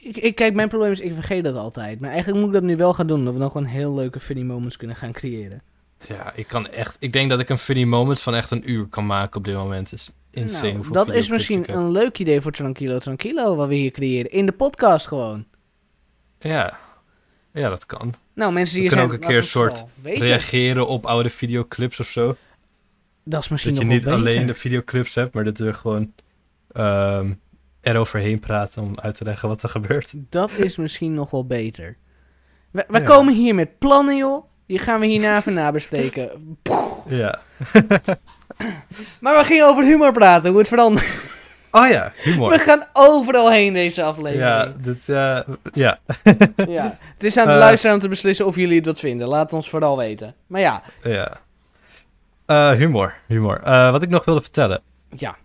Ik, 0.00 0.16
ik, 0.16 0.34
kijk, 0.34 0.54
mijn 0.54 0.68
probleem 0.68 0.90
is, 0.90 1.00
ik 1.00 1.14
vergeet 1.14 1.44
dat 1.44 1.56
altijd. 1.56 2.00
Maar 2.00 2.10
eigenlijk 2.10 2.38
moet 2.38 2.48
ik 2.48 2.60
dat 2.60 2.70
nu 2.70 2.76
wel 2.76 2.94
gaan 2.94 3.06
doen, 3.06 3.24
dat 3.24 3.32
we 3.32 3.38
dan 3.38 3.50
gewoon 3.50 3.66
heel 3.66 3.94
leuke 3.94 4.20
funny 4.20 4.42
moments 4.42 4.76
kunnen 4.76 4.96
gaan 4.96 5.12
creëren. 5.12 5.62
Ja, 6.06 6.32
ik 6.34 6.46
kan 6.46 6.68
echt, 6.68 6.96
ik 7.00 7.12
denk 7.12 7.30
dat 7.30 7.40
ik 7.40 7.48
een 7.48 7.58
funny 7.58 7.84
moment 7.84 8.20
van 8.20 8.34
echt 8.34 8.50
een 8.50 8.70
uur 8.70 8.86
kan 8.86 9.06
maken 9.06 9.36
op 9.36 9.44
dit 9.44 9.54
moment. 9.54 9.92
Is 9.92 10.10
insane 10.30 10.72
Nou, 10.72 10.92
dat 10.92 11.12
is 11.12 11.28
misschien 11.28 11.72
een 11.72 11.90
leuk 11.90 12.18
idee 12.18 12.40
voor 12.40 12.52
Tranquilo 12.52 12.98
Tranquilo, 12.98 13.54
wat 13.54 13.68
we 13.68 13.74
hier 13.74 13.90
creëren. 13.90 14.30
In 14.30 14.46
de 14.46 14.52
podcast 14.52 15.06
gewoon. 15.06 15.44
Ja. 16.38 16.78
ja, 17.52 17.68
dat 17.68 17.86
kan. 17.86 18.14
Nou, 18.34 18.52
mensen 18.52 18.72
die 18.74 18.82
hier 18.82 18.90
kunnen 18.96 19.06
ook 19.16 19.22
een 19.22 19.28
keer 19.28 19.36
een 19.36 19.44
soort. 19.44 19.84
Reageren 20.02 20.86
op 20.88 21.06
oude 21.06 21.30
videoclips 21.30 22.00
of 22.00 22.06
zo. 22.08 22.36
Dat 23.24 23.42
is 23.42 23.48
misschien 23.48 23.74
dat 23.74 23.82
je 23.82 23.88
niet 23.88 23.98
beter. 24.04 24.18
alleen 24.18 24.46
de 24.46 24.54
videoclips 24.54 25.14
hebt, 25.14 25.34
maar 25.34 25.44
dat 25.44 25.58
we 25.58 25.74
gewoon 25.74 26.12
ehm 26.72 27.32
eroverheen 27.80 28.38
praten 28.38 28.82
om 28.82 29.00
uit 29.00 29.14
te 29.14 29.24
leggen 29.24 29.48
wat 29.48 29.62
er 29.62 29.68
gebeurt. 29.68 30.12
Dat 30.14 30.50
is 30.56 30.76
misschien 30.76 31.14
nog 31.14 31.30
wel 31.30 31.46
beter. 31.46 31.96
We, 32.70 32.84
we 32.88 32.98
Ja. 32.98 33.04
komen 33.04 33.34
hier 33.34 33.54
met 33.54 33.78
plannen, 33.78 34.16
joh. 34.16 34.44
Die 34.66 34.78
gaan 34.78 35.00
we 35.00 35.06
hierna 35.06 35.36
even 35.36 35.54
nabespreken. 35.62 36.58
Ja. 37.08 37.40
Maar 39.20 39.36
we 39.38 39.44
gingen 39.44 39.66
over 39.66 39.84
humor 39.84 40.12
praten, 40.12 40.50
hoe 40.50 40.58
het 40.58 40.68
verandert. 40.68 41.31
Oh 41.74 41.88
ja, 41.88 42.12
We 42.16 42.30
humor. 42.30 42.58
gaan 42.58 42.84
overal 42.92 43.50
heen 43.50 43.72
deze 43.72 44.02
aflevering. 44.02 44.40
Ja, 44.48 44.72
dit, 44.82 45.08
eh, 45.08 45.38
ja. 45.72 45.98
Ja, 46.68 46.98
het 47.14 47.24
is 47.24 47.36
aan 47.36 47.46
de 47.46 47.52
Eh. 47.52 47.58
luisteraar 47.58 47.94
om 47.94 48.00
te 48.00 48.08
beslissen 48.08 48.46
of 48.46 48.56
jullie 48.56 48.76
het 48.76 48.86
wat 48.86 49.00
vinden. 49.00 49.28
Laat 49.28 49.52
ons 49.52 49.70
vooral 49.70 49.96
weten. 49.96 50.34
Maar 50.46 50.60
ja, 50.60 50.82
ja. 51.02 51.40
Eh, 52.46 52.70
humor, 52.70 53.14
humor. 53.26 53.60
Wat 53.64 54.02
ik 54.02 54.08
nog 54.08 54.24
wilde 54.24 54.40
vertellen. 54.40 54.80
ja. 55.16 55.36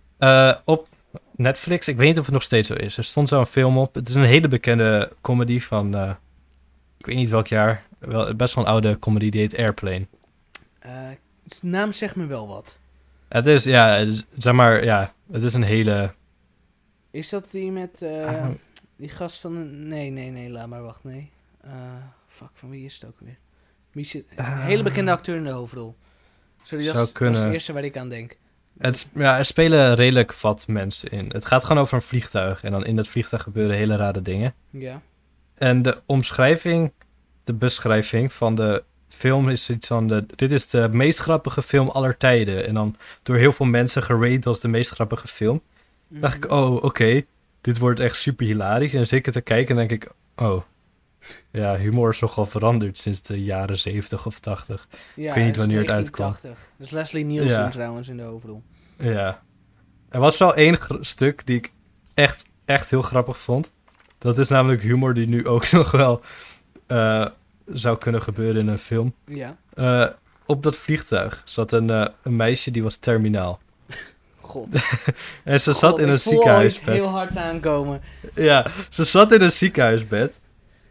Op 0.64 0.88
Netflix, 1.36 1.88
ik 1.88 1.96
weet 1.96 2.08
niet 2.08 2.18
of 2.18 2.24
het 2.24 2.34
nog 2.34 2.42
steeds 2.42 2.68
zo 2.68 2.74
is. 2.74 2.96
Er 2.96 3.04
stond 3.04 3.28
zo'n 3.28 3.46
film 3.46 3.78
op. 3.78 3.94
Het 3.94 4.08
is 4.08 4.14
een 4.14 4.22
hele 4.24 4.48
bekende 4.48 5.10
comedy 5.20 5.60
van, 5.60 5.94
ik 6.98 7.06
weet 7.06 7.16
niet 7.16 7.30
welk 7.30 7.46
jaar. 7.46 7.82
Wel, 7.98 8.34
best 8.34 8.54
wel 8.54 8.64
een 8.64 8.70
oude 8.70 8.98
comedy, 8.98 9.30
die 9.30 9.40
heet 9.40 9.56
Airplane. 9.56 10.06
De 11.44 11.56
naam 11.66 11.92
zegt 11.92 12.16
me 12.16 12.26
wel 12.26 12.48
wat. 12.48 12.78
Het 13.28 13.46
is, 13.46 13.64
ja, 13.64 13.88
het 13.88 14.08
is- 14.08 14.24
zeg 14.36 14.52
maar, 14.52 14.84
ja, 14.84 15.14
het 15.32 15.42
is 15.42 15.54
een 15.54 15.62
hele... 15.62 16.14
Is 17.10 17.28
dat 17.28 17.44
die 17.50 17.70
met 17.72 18.02
eh, 18.02 18.26
Ah. 18.26 18.46
die 18.96 19.08
gast 19.08 19.40
van... 19.40 19.88
Nee, 19.88 20.10
nee, 20.10 20.30
nee, 20.30 20.50
laat 20.50 20.66
maar, 20.68 20.82
wacht, 20.82 21.04
nee. 21.04 21.30
Eh, 21.60 21.70
fuck, 22.28 22.48
van 22.54 22.70
wie 22.70 22.84
is 22.84 22.94
het 22.94 23.04
ook 23.04 23.20
weer? 23.20 23.36
Een 23.92 24.24
Ah. 24.36 24.64
hele 24.64 24.82
bekende 24.82 25.10
acteur 25.10 25.36
in 25.36 25.44
de 25.44 25.50
hoofdrol. 25.50 25.96
Sorry, 26.62 26.84
dat 26.84 26.94
Zou 26.94 26.94
is, 26.94 26.94
dat 26.94 27.06
is 27.06 27.12
kunnen. 27.12 27.42
het 27.42 27.52
eerste 27.52 27.72
waar 27.72 27.84
ik 27.84 27.96
aan 27.96 28.08
denk. 28.08 28.36
Het, 28.78 29.10
ja, 29.14 29.38
er 29.38 29.44
spelen 29.44 29.94
redelijk 29.94 30.32
wat 30.34 30.66
mensen 30.66 31.08
in. 31.08 31.30
Het 31.32 31.44
gaat 31.46 31.64
gewoon 31.64 31.82
over 31.82 31.94
een 31.94 32.02
vliegtuig. 32.02 32.62
En 32.64 32.72
dan 32.72 32.84
in 32.84 32.96
dat 32.96 33.08
vliegtuig 33.08 33.42
gebeuren 33.42 33.76
hele 33.76 33.96
rare 33.96 34.22
dingen. 34.22 34.54
Ja. 34.70 35.00
En 35.54 35.82
de 35.82 36.00
omschrijving, 36.06 36.92
de 37.42 37.54
beschrijving 37.54 38.32
van 38.32 38.54
de 38.54 38.84
film 39.08 39.48
is 39.48 39.70
iets 39.70 39.88
van... 39.88 40.06
De, 40.06 40.26
dit 40.36 40.50
is 40.50 40.68
de 40.68 40.88
meest 40.92 41.18
grappige 41.18 41.62
film 41.62 41.88
aller 41.88 42.16
tijden. 42.16 42.66
En 42.66 42.74
dan 42.74 42.96
door 43.22 43.36
heel 43.36 43.52
veel 43.52 43.66
mensen 43.66 44.02
gerate 44.02 44.48
als 44.48 44.60
de 44.60 44.68
meest 44.68 44.90
grappige 44.90 45.28
film. 45.28 45.62
dacht 46.08 46.34
ik, 46.34 46.50
oh, 46.50 46.74
oké. 46.74 47.22
dit 47.60 47.78
wordt 47.78 48.00
echt 48.00 48.16
super 48.16 48.46
hilarisch. 48.46 48.94
En 48.94 49.06
zeker 49.06 49.32
te 49.32 49.40
kijken 49.40 49.78
en 49.78 49.88
denk 49.88 50.02
ik, 50.02 50.10
oh... 50.36 50.62
Ja, 51.50 51.76
humor 51.76 52.10
is 52.10 52.20
nogal 52.20 52.46
veranderd 52.46 52.98
sinds 52.98 53.20
de 53.22 53.44
jaren 53.44 53.78
70 53.78 54.26
of 54.26 54.38
80. 54.38 54.88
ja, 55.14 55.28
ik 55.28 55.34
weet 55.34 55.44
niet 55.44 55.56
wanneer 55.56 55.78
het 55.80 55.90
uitkwam. 55.90 56.26
1980. 56.30 56.74
Dat 56.78 56.86
is 56.86 56.92
Leslie 56.92 57.24
Nielsen 57.24 57.50
Ja. 57.60 57.70
trouwens 57.70 58.08
in 58.08 58.16
de 58.16 58.22
hoofdrol. 58.22 58.62
Ja. 58.98 59.42
Er 60.08 60.20
was 60.20 60.38
wel 60.38 60.54
één 60.54 60.78
stuk 61.00 61.46
die 61.46 61.56
ik 61.56 61.72
echt, 62.14 62.44
echt 62.64 62.90
heel 62.90 63.02
grappig 63.02 63.38
vond. 63.38 63.72
Dat 64.18 64.38
is 64.38 64.48
namelijk 64.48 64.82
humor 64.82 65.14
die 65.14 65.26
nu 65.26 65.46
ook 65.46 65.70
nog 65.80 65.90
wel 65.90 66.20
eh, 66.86 67.26
zou 67.72 67.98
kunnen 67.98 68.22
gebeuren 68.22 68.60
in 68.60 68.68
een 68.68 68.78
film. 68.78 69.14
Ja. 69.24 69.56
Eh, 69.74 70.06
op 70.46 70.62
dat 70.62 70.76
vliegtuig 70.76 71.42
zat 71.44 71.72
een, 71.72 71.90
eh, 71.90 72.06
een 72.22 72.36
meisje 72.36 72.70
die 72.70 72.82
was 72.82 72.96
terminaal. 72.96 73.58
God. 74.40 74.66
En 75.44 75.60
ze 75.60 75.72
zat 75.72 76.00
in 76.00 76.08
een 76.08 76.20
ziekenhuisbed. 76.20 76.94
heel 76.94 77.06
hard 77.08 77.36
aankomen. 77.36 78.00
Ja, 78.34 78.66
ze 78.88 79.04
zat 79.04 79.32
in 79.32 79.40
een 79.40 79.52
ziekenhuisbed. 79.52 80.40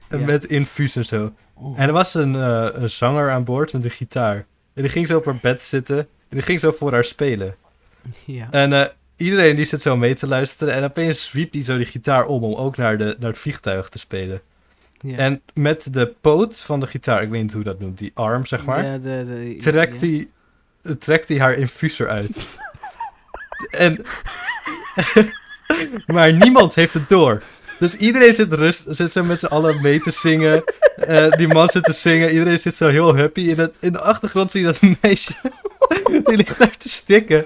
En 0.07 0.19
Ja. 0.19 0.25
Met 0.25 0.45
infuus 0.45 0.95
en 0.95 1.05
zo. 1.05 1.33
Oh. 1.53 1.79
En 1.79 1.87
er 1.87 1.93
was 1.93 2.13
een, 2.13 2.35
eh, 2.35 2.67
een 2.71 2.89
zanger 2.89 3.31
aan 3.31 3.43
boord 3.43 3.73
met 3.73 3.83
een 3.83 3.91
gitaar. 3.91 4.35
En 4.73 4.81
die 4.81 4.89
ging 4.91 5.07
zo 5.07 5.17
op 5.17 5.25
haar 5.25 5.39
bed 5.41 5.61
zitten. 5.61 5.97
En 5.97 6.07
die 6.29 6.41
ging 6.41 6.59
zo 6.59 6.71
voor 6.71 6.91
haar 6.91 7.03
spelen. 7.03 7.55
Ja. 8.25 8.47
En 8.51 8.73
eh, 8.73 8.85
iedereen 9.15 9.55
die 9.55 9.65
zit 9.65 9.81
zo 9.81 9.97
mee 9.97 10.13
te 10.15 10.27
luisteren. 10.27 10.73
En 10.73 10.83
opeens 10.83 11.25
zwiept 11.25 11.53
hij 11.53 11.63
zo 11.63 11.77
die 11.77 11.85
gitaar 11.85 12.25
om. 12.25 12.43
Om 12.43 12.53
ook 12.53 12.77
naar, 12.77 12.97
de, 12.97 13.15
naar 13.19 13.29
het 13.29 13.39
vliegtuig 13.39 13.89
te 13.89 13.99
spelen. 13.99 14.41
En 15.01 15.41
met 15.53 15.93
de 15.93 16.13
poot 16.21 16.59
van 16.59 16.79
de 16.79 16.87
gitaar. 16.87 17.21
Ik 17.21 17.29
weet 17.29 17.41
niet 17.41 17.53
hoe 17.53 17.63
dat 17.63 17.79
noemt. 17.79 17.97
Die 17.97 18.11
arm, 18.13 18.45
zeg 18.45 18.65
maar. 18.65 18.85
Ja, 18.85 18.97
de, 18.97 19.25
de, 19.27 19.55
Trekt 19.57 20.01
hij 20.01 20.27
trekt 20.99 21.29
hij 21.29 21.39
haar 21.39 21.53
infuser 21.53 22.09
uit. 22.09 22.37
en... 23.69 24.05
maar 26.15 26.33
niemand 26.33 26.75
heeft 26.75 26.93
het 26.93 27.09
door. 27.09 27.43
Dus 27.79 27.95
iedereen 27.95 28.35
zit, 28.35 28.53
rust, 28.53 28.83
zit 28.87 29.11
zo 29.11 29.23
met 29.23 29.39
z'n 29.39 29.45
allen 29.45 29.81
mee 29.81 29.99
te 30.01 30.11
zingen. 30.11 30.63
Eh, 30.95 31.29
die 31.29 31.47
man 31.47 31.69
zit 31.69 31.83
te 31.83 31.93
zingen. 31.93 32.29
Iedereen 32.29 32.59
zit 32.59 32.75
zo 32.75 32.87
heel 32.87 33.17
happy. 33.17 33.41
In, 33.41 33.59
het, 33.59 33.75
in 33.79 33.91
de 33.91 34.01
achtergrond 34.01 34.51
zie 34.51 34.61
je 34.61 34.65
dat 34.65 34.79
meisje. 35.01 35.33
die 36.23 36.35
ligt 36.35 36.59
daar 36.59 36.77
te 36.77 36.89
stikken. 36.89 37.45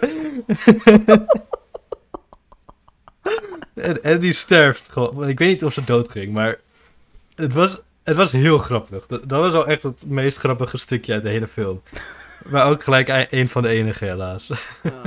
en, 3.73 4.03
en 4.03 4.19
die 4.19 4.33
sterft 4.33 4.89
gewoon. 4.91 5.27
Ik 5.27 5.39
weet 5.39 5.49
niet 5.49 5.63
of 5.63 5.73
ze 5.73 5.83
doodging, 5.83 6.33
maar 6.33 6.59
het 7.41 7.53
was, 7.53 7.81
het 8.03 8.15
was 8.15 8.31
heel 8.31 8.57
grappig. 8.57 9.07
Dat, 9.07 9.29
dat 9.29 9.39
was 9.43 9.51
wel 9.51 9.67
echt 9.67 9.83
het 9.83 10.05
meest 10.07 10.37
grappige 10.37 10.77
stukje 10.77 11.13
uit 11.13 11.21
de 11.21 11.29
hele 11.29 11.47
film. 11.47 11.81
Maar 12.49 12.69
ook 12.69 12.83
gelijk 12.83 13.07
e- 13.07 13.27
een 13.29 13.49
van 13.49 13.61
de 13.61 13.69
enige, 13.69 14.05
helaas. 14.05 14.51
Ah, 14.83 15.05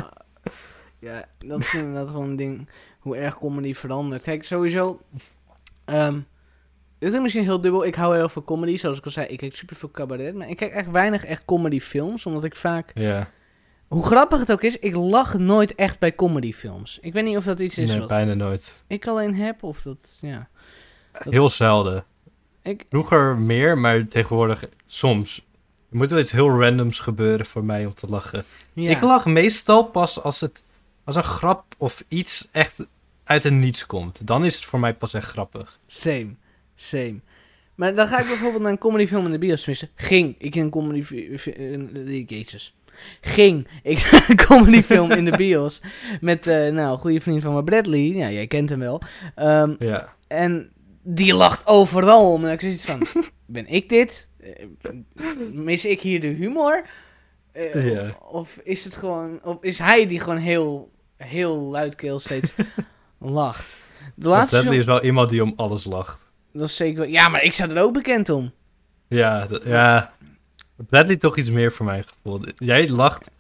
ja, 0.99 1.25
dat 1.39 1.61
is 1.61 1.75
inderdaad 1.75 2.13
wel 2.13 2.23
een 2.23 2.37
ding. 2.37 2.69
Hoe 2.99 3.17
erg 3.17 3.39
comedy 3.39 3.75
verandert. 3.75 4.23
Kijk, 4.23 4.45
sowieso. 4.45 5.01
ehm 5.85 6.19
dit 6.99 7.13
is 7.13 7.21
misschien 7.21 7.45
heel 7.45 7.61
dubbel. 7.61 7.85
Ik 7.85 7.95
hou 7.95 8.17
heel 8.17 8.29
veel 8.29 8.45
comedy. 8.45 8.77
Zoals 8.77 8.99
ik 8.99 9.05
al 9.05 9.11
zei, 9.11 9.27
ik 9.27 9.39
kijk 9.39 9.57
super 9.57 9.77
veel 9.77 9.91
cabaret. 9.91 10.35
Maar 10.35 10.49
ik 10.51 10.57
kijk 10.57 10.73
echt 10.73 10.91
weinig 10.91 11.25
echt 11.25 11.45
comedyfilms. 11.45 12.27
Omdat 12.27 12.45
ik 12.45 12.57
vaak. 12.57 12.91
Ja, 12.95 13.31
Hoe 13.89 14.07
grappig 14.07 14.39
het 14.39 14.53
ook 14.53 14.63
is, 14.63 14.79
ik 14.79 14.97
lach 14.97 15.39
nooit 15.39 15.75
echt 15.75 15.99
bij 15.99 16.15
comedyfilms. 16.15 16.99
Ik 17.01 17.13
weet 17.13 17.25
niet 17.25 17.37
of 17.37 17.45
dat 17.45 17.59
iets 17.61 17.79
is 17.79 17.89
nee, 17.91 17.99
wat 17.99 18.09
bijna 18.09 18.35
nooit. 18.35 18.83
ik 18.87 19.07
alleen 19.07 19.35
heb. 19.35 19.63
Of 19.63 19.83
dat. 19.83 20.19
Ja. 20.21 20.49
Heel 21.13 21.49
zelden. 21.49 22.05
Ik, 22.65 22.85
Vroeger 22.89 23.37
meer, 23.39 23.79
maar 23.79 24.05
tegenwoordig 24.05 24.65
soms. 24.87 25.47
Er 25.91 25.97
moet 25.97 26.11
wel 26.11 26.21
iets 26.21 26.33
heel 26.33 26.61
randoms 26.61 26.99
gebeuren 26.99 27.47
voor 27.47 27.65
mij 27.65 27.87
om 27.87 27.95
te 27.95 28.07
lachen. 28.09 28.45
ja. 28.73 28.91
Ik 28.91 29.01
lach 29.01 29.27
meestal 29.27 29.85
pas 29.85 30.23
als 30.23 30.41
het 30.41 30.63
als 31.05 31.17
een 31.17 31.23
grap 31.25 31.65
of 31.79 32.05
iets 32.09 32.49
echt 32.53 32.87
uit 33.25 33.43
het 33.43 33.53
niets 33.53 33.87
komt. 33.87 34.27
Dan 34.27 34.45
is 34.45 34.55
het 34.55 34.65
voor 34.65 34.81
mij 34.81 34.95
pas 34.95 35.15
echt 35.15 35.29
grappig. 35.31 35.79
Same. 35.87 36.35
Same. 36.75 37.21
Maar 37.75 37.95
dan 37.95 38.09
ga 38.09 38.21
ik 38.21 38.27
bijvoorbeeld 38.27 38.63
naar 38.63 38.73
een 38.73 38.79
comedyfilm 38.79 39.25
in 39.27 39.33
de 39.33 39.39
bios. 39.39 39.59
Tenminste, 39.63 39.89
ging 39.95 40.35
ik 40.39 40.55
in 40.55 40.63
een 40.63 40.71
comedy... 40.71 41.05
Jezus. 42.27 42.75
Ging 43.21 43.67
ik 43.83 44.09
naar 44.13 44.27
een 44.29 44.37
comedyfilm 44.47 45.11
in 45.11 45.25
de 45.25 45.37
bios. 45.37 45.81
Met, 46.21 46.47
eh, 46.47 46.73
nou, 46.73 46.93
een 46.93 46.99
goede 46.99 47.21
vriend 47.21 47.43
van 47.43 47.55
me, 47.55 47.65
Bradley. 47.65 48.01
Ja, 48.01 48.31
jij 48.31 48.47
kent 48.47 48.71
hem 48.71 48.79
wel. 48.79 49.01
Ehm, 49.35 49.75
Ja. 49.79 50.15
en 50.27 50.71
die 51.05 51.35
lacht 51.35 51.67
overal 51.67 52.33
om. 52.33 52.45
En 52.45 52.53
ik 52.53 52.61
zoiets 52.61 52.85
van, 52.85 53.03
ben 53.47 53.67
ik 53.67 53.89
dit? 53.89 54.29
Eh, 54.41 54.67
Mis 55.53 55.85
ik 55.85 56.01
hier 56.01 56.21
de 56.21 56.27
humor? 56.27 56.85
Eh, 57.53 57.93
Ja. 57.93 58.17
Of 58.31 58.61
is 58.65 58.85
het 58.85 58.97
gewoon... 58.97 59.39
Of 59.43 59.57
is 59.61 59.79
hij 59.79 60.07
die 60.07 60.21
gewoon 60.21 60.39
heel, 60.39 60.91
heel 61.17 61.57
luidkeel 61.61 62.19
steeds 62.19 62.55
lacht? 63.19 63.77
De 64.15 64.29
laatste 64.29 64.61
film, 64.61 64.73
is 64.73 64.85
wel 64.85 65.03
iemand 65.05 65.29
die 65.31 65.43
om 65.43 65.53
alles 65.57 65.85
lacht. 65.85 66.31
dat 66.53 66.69
is 66.69 66.77
zeker 66.77 66.99
wel... 67.01 67.09
Ja, 67.09 67.29
maar 67.29 67.43
ik 67.43 67.53
sta 67.53 67.69
er 67.69 67.83
ook 67.83 67.93
bekend 67.93 68.29
om. 68.29 68.53
Ja, 69.09 69.47
dat- 69.47 69.63
ja. 69.65 70.13
Bradley 70.89 71.17
toch 71.17 71.37
iets 71.37 71.51
meer 71.51 71.73
voor 71.73 71.87
mijn 71.87 72.05
gevoel. 72.05 72.41
Jij 72.55 72.89
lacht 72.89 73.31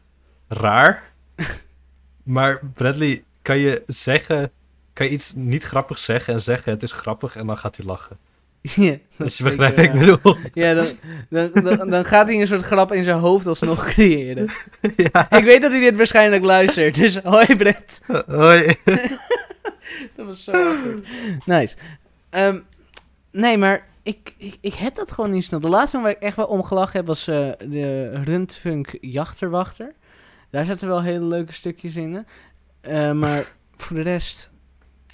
raar. 0.48 1.12
maar 2.22 2.60
Bradley, 2.74 3.24
kan 3.42 3.58
je 3.58 3.82
zeggen... 3.86 4.50
Kan 4.94 5.06
je 5.06 5.12
iets 5.12 5.32
niet 5.34 5.62
grappig 5.62 5.98
zeggen 5.98 6.34
en 6.34 6.40
zeggen 6.40 6.72
het 6.72 6.82
is 6.82 6.92
grappig 6.92 7.36
en 7.36 7.46
dan 7.46 7.58
gaat 7.58 7.76
hij 7.76 7.86
lachen. 7.86 8.18
ja, 8.76 8.96
is 9.18 9.38
je 9.38 9.44
begrijpt 9.44 9.76
wat 9.76 9.84
ik 9.84 9.92
bedoel. 9.92 10.36
Ja, 10.54 10.74
dan, 10.74 10.86
dan, 11.30 11.64
dan, 11.64 11.90
dan 11.90 12.04
gaat 12.04 12.26
hij 12.26 12.40
een 12.40 12.46
soort 12.46 12.62
grap 12.62 12.92
in 12.92 13.04
zijn 13.04 13.18
hoofd 13.18 13.46
alsnog 13.46 13.84
creëren. 13.92 14.48
ja. 14.96 15.30
Ik 15.30 15.44
weet 15.44 15.62
dat 15.62 15.70
hij 15.70 15.80
dit 15.80 15.96
waarschijnlijk 15.96 16.42
luistert, 16.42 16.94
dus 16.94 17.16
hoi 17.34 17.56
Brett. 17.56 18.00
Hoi. 18.26 18.76
Dat 20.16 20.26
was 20.26 20.44
zo 20.44 20.52
awkward. 20.52 21.06
Nice. 21.46 21.76
Ehm, 22.30 22.60
nee, 23.30 23.58
maar 23.58 23.86
ik, 24.02 24.34
ik, 24.36 24.56
ik 24.60 24.74
heb 24.74 24.94
dat 24.94 25.12
gewoon 25.12 25.30
niet 25.30 25.44
snel. 25.44 25.60
De 25.60 25.68
laatste 25.68 26.00
waar 26.00 26.10
ik 26.10 26.22
echt 26.22 26.36
wel 26.36 26.46
om 26.46 26.62
gelachen 26.62 26.96
heb 26.96 27.06
was 27.06 27.28
eh, 27.28 27.50
de 27.58 28.10
Rundfunk 28.22 28.98
Jachterwachter. 29.00 29.92
Daar 30.50 30.64
zaten 30.64 30.88
wel 30.88 31.02
hele 31.02 31.24
leuke 31.24 31.52
stukjes 31.52 31.96
in. 31.96 32.26
Eh, 32.80 33.12
maar 33.12 33.52
voor 33.76 33.96
de 33.96 34.02
rest 34.02 34.50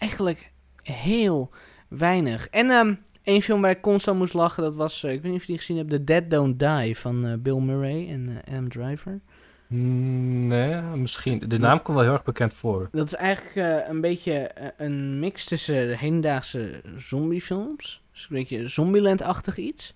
eigenlijk 0.00 0.52
heel 0.82 1.50
weinig. 1.88 2.48
En 2.48 2.70
ehm 2.70 2.94
één 3.22 3.42
film 3.42 3.60
waar 3.60 3.70
ik 3.70 3.80
constant 3.80 4.18
moest 4.18 4.34
lachen, 4.34 4.62
dat 4.62 4.76
was, 4.76 5.04
eh, 5.04 5.12
ik 5.12 5.22
weet 5.22 5.32
niet 5.32 5.40
of 5.40 5.46
je 5.46 5.52
die 5.52 5.58
gezien 5.60 5.76
hebt, 5.76 5.90
The 5.90 6.04
Dead 6.04 6.30
Don't 6.30 6.58
Die 6.58 6.98
van 6.98 7.26
eh, 7.26 7.34
Bill 7.38 7.58
Murray 7.58 8.08
en 8.08 8.42
eh, 8.44 8.52
Adam 8.52 8.68
Driver. 8.68 9.20
Mm, 9.66 10.46
Nee, 10.46 10.80
misschien. 10.80 11.42
De 11.48 11.58
naam 11.58 11.82
komt 11.82 11.96
wel 11.96 12.06
heel 12.06 12.14
erg 12.14 12.24
bekend 12.24 12.54
voor. 12.54 12.88
Dat 12.92 13.06
is 13.06 13.14
eigenlijk 13.14 13.86
een 13.88 14.00
beetje 14.00 14.50
een 14.76 15.18
mix 15.18 15.44
tussen 15.44 15.88
de 15.88 15.96
hedendaagse 15.96 16.80
zombiefilms. 16.96 18.02
Dus 18.12 18.22
een 18.22 18.36
beetje 18.36 18.68
Zombieland-achtig 18.68 19.56
iets. 19.56 19.94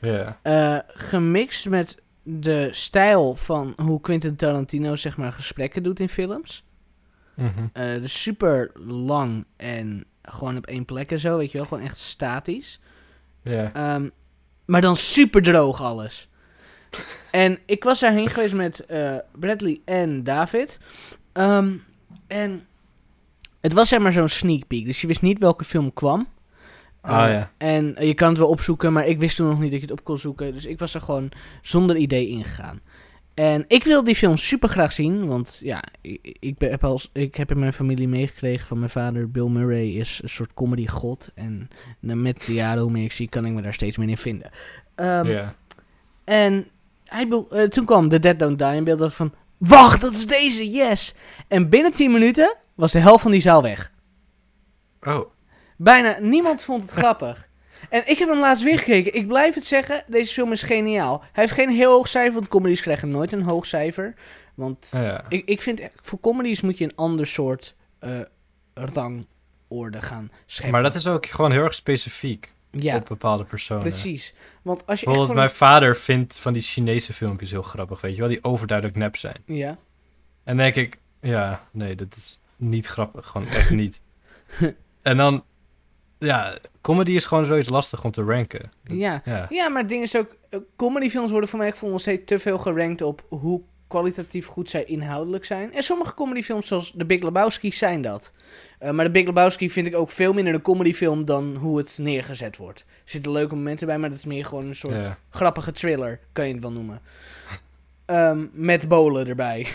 Ja. 0.00 0.38
Gemixt 0.86 1.68
met 1.68 2.02
de 2.22 2.68
stijl 2.70 3.34
van 3.34 3.74
hoe 3.76 4.00
Quentin 4.00 4.36
Tarantino 4.36 4.96
zeg 4.96 5.16
maar 5.16 5.32
gesprekken 5.32 5.82
doet 5.82 6.00
in 6.00 6.08
films. 6.08 6.64
Mhm. 7.34 7.66
Eh, 7.72 8.00
dus 8.00 8.22
super 8.22 8.70
lang 8.86 9.44
en 9.56 10.04
gewoon 10.22 10.56
op 10.56 10.66
één 10.66 10.84
plek 10.84 11.10
en 11.10 11.18
zo, 11.18 11.36
weet 11.38 11.50
je 11.52 11.58
wel. 11.58 11.66
Gewoon 11.66 11.84
echt 11.84 11.98
statisch. 11.98 12.80
Ja. 13.42 13.72
Ehm, 13.72 14.08
maar 14.64 14.80
dan 14.80 14.96
super 14.96 15.42
droog 15.42 15.80
alles. 15.82 16.28
en 17.30 17.58
ik 17.66 17.84
was 17.84 18.00
daarheen 18.00 18.28
geweest 18.28 18.54
met 18.54 18.86
eh, 18.86 19.16
Bradley 19.38 19.80
en 19.84 20.22
David. 20.24 20.78
Ehm, 21.32 21.72
en 22.26 22.66
het 23.60 23.72
was 23.72 23.88
zeg 23.88 24.00
maar 24.00 24.12
zo'n 24.12 24.28
sneak 24.28 24.66
peek. 24.66 24.84
Dus 24.84 25.00
je 25.00 25.06
wist 25.06 25.22
niet 25.22 25.38
welke 25.38 25.64
film 25.64 25.92
kwam. 25.92 26.28
Ah, 27.00 27.24
Eh, 27.26 27.32
ja. 27.32 27.50
En 27.56 27.96
je 28.00 28.14
kan 28.14 28.28
het 28.28 28.38
wel 28.38 28.48
opzoeken, 28.48 28.92
maar 28.92 29.06
ik 29.06 29.18
wist 29.18 29.36
toen 29.36 29.48
nog 29.48 29.60
niet 29.60 29.70
dat 29.70 29.80
je 29.80 29.86
het 29.86 29.98
op 29.98 30.04
kon 30.04 30.18
zoeken. 30.18 30.52
Dus 30.52 30.64
ik 30.64 30.78
was 30.78 30.94
er 30.94 31.00
gewoon 31.00 31.32
zonder 31.62 31.96
idee 31.96 32.28
ingegaan. 32.28 32.80
En 33.34 33.64
ik 33.68 33.84
wil 33.84 34.04
die 34.04 34.14
film 34.14 34.36
super 34.36 34.68
graag 34.68 34.92
zien, 34.92 35.26
want 35.26 35.58
ja, 35.62 35.82
ik, 36.00 36.36
ik, 36.40 36.58
ben- 36.58 36.70
heb 36.70 36.84
als, 36.84 37.10
ik 37.12 37.34
heb 37.34 37.50
in 37.50 37.58
mijn 37.58 37.72
familie 37.72 38.08
meegekregen 38.08 38.66
van 38.66 38.78
mijn 38.78 38.90
vader. 38.90 39.30
Bill 39.30 39.48
Murray 39.48 39.88
is 39.88 40.20
een 40.22 40.28
soort 40.28 40.54
comedy 40.54 40.86
god. 40.86 41.30
En 41.34 41.68
nou, 42.00 42.18
met 42.18 42.46
de 42.46 42.52
jaren, 42.52 42.82
hoe 42.82 42.90
meer 42.90 43.04
ik 43.04 43.12
zie, 43.12 43.28
kan 43.28 43.46
ik 43.46 43.52
me 43.52 43.62
daar 43.62 43.74
steeds 43.74 43.96
meer 43.96 44.08
in 44.08 44.16
vinden. 44.16 44.50
Ja. 44.96 45.54
En 46.24 46.66
hij 47.04 47.28
eh, 47.50 47.62
toen 47.62 47.84
kwam 47.84 48.08
The 48.08 48.18
Dead 48.18 48.38
Don't 48.38 48.58
Die 48.58 48.74
in 48.74 48.84
beeld. 48.84 49.14
van, 49.14 49.34
wacht, 49.58 50.00
dat 50.00 50.12
is 50.12 50.26
deze, 50.26 50.70
yes! 50.70 51.14
En 51.48 51.68
binnen 51.68 51.92
10 51.92 52.12
minuten 52.12 52.54
was 52.74 52.92
de 52.92 52.98
helft 53.00 53.22
van 53.22 53.30
die 53.30 53.40
zaal 53.40 53.62
weg. 53.62 53.92
Oh. 55.02 55.26
Bijna 55.76 56.16
niemand 56.20 56.64
vond 56.64 56.82
het 56.82 56.90
grappig. 57.00 57.48
En 57.92 58.02
ik 58.06 58.18
heb 58.18 58.28
hem 58.28 58.38
laatst 58.40 58.64
weer 58.64 58.78
gekeken. 58.78 59.14
Ik 59.14 59.26
blijf 59.28 59.54
het 59.54 59.64
zeggen, 59.64 60.04
deze 60.06 60.32
film 60.32 60.52
is 60.52 60.62
geniaal. 60.62 61.18
Hij 61.20 61.28
heeft 61.32 61.52
geen 61.52 61.70
heel 61.70 61.90
hoog 61.92 62.08
cijfer, 62.08 62.34
want 62.34 62.48
comedies 62.48 62.80
krijgen 62.80 63.10
nooit 63.10 63.32
een 63.32 63.42
hoog 63.42 63.66
cijfer. 63.66 64.14
Want 64.54 64.88
Ja. 64.92 65.24
ik, 65.28 65.48
ik 65.48 65.62
vind, 65.62 65.80
voor 66.00 66.20
comedies 66.20 66.60
moet 66.60 66.78
je 66.78 66.84
een 66.84 66.96
ander 66.96 67.26
soort 67.26 67.76
eh 67.98 68.20
rangorde 68.74 70.02
gaan 70.02 70.30
scheppen. 70.46 70.72
Maar 70.72 70.82
dat 70.82 70.94
is 70.94 71.06
ook 71.06 71.26
gewoon 71.26 71.52
heel 71.52 71.62
erg 71.62 71.74
specifiek 71.74 72.52
Ja, 72.70 72.96
op 72.96 73.06
bepaalde 73.06 73.44
personen. 73.44 73.82
precies. 73.82 74.34
Want 74.62 74.78
als 74.86 74.86
je 74.86 74.92
echt 74.92 75.04
Bijvoorbeeld 75.04 75.38
mijn 75.38 75.50
vader 75.50 75.96
vindt 75.96 76.38
van 76.38 76.52
die 76.52 76.62
Chinese 76.62 77.12
filmpjes 77.12 77.50
heel 77.50 77.62
grappig, 77.62 78.00
weet 78.00 78.14
je 78.14 78.20
wel, 78.20 78.28
die 78.28 78.44
overduidelijk 78.44 78.98
nep 78.98 79.16
zijn. 79.16 79.42
Ja, 79.46 79.78
En 80.44 80.56
denk 80.56 80.74
ik, 80.74 80.98
ja, 81.20 81.66
nee, 81.70 81.94
dat 81.94 82.16
is 82.16 82.40
niet 82.56 82.86
grappig, 82.86 83.26
gewoon 83.26 83.48
echt 83.48 83.70
niet. 83.70 84.00
en 85.02 85.16
dan, 85.16 85.44
ja, 86.22 86.58
comedy 86.80 87.12
is 87.12 87.24
gewoon 87.24 87.44
zoiets 87.44 87.68
lastig 87.68 88.04
om 88.04 88.10
te 88.10 88.22
ranken. 88.22 88.72
Ja. 88.84 89.22
Ja, 89.24 89.46
Ja, 89.50 89.68
maar 89.68 89.80
het 89.80 89.90
ding 89.90 90.02
is 90.02 90.16
ook, 90.16 90.36
eh, 90.48 90.58
comedyfilms 90.76 91.30
worden 91.30 91.48
voor 91.48 91.58
mij 91.58 91.70
gevoel 91.70 91.90
nog 91.90 92.00
steeds 92.00 92.22
te 92.24 92.38
veel 92.38 92.58
gerankt 92.58 93.02
op 93.02 93.24
hoe 93.28 93.60
kwalitatief 93.86 94.46
goed 94.46 94.70
zij 94.70 94.84
inhoudelijk 94.84 95.44
zijn. 95.44 95.72
En 95.72 95.82
sommige 95.82 96.14
comedyfilms 96.14 96.66
zoals 96.66 96.94
The 96.96 97.04
Big 97.04 97.22
Lebowski 97.22 97.72
zijn 97.72 98.02
dat. 98.02 98.32
Eh, 98.78 98.90
maar 98.90 99.04
The 99.04 99.10
Big 99.10 99.26
Lebowski 99.26 99.70
vind 99.70 99.86
ik 99.86 99.94
ook 99.94 100.10
veel 100.10 100.32
minder 100.32 100.54
een 100.54 100.62
comedyfilm 100.62 101.24
dan 101.24 101.56
hoe 101.56 101.78
het 101.78 101.98
neergezet 102.00 102.56
wordt. 102.56 102.80
Er 102.80 103.10
zitten 103.10 103.32
leuke 103.32 103.54
momenten 103.54 103.86
bij, 103.86 103.98
maar 103.98 104.08
dat 104.08 104.18
is 104.18 104.24
meer 104.24 104.44
gewoon 104.44 104.66
een 104.66 104.76
soort 104.76 105.04
ja. 105.04 105.18
grappige 105.30 105.72
thriller, 105.72 106.20
kan 106.32 106.46
je 106.46 106.52
het 106.52 106.62
wel 106.62 106.72
noemen. 106.72 107.00
Ehm, 108.04 108.46
met 108.52 108.88
bolen 108.88 109.26
erbij. 109.26 109.66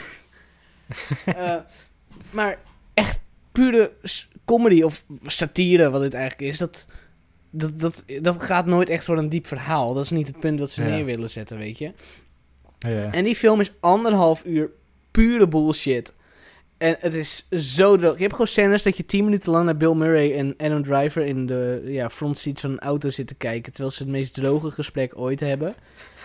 Eh, 1.26 1.56
maar 2.30 2.58
echt 2.93 3.20
pure 3.52 3.91
comedy 4.48 4.82
of 4.82 5.06
satire, 5.26 5.89
wat 5.89 6.02
dit 6.02 6.14
eigenlijk 6.14 6.52
is, 6.52 6.58
dat, 6.58 6.88
dat, 7.50 7.80
dat, 7.80 8.04
dat 8.22 8.41
gaat 8.41 8.66
nooit 8.66 8.89
echt 8.89 9.06
voor 9.06 9.18
een 9.18 9.30
diep 9.30 9.48
verhaal. 9.48 9.93
Dat 9.93 10.04
is 10.04 10.10
niet 10.10 10.28
het 10.28 10.39
punt 10.39 10.60
wat 10.60 10.70
ze 10.72 10.84
Ja. 10.84 10.89
neer 10.89 11.06
willen 11.06 11.30
zetten, 11.30 11.58
weet 11.58 11.78
je. 11.78 11.91
ja. 12.80 13.12
En 13.12 13.24
die 13.24 13.36
film 13.36 13.60
is 13.60 13.72
anderhalf 13.80 14.45
uur 14.45 14.70
pure 15.12 15.48
bullshit. 15.48 16.14
En 16.78 16.95
het 17.00 17.14
is 17.14 17.48
zo 17.52 17.98
droog. 17.98 18.14
Je 18.16 18.20
hebt 18.22 18.32
gewoon 18.32 18.48
scènes 18.48 18.84
dat 18.84 18.98
je 18.98 19.06
tien 19.06 19.24
minuten 19.24 19.52
lang 19.52 19.66
naar 19.66 19.78
Bill 19.78 19.93
Murray 19.93 20.36
en 20.38 20.54
Adam 20.58 20.84
Driver 20.84 21.26
in 21.26 21.45
de 21.45 21.82
ja, 21.86 22.10
frontseat 22.10 22.60
van 22.60 22.72
een 22.72 22.80
auto 22.80 23.10
zitten 23.10 23.38
kijken. 23.38 23.72
Terwijl 23.72 23.93
ze 23.93 24.04
het 24.04 24.12
meest 24.12 24.34
droge 24.34 24.72
gesprek 24.72 25.18
ooit 25.18 25.39
hebben. 25.39 25.76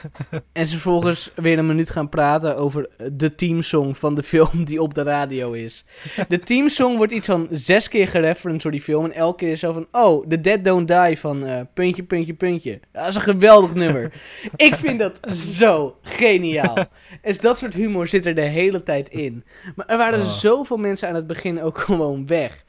en 0.53 0.67
ze 0.67 0.73
vervolgens 0.73 1.31
weer 1.35 1.59
een 1.59 1.67
minuut 1.67 1.91
gaan 1.91 2.09
praten 2.09 2.57
over 2.57 2.89
de 3.13 3.35
teamsong 3.35 3.99
van 3.99 4.15
de 4.15 4.23
film 4.23 4.65
die 4.65 4.83
op 4.83 4.95
de 4.95 5.03
radio 5.03 5.53
is. 5.53 5.85
De 6.29 6.39
teamsong 6.39 6.97
wordt 6.97 7.13
iets 7.13 7.27
van 7.27 7.47
zes 7.51 7.89
keer 7.89 8.09
gereferenced 8.09 8.63
door 8.63 8.73
die 8.73 8.81
film. 8.81 9.05
En 9.05 9.13
elke 9.13 9.37
keer 9.37 9.51
is 9.51 9.61
zo 9.61 9.73
van, 9.73 9.87
oh, 9.93 10.27
The 10.29 10.41
Dead 10.41 10.65
Don't 10.65 10.89
Die 10.89 11.19
van 11.19 11.45
eh, 11.45 11.61
puntje, 11.75 12.03
puntje, 12.03 12.35
puntje. 12.35 12.81
Dat 12.93 13.09
is 13.09 13.15
een 13.15 13.21
geweldig 13.21 13.75
nummer. 13.75 14.13
Ik 14.57 14.75
vind 14.77 14.99
dat 14.99 15.21
zo 15.37 15.97
geniaal. 16.03 16.77
Dus 17.23 17.41
dat 17.41 17.59
soort 17.59 17.75
humor 17.75 18.07
zit 18.09 18.27
er 18.27 18.35
de 18.35 18.41
hele 18.41 18.83
tijd 18.83 19.09
in. 19.09 19.45
Maar 19.77 19.87
er 19.87 19.97
waren 19.99 20.21
Oh. 20.21 20.33
zoveel 20.33 20.77
mensen 20.77 21.09
aan 21.09 21.15
het 21.15 21.27
begin 21.27 21.63
ook 21.63 21.79
gewoon 21.89 22.27
weg. 22.27 22.65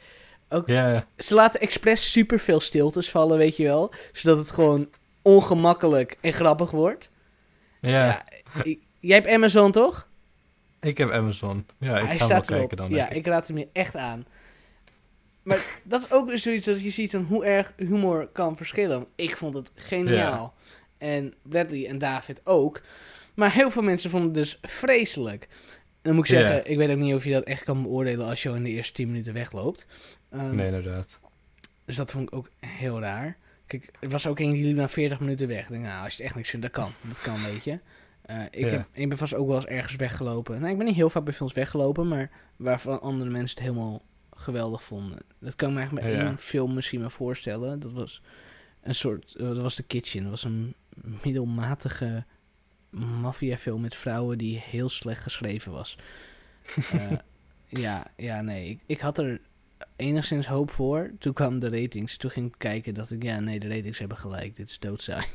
ja. 0.66 1.06
Ze 1.18 1.34
laten 1.34 1.60
expres 1.60 2.12
superveel 2.12 2.60
stiltes 2.60 3.10
vallen, 3.10 3.38
weet 3.38 3.58
je 3.58 3.64
wel. 3.64 3.92
Zodat 4.12 4.38
het 4.38 4.52
gewoon 4.52 4.88
ongemakkelijk 5.22 6.18
en 6.22 6.34
grappig 6.34 6.72
wordt. 6.72 7.10
Ja. 7.90 8.06
Ja, 8.06 8.26
jij 9.00 9.16
hebt 9.16 9.28
Amazon 9.28 9.72
toch? 9.72 10.08
Ik 10.80 10.98
heb 10.98 11.10
Amazon. 11.12 11.66
Ja, 11.78 11.98
ik 12.00 12.06
Hij 12.06 12.18
ga 12.18 12.28
wel 12.28 12.28
staat 12.28 12.48
erop. 12.50 12.60
kijken 12.60 12.78
dan, 12.78 12.90
Ja, 12.90 13.10
ik. 13.10 13.16
ik 13.18 13.26
raad 13.26 13.48
hem 13.48 13.58
je 13.58 13.68
echt 13.74 13.96
aan. 13.96 14.26
Maar 15.44 15.66
dat 15.84 16.02
is 16.02 16.12
ook 16.12 16.32
zoiets 16.34 16.66
dat 16.66 16.82
je 16.82 16.90
ziet 16.90 17.12
van 17.12 17.24
hoe 17.24 17.46
erg 17.46 17.74
humor 17.78 18.28
kan 18.28 18.58
verschillen. 18.58 19.06
Ik 19.16 19.38
vond 19.38 19.54
het 19.54 19.72
geniaal. 19.76 20.54
En 20.98 21.34
Bradley 21.42 21.88
en 21.88 21.98
David 21.98 22.42
ook. 22.44 22.82
Maar 23.34 23.54
heel 23.54 23.72
veel 23.72 23.82
mensen 23.82 24.10
vonden 24.10 24.28
het 24.30 24.38
dus 24.38 24.58
vreselijk. 24.62 25.44
En 25.44 26.10
dan 26.10 26.16
moet 26.16 26.30
ik 26.30 26.38
zeggen, 26.38 26.72
ik 26.72 26.78
weet 26.78 26.90
ook 26.90 26.98
niet 26.98 27.14
of 27.16 27.24
je 27.24 27.32
dat 27.32 27.44
echt 27.44 27.64
kan 27.64 27.82
beoordelen 27.82 28.28
als 28.28 28.44
je 28.44 28.50
al 28.50 28.56
in 28.56 28.64
de 28.64 28.70
eerste 28.70 28.94
10 28.94 29.08
minuten 29.08 29.34
wegloopt. 29.34 29.88
Ehm, 30.32 30.56
Nee, 30.56 30.66
inderdaad. 30.66 31.20
Dus 31.86 31.96
dat 31.96 32.12
vond 32.12 32.28
ik 32.28 32.36
ook 32.36 32.50
heel 32.60 33.00
raar. 33.00 33.38
Kijk, 33.80 33.92
er 34.00 34.10
was 34.10 34.28
ook 34.28 34.40
een 34.40 34.52
die 34.52 34.64
liep 34.64 34.76
na 34.76 34.88
40 34.90 35.20
minuten 35.20 35.48
weg. 35.48 35.64
Ik 35.64 35.70
denk, 35.70 35.84
nou, 35.84 36.04
als 36.04 36.12
je 36.12 36.18
het 36.18 36.26
echt 36.26 36.36
niks 36.36 36.50
vindt, 36.50 36.66
dat 36.66 36.76
kan. 36.76 36.92
Dat 37.02 37.22
kan, 37.22 37.44
weet 37.44 37.64
je. 37.64 37.80
Eh, 38.22 38.42
ik, 38.52 38.60
Ja. 38.66 38.68
heb, 38.68 38.88
ik 38.92 39.10
ben 39.10 39.18
vast 39.18 39.34
ook 39.34 39.48
wel 39.48 39.56
eens 39.56 39.66
ergens 39.66 39.96
weggelopen. 39.96 40.60
Nou, 40.60 40.72
ik 40.72 40.78
ben 40.78 40.86
niet 40.86 40.96
heel 40.96 41.10
vaak 41.10 41.24
bij 41.24 41.34
films 41.34 41.54
weggelopen, 41.54 42.08
maar 42.08 42.30
waarvan 42.56 43.02
andere 43.02 43.30
mensen 43.30 43.58
het 43.58 43.68
helemaal 43.68 44.02
geweldig 44.32 44.84
vonden. 44.84 45.18
Dat 45.40 45.56
kan 45.56 45.68
ik 45.68 45.74
me 45.74 45.80
eigenlijk 45.80 46.10
bij 46.12 46.18
Ja. 46.20 46.26
één 46.28 46.38
film 46.38 46.74
misschien 46.74 47.00
wel 47.00 47.10
voorstellen. 47.10 47.80
Dat 47.80 47.94
was 47.94 48.22
een 48.82 48.96
soort, 48.96 49.36
eh, 49.36 49.46
dat 49.48 49.58
was 49.58 49.76
de 49.76 49.84
Kitchen, 49.84 50.22
dat 50.22 50.30
was 50.32 50.44
een 50.44 50.74
middelmatige 51.24 52.26
maffiafilm 53.22 53.82
met 53.82 53.96
vrouwen 53.96 54.38
die 54.38 54.60
heel 54.66 54.90
slecht 54.90 55.22
geschreven 55.24 55.72
was. 55.72 55.98
Eh, 56.92 57.12
ja, 57.84 58.08
ja, 58.18 58.42
nee, 58.42 58.70
ik, 58.70 58.80
ik 58.86 59.00
had 59.00 59.18
er 59.18 59.42
enigszins 59.96 60.48
hoop 60.48 60.72
voor. 60.72 61.12
Toen 61.20 61.34
kwamen 61.34 61.60
de 61.60 61.70
ratings, 61.82 62.18
toen 62.18 62.32
ging 62.32 62.48
ik 62.48 62.56
kijken, 62.58 62.94
dacht 62.94 63.12
ik, 63.12 63.24
ja, 63.24 63.40
nee, 63.40 63.60
de 63.60 63.68
ratings 63.68 64.00
hebben 64.00 64.18
gelijk, 64.18 64.56
dit 64.56 64.70
is 64.70 64.80
doodzaai. 64.80 65.26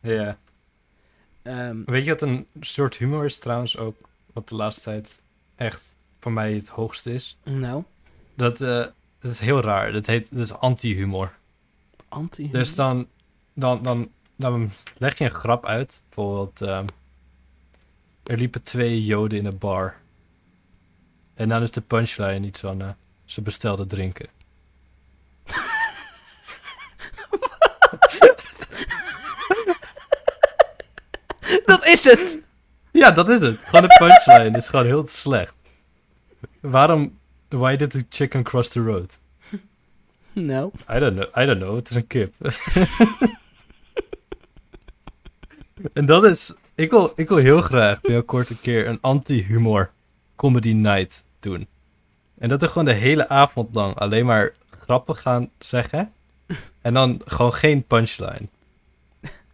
Ja. 0.00 0.38
Ehm, 1.42 1.82
Weet 1.84 2.04
je 2.04 2.10
wat 2.10 2.22
een 2.22 2.46
soort 2.60 2.96
humor 2.96 3.24
is 3.24 3.38
trouwens 3.38 3.78
ook, 3.78 3.96
wat 4.32 4.48
de 4.48 4.54
laatste 4.54 4.82
tijd 4.82 5.20
echt 5.56 5.94
voor 6.20 6.32
mij 6.32 6.52
het 6.52 6.68
hoogste 6.68 7.14
is? 7.14 7.38
nou, 7.44 7.82
Dat, 8.34 8.60
eh, 8.60 8.84
dat 9.18 9.30
is 9.30 9.38
heel 9.38 9.60
raar. 9.60 9.92
Dat 9.92 10.06
heet 10.06 10.28
dat 10.30 10.40
is 10.40 10.52
anti-humor. 10.52 11.32
anti 12.08 12.50
Dus 12.50 12.74
dan, 12.74 13.08
dan, 13.52 13.82
dan, 13.82 14.10
dan 14.36 14.70
leg 14.98 15.18
je 15.18 15.24
een 15.24 15.30
grap 15.30 15.66
uit. 15.66 16.02
Bijvoorbeeld, 16.08 16.60
ehm, 16.60 16.86
er 18.22 18.36
liepen 18.36 18.62
twee 18.62 19.04
joden 19.04 19.38
in 19.38 19.46
een 19.46 19.58
bar. 19.58 19.94
En 21.34 21.48
dan 21.48 21.62
is 21.62 21.70
de 21.70 21.80
punchline 21.80 22.46
iets 22.46 22.60
van, 22.60 22.82
eh, 22.82 22.88
ze 23.26 23.42
bestelden 23.42 23.88
drinken. 23.88 24.28
Dat 31.66 31.86
is 31.86 32.04
het! 32.04 32.38
Ja, 32.92 33.10
dat 33.10 33.28
is 33.28 33.40
het. 33.40 33.58
Gewoon 33.58 33.82
de 33.82 33.96
punchline 33.98 34.56
is 34.56 34.68
gewoon 34.68 34.84
heel 34.84 35.06
slecht. 35.06 35.54
Waarom, 36.60 37.18
why 37.48 37.76
did 37.76 37.90
the 37.90 38.04
chicken 38.08 38.42
cross 38.42 38.68
the 38.68 38.80
road? 38.80 39.18
Nou, 40.32 40.70
I 40.90 40.98
don't 40.98 41.14
know, 41.14 41.42
I 41.42 41.46
don't 41.46 41.60
know, 41.60 41.76
het 41.76 41.90
is 41.90 41.96
een 41.96 42.06
kip. 42.06 42.34
en 45.92 46.06
dat 46.06 46.24
is, 46.24 46.54
ik 46.74 46.90
wil, 46.90 47.12
ik 47.16 47.28
wil 47.28 47.38
heel 47.38 47.60
graag 47.60 48.00
binnenkort 48.00 48.50
een 48.50 48.60
keer 48.60 48.86
een 48.86 48.98
anti-humor 49.00 49.90
comedy 50.36 50.72
night 50.72 51.24
doen. 51.40 51.66
En 52.38 52.48
dat 52.48 52.60
we 52.60 52.68
gewoon 52.68 52.84
de 52.84 52.92
hele 52.92 53.28
avond 53.28 53.74
lang 53.74 53.94
alleen 53.94 54.26
maar 54.26 54.52
grappen 54.70 55.16
gaan 55.16 55.50
zeggen. 55.58 56.12
En 56.80 56.94
dan 56.94 57.20
gewoon 57.24 57.52
geen 57.52 57.84
punchline. 57.84 58.48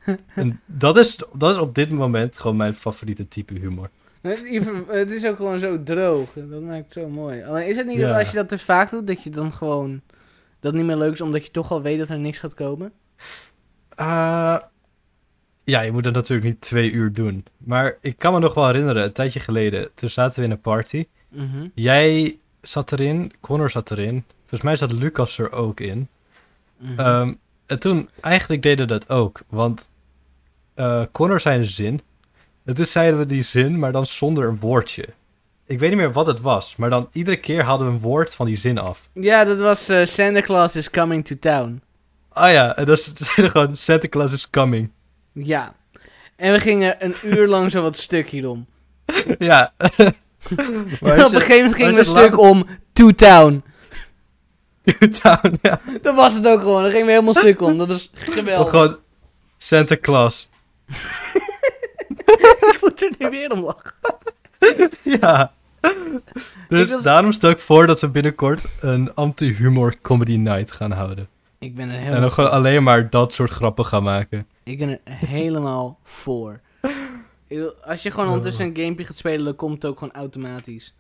En 0.35 0.61
dat 0.67 0.97
is, 0.97 1.19
dat 1.33 1.51
is 1.51 1.57
op 1.57 1.75
dit 1.75 1.91
moment 1.91 2.39
gewoon 2.39 2.57
mijn 2.57 2.75
favoriete 2.75 3.29
type 3.29 3.55
humor. 3.59 3.91
het 4.21 4.39
is, 4.39 4.45
even- 4.45 4.85
het 4.89 5.11
is 5.11 5.27
ook 5.27 5.37
gewoon 5.37 5.59
zo 5.59 5.83
droog. 5.83 6.29
Dat 6.35 6.61
maakt 6.63 6.85
het 6.85 6.93
zo 6.93 7.09
mooi. 7.09 7.43
Alleen 7.45 7.67
is 7.69 7.77
het 7.77 7.87
niet 7.87 7.97
Ja. 7.99 8.09
dat 8.09 8.17
als 8.19 8.31
je 8.31 8.37
dat 8.37 8.49
te 8.49 8.59
vaak 8.59 8.91
doet, 8.91 9.07
dat 9.07 9.23
je 9.23 9.31
dan 9.31 9.53
gewoon... 9.53 10.01
Dat 10.61 10.75
niet 10.75 10.85
meer 10.85 10.97
leuk 10.97 11.13
is, 11.13 11.21
omdat 11.21 11.45
je 11.47 11.51
toch 11.51 11.71
al 11.71 11.83
weet 11.83 11.99
dat 11.99 12.09
er 12.09 12.19
niks 12.19 12.39
gaat 12.39 12.55
komen? 12.55 12.93
Eh, 13.97 14.57
ja, 15.65 15.81
je 15.81 15.93
moet 15.93 16.05
dat 16.05 16.15
natuurlijk 16.15 16.49
niet 16.49 16.61
twee 16.61 16.91
uur 16.93 17.13
doen. 17.13 17.45
Maar 17.59 17.97
ik 18.01 18.19
kan 18.19 18.33
me 18.33 18.39
nog 18.39 18.55
wel 18.55 18.67
herinneren, 18.67 19.03
een 19.05 19.13
tijdje 19.13 19.41
geleden, 19.41 19.89
toen 19.95 20.09
zaten 20.09 20.39
we 20.41 20.45
in 20.47 20.51
een 20.51 20.61
party. 20.61 21.07
Mhm. 21.29 21.69
Jij 21.75 22.39
zat 22.63 22.93
erin, 22.93 23.33
Connor 23.41 23.71
zat 23.71 23.91
erin. 23.91 24.25
Volgens 24.39 24.63
mij 24.63 24.77
zat 24.77 24.93
Lucas 24.93 25.39
er 25.39 25.53
ook 25.53 25.81
in. 25.81 26.09
Mhm. 26.77 27.01
Ehm, 27.01 27.35
en 27.67 27.79
toen, 27.79 28.09
eigenlijk 28.21 28.63
deden 28.63 28.87
we 28.87 28.93
dat 28.93 29.09
ook. 29.09 29.41
Want 29.49 29.89
eh 30.75 31.03
Connor 31.13 31.41
zei 31.41 31.59
een 31.59 31.65
zin. 31.65 32.01
En 32.65 32.75
toen 32.75 32.87
zeiden 32.87 33.19
we 33.19 33.27
die 33.27 33.43
zin, 33.43 33.79
maar 33.79 33.93
dan 33.93 34.07
zonder 34.07 34.49
een 34.49 34.61
woordje. 34.61 35.09
Ik 35.67 35.79
weet 35.79 35.91
niet 35.91 35.99
meer 35.99 36.13
wat 36.13 36.27
het 36.27 36.41
was, 36.41 36.77
maar 36.77 36.91
dan 36.91 37.09
iedere 37.13 37.37
keer 37.37 37.63
hadden 37.63 37.87
we 37.87 37.93
een 37.93 38.01
woord 38.01 38.35
van 38.35 38.47
die 38.47 38.57
zin 38.57 38.79
af. 38.79 39.09
Ja, 39.13 39.45
dat 39.45 39.59
was 39.59 39.89
eh, 39.89 40.05
Santa 40.05 40.41
Claus 40.41 40.77
is 40.77 40.91
coming 40.91 41.25
to 41.25 41.37
town. 41.41 41.83
Ah 42.29 42.51
ja, 42.51 42.77
en 42.77 42.85
dat 42.85 42.99
is 42.99 43.13
gewoon 43.29 43.77
Santa 43.77 44.09
Claus 44.09 44.33
is 44.33 44.51
coming. 44.51 44.91
Ja. 45.33 45.75
En 46.37 46.53
we 46.53 46.61
gingen 46.61 47.05
een 47.05 47.15
uur 47.23 47.49
lang 47.49 47.71
zo 47.71 47.83
wat 47.83 47.97
stuk 47.97 48.29
hierom. 48.29 48.67
ja. 49.39 49.73
En 50.57 50.87
Maar 51.01 51.25
op 51.27 51.33
een 51.33 51.41
gegeven 51.41 51.57
moment 51.57 51.75
gingen 51.75 51.93
we 51.93 51.99
een 51.99 52.07
het 52.07 52.07
stuk 52.07 52.39
om 52.39 52.67
to 52.93 53.11
town. 53.11 53.63
Town, 55.23 55.59
ja. 55.63 55.81
Dat 56.03 56.15
was 56.15 56.35
het 56.35 56.47
ook 56.47 56.61
gewoon. 56.61 56.83
Daar 56.83 56.91
gingen 56.91 57.07
we 57.07 57.13
helemaal 57.13 57.35
stuk 57.35 57.61
om. 57.63 57.79
Dat 57.79 57.91
is 57.91 58.11
Of 58.29 58.35
geweldig. 58.35 58.71
gewoon 58.71 58.97
Santa 59.57 59.97
Claus. 60.01 60.49
Ik 62.73 62.79
moet 62.81 63.03
er 63.03 63.13
nu 63.19 63.31
weer 63.31 63.51
om 63.53 63.61
lachen. 63.65 63.95
Ja. 65.03 65.53
Dus 66.69 66.91
was- 66.91 67.03
daarom 67.03 67.33
stel 67.33 67.51
ik 67.51 67.59
voor 67.59 67.87
dat 67.87 68.01
we 68.01 68.09
binnenkort 68.09 68.65
een 68.81 69.15
anti-humor 69.15 69.95
comedy 70.03 70.37
night 70.37 70.73
gaan 70.73 70.91
houden. 70.91 71.29
Ik 71.59 71.75
ben 71.75 71.89
er 71.89 71.95
En 71.95 72.01
helemaal, 72.01 72.21
dan 72.21 72.33
gewoon 72.33 72.51
alleen 72.51 72.83
maar 72.83 73.11
dat 73.11 73.35
soort 73.35 73.51
grappen 73.51 73.87
gaan 73.87 74.03
maken. 74.03 74.47
ik 74.65 74.79
ben 74.79 74.89
er 74.89 74.99
helemaal 75.15 75.99
voor. 76.05 76.61
Als 77.85 78.03
je 78.03 78.11
gewoon 78.11 78.29
ondertussen 78.29 78.67
een 78.67 78.77
gamepje 78.77 79.05
gaat 79.05 79.17
spelen, 79.17 79.45
dan 79.45 79.57
komt 79.57 79.75
het 79.75 79.85
ook 79.85 79.99
gewoon 79.99 80.15
automatisch. 80.15 80.95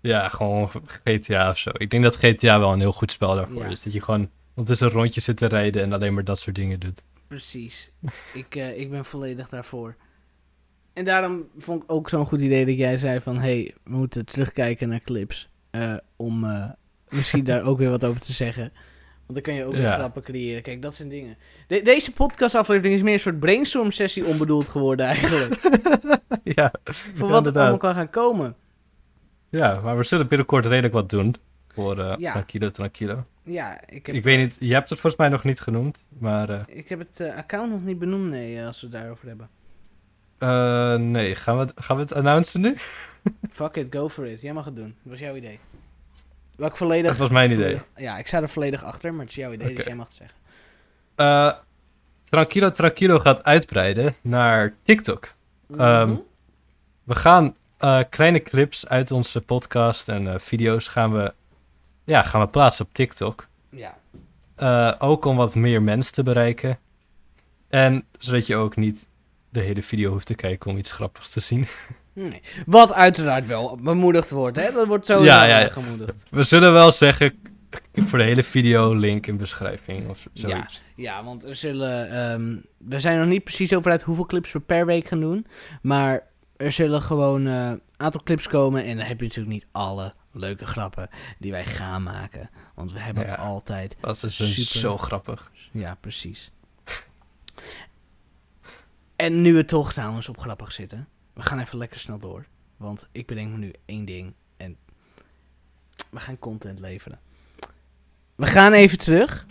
Ja, 0.00 0.28
gewoon 0.28 0.68
GTA 1.04 1.50
of 1.50 1.58
zo. 1.58 1.70
Ik 1.76 1.90
denk 1.90 2.02
dat 2.02 2.16
GTA 2.16 2.58
wel 2.58 2.72
een 2.72 2.80
heel 2.80 2.92
goed 2.92 3.12
spel 3.12 3.34
daarvoor 3.34 3.62
Ja. 3.62 3.68
is. 3.70 3.82
Dat 3.82 3.92
je 3.92 4.00
gewoon 4.00 4.30
ondertussen 4.48 4.86
een 4.86 4.92
rondje 4.92 5.20
zit 5.20 5.36
te 5.36 5.46
rijden 5.46 5.82
en 5.82 5.92
alleen 5.92 6.14
maar 6.14 6.24
dat 6.24 6.38
soort 6.38 6.56
dingen 6.56 6.80
doet. 6.80 7.02
Precies. 7.28 7.90
ik, 8.34 8.54
eh, 8.54 8.78
ik 8.80 8.90
ben 8.90 9.04
volledig 9.04 9.48
daarvoor. 9.48 9.96
En 10.92 11.04
daarom 11.04 11.46
vond 11.58 11.82
ik 11.82 11.92
ook 11.92 12.08
zo'n 12.08 12.26
goed 12.26 12.40
idee 12.40 12.66
dat 12.66 12.76
jij 12.76 12.98
zei 12.98 13.20
van... 13.20 13.38
hey, 13.38 13.74
we 13.84 13.96
moeten 13.96 14.24
terugkijken 14.26 14.88
naar 14.88 15.00
clips. 15.00 15.48
eh, 15.70 15.96
om 16.16 16.44
eh, 16.44 16.70
misschien 17.08 17.44
daar 17.50 17.62
ook 17.62 17.78
weer 17.78 17.90
wat 17.90 18.04
over 18.04 18.20
te 18.20 18.32
zeggen. 18.32 18.72
Want 19.26 19.34
dan 19.34 19.42
kan 19.42 19.54
je 19.54 19.64
ook 19.64 19.72
weer 19.72 19.82
Ja. 19.82 19.94
grappen 19.94 20.22
creëren. 20.22 20.62
Kijk, 20.62 20.82
dat 20.82 20.94
zijn 20.94 21.08
dingen. 21.08 21.36
De- 21.66 21.82
deze 21.82 22.12
podcastaflevering 22.12 22.94
is 22.94 23.02
meer 23.02 23.12
een 23.12 23.18
soort 23.20 23.40
brainstorm 23.40 23.90
sessie 23.90 24.24
onbedoeld 24.26 24.68
geworden 24.68 25.06
eigenlijk. 25.06 25.60
ja. 26.56 26.72
Voor 27.14 27.28
wat 27.28 27.46
er 27.46 27.58
allemaal 27.58 27.76
kan 27.76 27.94
gaan 27.94 28.10
komen. 28.10 28.56
ja, 29.48 29.80
maar 29.80 29.96
we 29.96 30.02
zullen 30.02 30.28
binnenkort 30.28 30.66
redelijk 30.66 30.94
wat 30.94 31.10
doen. 31.10 31.34
Voor 31.72 31.98
eh 31.98 32.14
Ja. 32.18 32.32
Tranquilo 32.32 32.70
Tranquilo. 32.70 33.24
Ja, 33.44 33.80
ik 33.88 34.06
heb, 34.06 34.14
Ik 34.14 34.24
weet 34.24 34.38
niet, 34.38 34.56
je 34.60 34.72
hebt 34.74 34.90
het 34.90 35.00
volgens 35.00 35.20
mij 35.22 35.30
nog 35.30 35.44
niet 35.44 35.60
genoemd. 35.60 35.98
Maar 36.18 36.50
eh, 36.50 36.60
ik 36.66 36.88
heb 36.88 36.98
het 36.98 37.20
eh, 37.20 37.36
account 37.36 37.70
nog 37.70 37.84
niet 37.84 37.98
benoemd, 37.98 38.30
nee, 38.30 38.64
als 38.64 38.80
we 38.80 38.86
het 38.86 38.94
daarover 38.96 39.28
hebben. 39.28 39.48
nee, 41.10 41.34
gaan 41.34 41.56
we, 41.58 41.62
het, 41.62 41.72
gaan 41.76 41.96
we 41.96 42.02
het 42.02 42.14
announcen 42.14 42.60
nu? 42.60 42.74
Fuck 43.50 43.76
it, 43.76 43.86
go 43.94 44.08
for 44.08 44.26
it. 44.26 44.40
Jij 44.40 44.52
mag 44.52 44.64
het 44.64 44.76
doen. 44.76 44.94
Dat 45.02 45.10
was 45.12 45.20
jouw 45.20 45.36
idee. 45.36 45.58
Volledig... 46.56 47.10
Dat 47.10 47.16
was 47.20 47.30
mijn 47.30 47.50
idee. 47.50 47.80
Ja, 47.96 48.18
ik 48.18 48.26
sta 48.26 48.42
er 48.42 48.48
volledig 48.48 48.84
achter, 48.84 49.10
maar 49.12 49.20
het 49.20 49.28
is 49.28 49.34
jouw 49.34 49.52
idee, 49.52 49.68
dus 49.68 49.76
Oké. 49.78 49.86
jij 49.86 49.96
mag 49.96 50.06
het 50.06 50.16
zeggen. 50.16 50.36
Eh, 51.14 51.52
Tranquilo 52.24 52.70
Tranquilo 52.72 53.18
gaat 53.18 53.44
uitbreiden 53.44 54.14
naar 54.20 54.74
TikTok. 54.82 55.34
Ehm, 55.78 56.08
Mhm. 56.08 56.18
We 57.04 57.14
gaan 57.14 57.56
eh, 57.78 58.00
kleine 58.10 58.42
clips 58.42 58.88
uit 58.88 59.10
onze 59.10 59.40
podcast 59.40 60.08
en 60.08 60.28
eh, 60.32 60.38
video's 60.38 60.88
gaan 60.88 61.12
we, 61.12 61.34
ja, 62.04 62.22
gaan 62.22 62.40
we 62.40 62.48
plaatsen 62.48 62.84
op 62.84 62.92
TikTok. 62.94 63.48
Ja. 63.70 63.96
Ook 64.98 65.24
om 65.24 65.36
wat 65.36 65.54
meer 65.54 65.82
mensen 65.82 66.12
te 66.12 66.22
bereiken. 66.22 66.78
En 67.68 68.04
zodat 68.18 68.46
je 68.46 68.56
ook 68.56 68.76
niet 68.76 69.06
de 69.48 69.60
hele 69.60 69.82
video 69.82 70.10
hoeft 70.10 70.26
te 70.26 70.34
kijken 70.34 70.70
om 70.70 70.76
iets 70.76 70.92
grappigs 70.92 71.32
te 71.32 71.40
zien. 71.40 71.66
Nee. 72.12 72.40
Wat 72.66 72.92
uiteraard 72.92 73.46
wel 73.46 73.76
bemoedigd 73.82 74.30
wordt, 74.30 74.56
hè? 74.56 74.72
Dat 74.72 74.86
wordt 74.86 75.06
zo 75.06 75.22
Ja, 75.24 75.44
ja, 75.44 75.58
ja. 75.58 75.68
gemoedigd. 75.68 76.22
We 76.30 76.42
zullen 76.42 76.72
wel 76.72 76.92
zeggen 76.92 77.38
voor 77.92 78.18
de 78.18 78.24
hele 78.24 78.42
video 78.44 78.94
link 78.94 79.26
in 79.26 79.36
beschrijving 79.36 80.08
of 80.08 80.26
zoiets. 80.32 80.82
Ja, 80.96 81.24
want 81.24 81.44
er 81.44 81.56
zullen... 81.56 82.10
ehm, 82.10 82.56
we 82.78 82.98
zijn 83.00 83.18
nog 83.18 83.28
niet 83.28 83.44
precies 83.44 83.74
over 83.74 83.90
uit 83.90 84.02
hoeveel 84.02 84.26
clips 84.26 84.52
we 84.52 84.60
per 84.60 84.86
week 84.86 85.06
gaan 85.08 85.20
doen. 85.20 85.46
Maar 85.82 86.22
er 86.56 86.72
zullen 86.72 87.02
gewoon 87.02 87.44
een 87.44 87.80
aantal 87.96 88.22
clips 88.22 88.48
komen. 88.48 88.84
En 88.84 88.96
dan 88.96 89.06
heb 89.06 89.18
je 89.18 89.24
natuurlijk 89.26 89.54
niet 89.54 89.66
alle 89.72 90.12
leuke 90.32 90.66
grappen 90.66 91.08
die 91.38 91.50
wij 91.50 91.64
gaan 91.64 92.02
maken. 92.02 92.50
Want 92.74 92.92
we 92.92 92.98
hebben 93.00 93.26
Ja. 93.26 93.34
altijd... 93.34 93.96
Dat 94.00 94.14
is 94.22 94.36
dus 94.36 94.54
Super. 94.54 94.80
zo 94.80 94.96
grappig. 94.96 95.50
Ja, 95.70 95.96
precies. 96.00 96.50
En 99.16 99.42
nu 99.42 99.54
we 99.54 99.64
toch 99.64 99.92
trouwens 99.92 100.28
op 100.28 100.38
grappig 100.38 100.72
zitten. 100.72 101.08
We 101.32 101.42
gaan 101.42 101.58
even 101.58 101.78
lekker 101.78 101.98
snel 101.98 102.18
door. 102.18 102.46
Want 102.76 103.06
ik 103.12 103.26
bedenk 103.26 103.50
me 103.50 103.56
nu 103.56 103.72
één 103.84 104.04
ding. 104.04 104.32
En 104.56 104.76
we 106.10 106.20
gaan 106.20 106.38
content 106.38 106.78
leveren. 106.78 107.20
We 108.34 108.46
gaan 108.46 108.72
even 108.72 108.98
terug. 108.98 109.46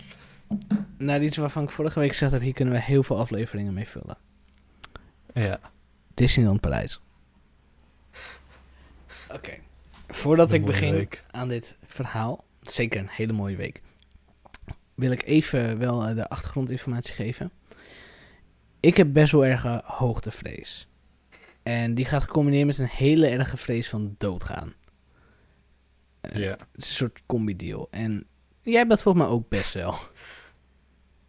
Naar 0.96 1.22
iets 1.22 1.36
waarvan 1.36 1.62
ik 1.62 1.70
vorige 1.70 1.98
week 1.98 2.10
gezegd 2.10 2.32
heb. 2.32 2.40
Hier 2.40 2.52
kunnen 2.52 2.74
we 2.74 2.80
heel 2.80 3.02
veel 3.02 3.18
afleveringen 3.18 3.74
mee 3.74 3.88
vullen. 3.88 4.16
Ja. 5.34 5.60
Disneyland 6.14 6.60
Parijs. 6.60 7.00
Oké. 9.30 9.58
Voordat 10.08 10.52
ik 10.52 10.64
begin 10.64 10.92
week. 10.92 11.24
aan 11.30 11.48
dit 11.48 11.76
verhaal. 11.84 12.44
Zeker 12.62 13.00
een 13.00 13.08
hele 13.10 13.32
mooie 13.32 13.56
week. 13.56 13.80
Wil 14.94 15.10
ik 15.10 15.24
even 15.24 15.78
wel 15.78 16.06
eh, 16.06 16.14
de 16.14 16.28
achtergrondinformatie 16.28 17.14
geven. 17.14 17.50
Ik 18.80 18.96
heb 18.96 19.12
best 19.12 19.32
wel 19.32 19.44
erge 19.44 19.82
hoogtevrees. 19.84 20.88
En 21.62 21.94
die 21.94 22.04
gaat 22.04 22.22
gecombineerd 22.22 22.66
met 22.66 22.78
een 22.78 22.86
hele 22.86 23.26
erge 23.26 23.56
vrees 23.56 23.88
van 23.88 24.14
doodgaan. 24.18 24.72
Eh, 26.20 26.40
Ja. 26.40 26.50
Het 26.50 26.60
is 26.82 26.88
een 26.88 26.94
soort 26.94 27.22
combi-deal. 27.26 27.88
En 27.90 28.26
jij 28.62 28.76
hebt 28.76 28.88
dat 28.90 29.02
volgens 29.02 29.24
mij 29.24 29.32
ook 29.32 29.48
best 29.48 29.74
wel. 29.74 29.94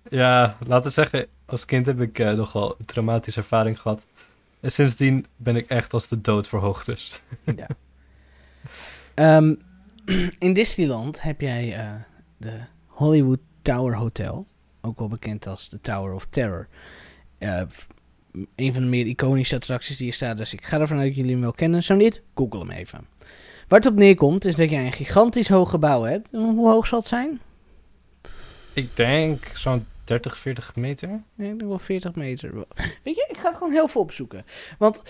Ja, 0.09 0.57
laten 0.67 0.83
we 0.85 0.89
zeggen, 0.89 1.27
als 1.45 1.65
kind 1.65 1.85
heb 1.85 2.01
ik 2.01 2.19
eh, 2.19 2.33
nogal 2.33 2.75
een 2.79 2.85
traumatische 2.85 3.39
ervaring 3.39 3.79
gehad. 3.79 4.05
En 4.59 4.71
sindsdien 4.71 5.25
ben 5.35 5.55
ik 5.55 5.69
echt 5.69 5.93
als 5.93 6.07
de 6.07 6.21
dood 6.21 6.47
voor 6.47 6.59
hoogtes. 6.59 7.21
Ja. 7.55 7.67
Ehm, 9.13 9.55
in 10.39 10.53
Disneyland 10.53 11.21
heb 11.21 11.41
jij 11.41 11.75
eh, 11.79 11.91
de 12.37 12.59
Hollywood 12.87 13.39
Tower 13.61 13.95
Hotel, 13.95 14.47
ook 14.81 14.99
wel 14.99 15.07
bekend 15.07 15.47
als 15.47 15.69
de 15.69 15.81
Tower 15.81 16.13
of 16.13 16.25
Terror. 16.25 16.67
F- 17.69 17.87
een 18.55 18.73
van 18.73 18.81
de 18.81 18.87
meer 18.87 19.05
iconische 19.05 19.55
attracties 19.55 19.97
die 19.97 20.07
er 20.07 20.13
staat, 20.13 20.37
dus 20.37 20.53
ik 20.53 20.65
ga 20.65 20.79
ervan 20.79 20.97
uit 20.97 21.07
dat 21.07 21.15
jullie 21.15 21.31
hem 21.31 21.41
wel 21.41 21.51
kennen. 21.51 21.83
Zo 21.83 21.95
niet, 21.95 22.21
google 22.35 22.59
hem 22.59 22.71
even. 22.71 23.07
Waar 23.67 23.79
het 23.79 23.87
op 23.87 23.95
neerkomt 23.95 24.45
is 24.45 24.55
dat 24.55 24.69
jij 24.69 24.85
een 24.85 24.91
gigantisch 24.91 25.47
hoog 25.47 25.69
gebouw 25.69 26.03
hebt. 26.03 26.29
Hoe 26.31 26.69
hoog 26.69 26.87
zal 26.87 26.99
het 26.99 27.07
zijn? 27.07 27.39
Ik 28.73 28.95
denk 28.95 29.51
zo'n 29.53 29.85
30, 30.03 30.37
40 30.37 30.75
meter. 30.75 31.09
Nee, 31.09 31.51
ik 31.51 31.57
denk 31.57 31.69
wel 31.69 31.79
40 31.79 32.15
meter. 32.15 32.53
Weet 33.03 33.15
je, 33.15 33.27
ik 33.29 33.37
ga 33.37 33.47
het 33.47 33.57
gewoon 33.57 33.73
heel 33.73 33.87
veel 33.87 34.01
opzoeken. 34.01 34.45
Want 34.77 35.01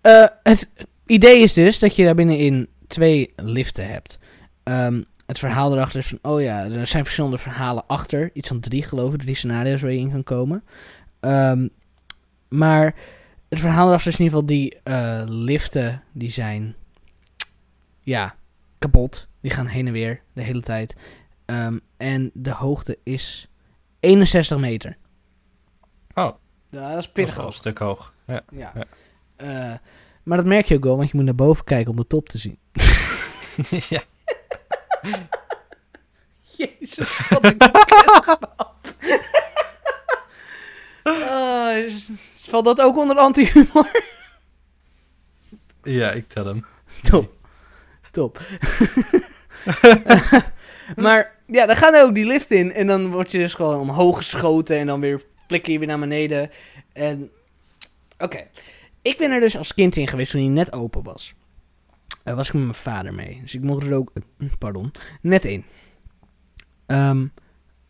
eh, 0.00 0.26
het 0.42 0.70
idee 1.06 1.38
is 1.38 1.52
dus 1.52 1.78
dat 1.78 1.96
je 1.96 2.04
daar 2.04 2.14
binnenin 2.14 2.68
twee 2.86 3.30
liften 3.36 3.88
hebt. 3.88 4.18
Ehm, 4.62 5.02
het 5.26 5.38
verhaal 5.38 5.72
erachter 5.72 5.98
is 5.98 6.06
van, 6.06 6.18
oh 6.22 6.42
ja, 6.42 6.64
er 6.64 6.86
zijn 6.86 7.04
verschillende 7.04 7.38
verhalen 7.38 7.86
achter. 7.86 8.30
Iets 8.32 8.48
van 8.48 8.60
drie 8.60 8.82
geloof 8.82 9.14
ik, 9.14 9.20
drie 9.20 9.34
scenario's 9.34 9.82
waar 9.82 9.92
je 9.92 9.98
in 9.98 10.10
kan 10.10 10.22
komen. 10.22 10.64
Ehm, 11.20 11.68
maar 12.48 12.94
het 13.48 13.58
verhaal 13.58 13.86
erachter 13.88 14.08
is 14.12 14.18
in 14.18 14.24
ieder 14.24 14.38
geval 14.38 14.56
die 14.56 14.78
eh, 14.82 15.22
liften, 15.26 16.02
die 16.12 16.30
zijn, 16.30 16.74
ja, 18.00 18.34
kapot. 18.78 19.28
Die 19.40 19.50
gaan 19.50 19.66
heen 19.66 19.86
en 19.86 19.92
weer 19.92 20.20
de 20.32 20.42
hele 20.42 20.60
tijd. 20.62 20.94
Ehm, 21.44 21.78
en 21.96 22.30
de 22.34 22.50
hoogte 22.50 22.98
is 23.02 23.48
61 24.00 24.58
meter. 24.58 24.96
Oh. 26.14 26.32
Ja, 26.70 26.88
dat 26.88 26.98
is 26.98 27.04
Dat 27.04 27.12
pittig 27.12 27.32
is 27.32 27.36
wel 27.38 27.46
een 27.46 27.52
stuk 27.52 27.78
hoog. 27.78 28.14
Ja. 28.26 28.42
Ja. 28.50 28.72
Ja. 28.74 28.84
Eh, 29.36 29.78
maar 30.22 30.36
dat 30.36 30.46
merk 30.46 30.66
je 30.66 30.74
ook 30.76 30.84
wel, 30.84 30.96
want 30.96 31.10
je 31.10 31.16
moet 31.16 31.24
naar 31.24 31.34
boven 31.34 31.64
kijken 31.64 31.90
om 31.90 31.96
de 31.96 32.06
top 32.06 32.28
te 32.28 32.38
zien. 32.38 32.58
ja. 33.88 34.02
Jezus, 36.56 37.28
wat 37.28 37.44
een 37.44 37.56
kutgrap. 37.56 38.94
Oh, 41.06 41.70
is- 41.76 42.10
valt 42.54 42.76
dat 42.76 42.86
ook 42.86 42.96
onder 42.96 43.16
anti-humor? 43.16 43.90
ja, 45.82 46.10
ik 46.12 46.28
tel 46.28 46.46
hem. 46.46 46.64
Top. 47.02 47.32
Top. 48.10 48.40
maar 51.04 51.38
ja, 51.46 51.66
dan 51.66 51.76
gaat 51.76 51.94
er 51.94 52.02
ook 52.02 52.14
die 52.14 52.26
lift 52.26 52.50
in. 52.50 52.72
En 52.72 52.86
dan 52.86 53.10
word 53.10 53.30
je 53.30 53.38
dus 53.38 53.54
gewoon 53.54 53.80
omhoog 53.80 54.16
geschoten. 54.16 54.76
En 54.76 54.86
dan 54.86 55.00
weer 55.00 55.22
flikker 55.46 55.72
je 55.72 55.78
weer 55.78 55.88
naar 55.88 55.98
beneden. 55.98 56.50
En 56.92 57.30
oké. 58.18 58.46
Ik 59.02 59.16
ben 59.16 59.30
er 59.30 59.40
dus 59.40 59.56
als 59.56 59.74
kind 59.74 59.96
in 59.96 60.08
geweest 60.08 60.30
toen 60.30 60.40
hij 60.40 60.50
net 60.50 60.72
open 60.72 61.02
was. 61.02 61.34
Daar 62.22 62.36
was 62.36 62.48
ik 62.48 62.54
met 62.54 62.62
mijn 62.62 62.74
vader 62.74 63.14
mee. 63.14 63.38
Dus 63.42 63.54
ik 63.54 63.62
mocht 63.62 63.86
er 63.86 63.94
ook, 63.94 64.12
pardon, 64.58 64.90
net 65.20 65.44
in. 65.44 65.64
Ehm, 66.86 67.26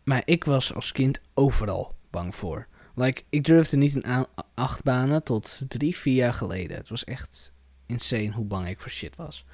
maar 0.03 0.21
ik 0.25 0.43
was 0.43 0.73
als 0.73 0.91
kind 0.91 1.21
overal 1.33 1.95
bang 2.09 2.35
voor. 2.35 2.67
Like, 2.95 3.23
ik 3.29 3.43
durfde 3.43 3.77
niet 3.77 3.95
in 3.95 4.05
a- 4.05 4.27
achtbanen 4.53 5.23
tot 5.23 5.61
drie, 5.67 5.95
vier 5.97 6.13
jaar 6.15 6.33
geleden. 6.33 6.77
Het 6.77 6.89
was 6.89 7.03
echt 7.03 7.53
insane 7.85 8.31
hoe 8.31 8.45
bang 8.45 8.67
ik 8.67 8.79
voor 8.79 8.91
shit 8.91 9.15
was. 9.15 9.45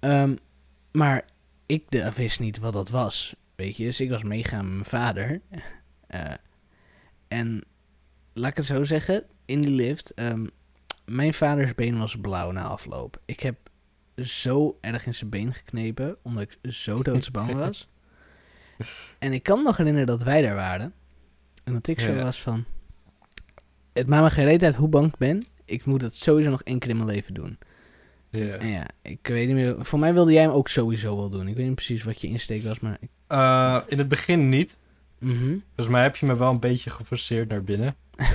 Ehm, 0.00 0.36
maar 0.92 1.24
ik 1.66 1.84
de- 1.88 2.12
wist 2.12 2.40
niet 2.40 2.58
wat 2.58 2.72
dat 2.72 2.88
was, 2.88 3.34
weet 3.56 3.76
je. 3.76 3.84
Dus 3.84 4.00
ik 4.00 4.10
was 4.10 4.22
meegaan 4.22 4.64
met 4.64 4.72
mijn 4.72 4.84
vader. 4.84 5.40
Eh, 6.08 6.32
en 7.28 7.64
laat 8.32 8.50
ik 8.50 8.56
het 8.56 8.66
zo 8.66 8.84
zeggen, 8.84 9.24
in 9.44 9.60
die 9.60 9.70
lift, 9.70 10.14
ehm, 10.14 10.46
mijn 11.04 11.34
vaders 11.34 11.74
been 11.74 11.98
was 11.98 12.16
blauw 12.20 12.50
na 12.50 12.62
afloop. 12.62 13.20
Ik 13.24 13.40
heb 13.40 13.56
zo 14.16 14.78
erg 14.80 15.06
in 15.06 15.14
zijn 15.14 15.30
been 15.30 15.54
geknepen, 15.54 16.16
omdat 16.22 16.42
ik 16.42 16.72
zo 16.72 17.02
doodsbang 17.02 17.52
was. 17.64 17.88
en 19.18 19.32
ik 19.32 19.42
kan 19.42 19.58
me 19.58 19.64
nog 19.64 19.76
herinneren 19.76 20.06
dat 20.06 20.22
wij 20.22 20.42
daar 20.42 20.54
waren. 20.54 20.92
En 21.68 21.74
dat 21.74 21.86
ik 21.88 22.00
zo 22.00 22.12
Ja. 22.12 22.22
was 22.22 22.42
van... 22.42 22.64
Het 23.92 24.06
maakt 24.06 24.22
me 24.22 24.30
geen 24.30 24.44
reet 24.44 24.62
uit 24.62 24.74
hoe 24.74 24.88
bang 24.88 25.06
ik 25.06 25.16
ben. 25.16 25.44
Ik 25.64 25.84
moet 25.84 26.02
het 26.02 26.16
sowieso 26.16 26.50
nog 26.50 26.62
één 26.62 26.78
keer 26.78 26.90
in 26.90 26.96
mijn 26.96 27.08
leven 27.08 27.34
doen. 27.34 27.58
Ja. 28.30 28.54
En 28.54 28.68
ja, 28.68 28.86
ik 29.02 29.26
weet 29.26 29.46
niet 29.46 29.56
meer... 29.56 29.76
Voor 29.78 29.98
mij 29.98 30.14
wilde 30.14 30.32
jij 30.32 30.42
hem 30.42 30.50
ook 30.50 30.68
sowieso 30.68 31.16
wel 31.16 31.30
doen. 31.30 31.48
Ik 31.48 31.56
weet 31.56 31.66
niet 31.66 31.74
precies 31.74 32.02
wat 32.02 32.20
je 32.20 32.28
insteek 32.28 32.62
was, 32.62 32.80
maar... 32.80 32.96
Ik, 33.00 33.08
Eh, 33.26 33.80
in 33.86 33.98
het 33.98 34.08
begin 34.08 34.48
niet. 34.48 34.76
Mhm. 35.18 35.56
Volgens 35.66 35.88
mij 35.88 36.02
heb 36.02 36.16
je 36.16 36.26
me 36.26 36.36
wel 36.36 36.50
een 36.50 36.60
beetje 36.60 36.90
geforceerd 36.90 37.48
naar 37.48 37.64
binnen. 37.64 37.96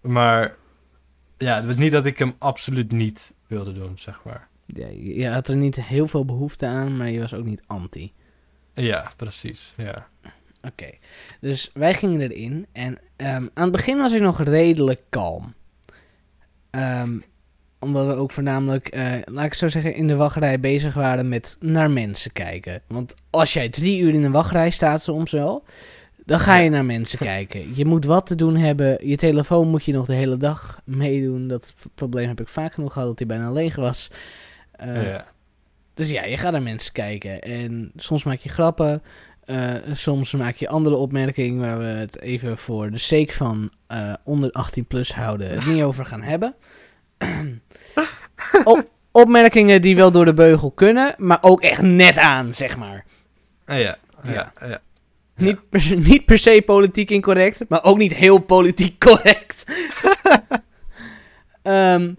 maar 0.00 0.54
ja, 1.38 1.56
het 1.56 1.64
was 1.64 1.76
niet 1.76 1.92
dat 1.92 2.06
ik 2.06 2.18
hem 2.18 2.34
absoluut 2.38 2.92
niet 2.92 3.32
wilde 3.46 3.72
doen, 3.72 3.98
zeg 3.98 4.20
maar. 4.24 4.48
ja, 4.66 4.86
je 4.88 5.28
had 5.28 5.48
er 5.48 5.56
niet 5.56 5.84
heel 5.84 6.06
veel 6.06 6.24
behoefte 6.24 6.66
aan, 6.66 6.96
maar 6.96 7.10
je 7.10 7.20
was 7.20 7.34
ook 7.34 7.44
niet 7.44 7.62
anti. 7.66 8.12
Ja, 8.74 9.12
precies. 9.16 9.74
Ja. 9.76 10.08
Oké, 10.62 10.90
dus 11.40 11.70
wij 11.74 11.94
gingen 11.94 12.20
erin 12.20 12.66
en 12.72 12.98
ehm, 13.16 13.46
aan 13.54 13.62
het 13.62 13.72
begin 13.72 13.98
was 13.98 14.12
ik 14.12 14.20
nog 14.20 14.42
redelijk 14.42 15.00
kalm. 15.08 15.54
Ehm, 16.70 17.18
omdat 17.78 18.06
we 18.06 18.14
ook 18.14 18.32
voornamelijk, 18.32 18.88
eh, 18.88 19.12
laat 19.24 19.44
ik 19.44 19.54
zo 19.54 19.68
zeggen, 19.68 19.94
in 19.94 20.06
de 20.06 20.16
wachtrij 20.16 20.60
bezig 20.60 20.94
waren 20.94 21.28
met 21.28 21.56
naar 21.60 21.90
mensen 21.90 22.32
kijken. 22.32 22.82
Want 22.88 23.14
als 23.30 23.52
jij 23.52 23.68
drie 23.68 24.00
uur 24.00 24.14
in 24.14 24.24
een 24.24 24.32
wachtrij 24.32 24.70
staat 24.70 25.02
soms 25.02 25.30
wel, 25.30 25.64
dan 26.24 26.38
ga 26.38 26.56
je 26.56 26.70
naar 26.70 26.84
mensen 26.84 27.18
kijken. 27.18 27.76
Je 27.76 27.84
moet 27.84 28.04
wat 28.04 28.26
te 28.26 28.34
doen 28.34 28.56
hebben. 28.56 29.08
Je 29.08 29.16
telefoon 29.16 29.68
moet 29.68 29.84
je 29.84 29.92
nog 29.92 30.06
de 30.06 30.14
hele 30.14 30.36
dag 30.36 30.80
meedoen. 30.84 31.48
Dat 31.48 31.74
probleem 31.94 32.28
heb 32.28 32.40
ik 32.40 32.48
vaak 32.48 32.72
genoeg 32.72 32.92
gehad 32.92 33.08
dat 33.08 33.18
hij 33.18 33.28
bijna 33.28 33.52
leeg 33.52 33.76
was. 33.76 34.10
Eh, 34.72 35.10
ja. 35.10 35.26
dus 35.94 36.10
ja, 36.10 36.24
je 36.24 36.36
gaat 36.36 36.52
naar 36.52 36.62
mensen 36.62 36.92
kijken. 36.92 37.40
En 37.40 37.92
soms 37.96 38.24
maak 38.24 38.38
je 38.38 38.48
grappen. 38.48 39.02
Eh, 39.52 39.94
soms 39.94 40.32
maak 40.32 40.56
je 40.56 40.68
andere 40.68 40.96
opmerkingen 40.96 41.60
waar 41.60 41.78
we 41.78 41.84
het 41.84 42.20
even 42.20 42.58
voor 42.58 42.90
de 42.90 42.98
sake 42.98 43.32
van 43.32 43.70
eh, 43.86 44.14
onder 44.24 44.50
18 44.50 44.84
plus 44.84 45.14
houden 45.14 45.50
het 45.50 45.66
niet 45.66 45.82
over 45.82 46.06
gaan 46.06 46.22
hebben. 46.22 46.54
Op, 48.64 48.88
opmerkingen 49.10 49.82
die 49.82 49.96
wel 49.96 50.12
door 50.12 50.24
de 50.24 50.34
beugel 50.34 50.70
kunnen, 50.70 51.14
maar 51.16 51.38
ook 51.40 51.62
echt 51.62 51.82
net 51.82 52.18
aan, 52.18 52.54
zeg 52.54 52.76
maar. 52.76 53.04
Ah, 53.64 53.78
ja. 53.78 53.98
Ja. 54.22 54.32
Ja. 54.32 54.52
Ja. 54.68 54.80
Niet, 55.36 55.68
per 55.68 55.80
se, 55.80 55.94
niet 56.10 56.24
per 56.24 56.38
se 56.38 56.62
politiek 56.66 57.10
incorrect, 57.10 57.64
maar 57.68 57.84
ook 57.84 57.98
niet 57.98 58.14
heel 58.14 58.38
politiek 58.38 58.98
correct. 58.98 59.64
Ehm, 61.62 62.14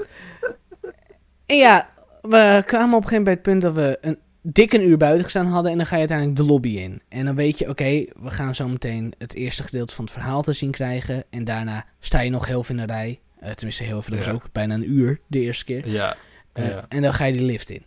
en 1.46 1.58
ja, 1.58 1.90
we 2.22 2.64
kwamen 2.66 2.96
op 2.96 3.04
een 3.04 3.10
gegeven 3.10 3.24
moment 3.24 3.24
bij 3.24 3.34
het 3.34 3.42
punt 3.42 3.62
dat 3.62 3.74
we 3.74 3.98
een 4.02 4.18
dik 4.46 4.74
een 4.74 4.88
uur 4.88 4.98
buiten 4.98 5.24
gestaan 5.24 5.46
hadden. 5.46 5.72
En 5.72 5.78
dan 5.78 5.86
ga 5.86 5.94
je 5.94 6.00
uiteindelijk 6.08 6.38
de 6.38 6.44
lobby 6.46 6.70
in. 6.78 7.02
En 7.10 7.26
dan 7.26 7.36
weet 7.36 7.60
je, 7.60 7.70
oké, 7.70 8.06
we 8.22 8.32
gaan 8.32 8.56
zo 8.56 8.68
meteen 8.68 9.14
het 9.18 9.34
eerste 9.34 9.64
gedeelte 9.64 9.96
van 9.96 10.04
het 10.06 10.14
verhaal 10.14 10.42
te 10.42 10.54
zien 10.54 10.72
krijgen. 10.72 11.24
En 11.30 11.44
daarna 11.44 11.86
sta 12.00 12.20
je 12.22 12.30
nog 12.30 12.46
heel 12.46 12.64
veel 12.64 12.76
in 12.76 12.88
de 12.88 12.94
rij. 12.94 13.20
Eh, 13.40 13.52
tenminste, 13.52 13.84
heel 13.84 14.02
veel, 14.02 14.16
dat 14.18 14.26
Ja. 14.26 14.32
was 14.32 14.42
ook 14.42 14.52
bijna 14.52 14.74
een 14.74 14.92
uur 14.92 15.20
de 15.28 15.40
eerste 15.40 15.66
keer. 15.66 15.88
Ja. 15.90 16.16
Eh, 16.54 16.68
Ja. 16.70 16.86
En 16.90 17.02
dan 17.02 17.14
ga 17.14 17.26
je 17.26 17.34
die 17.34 17.42
lift 17.42 17.70
in. 17.70 17.84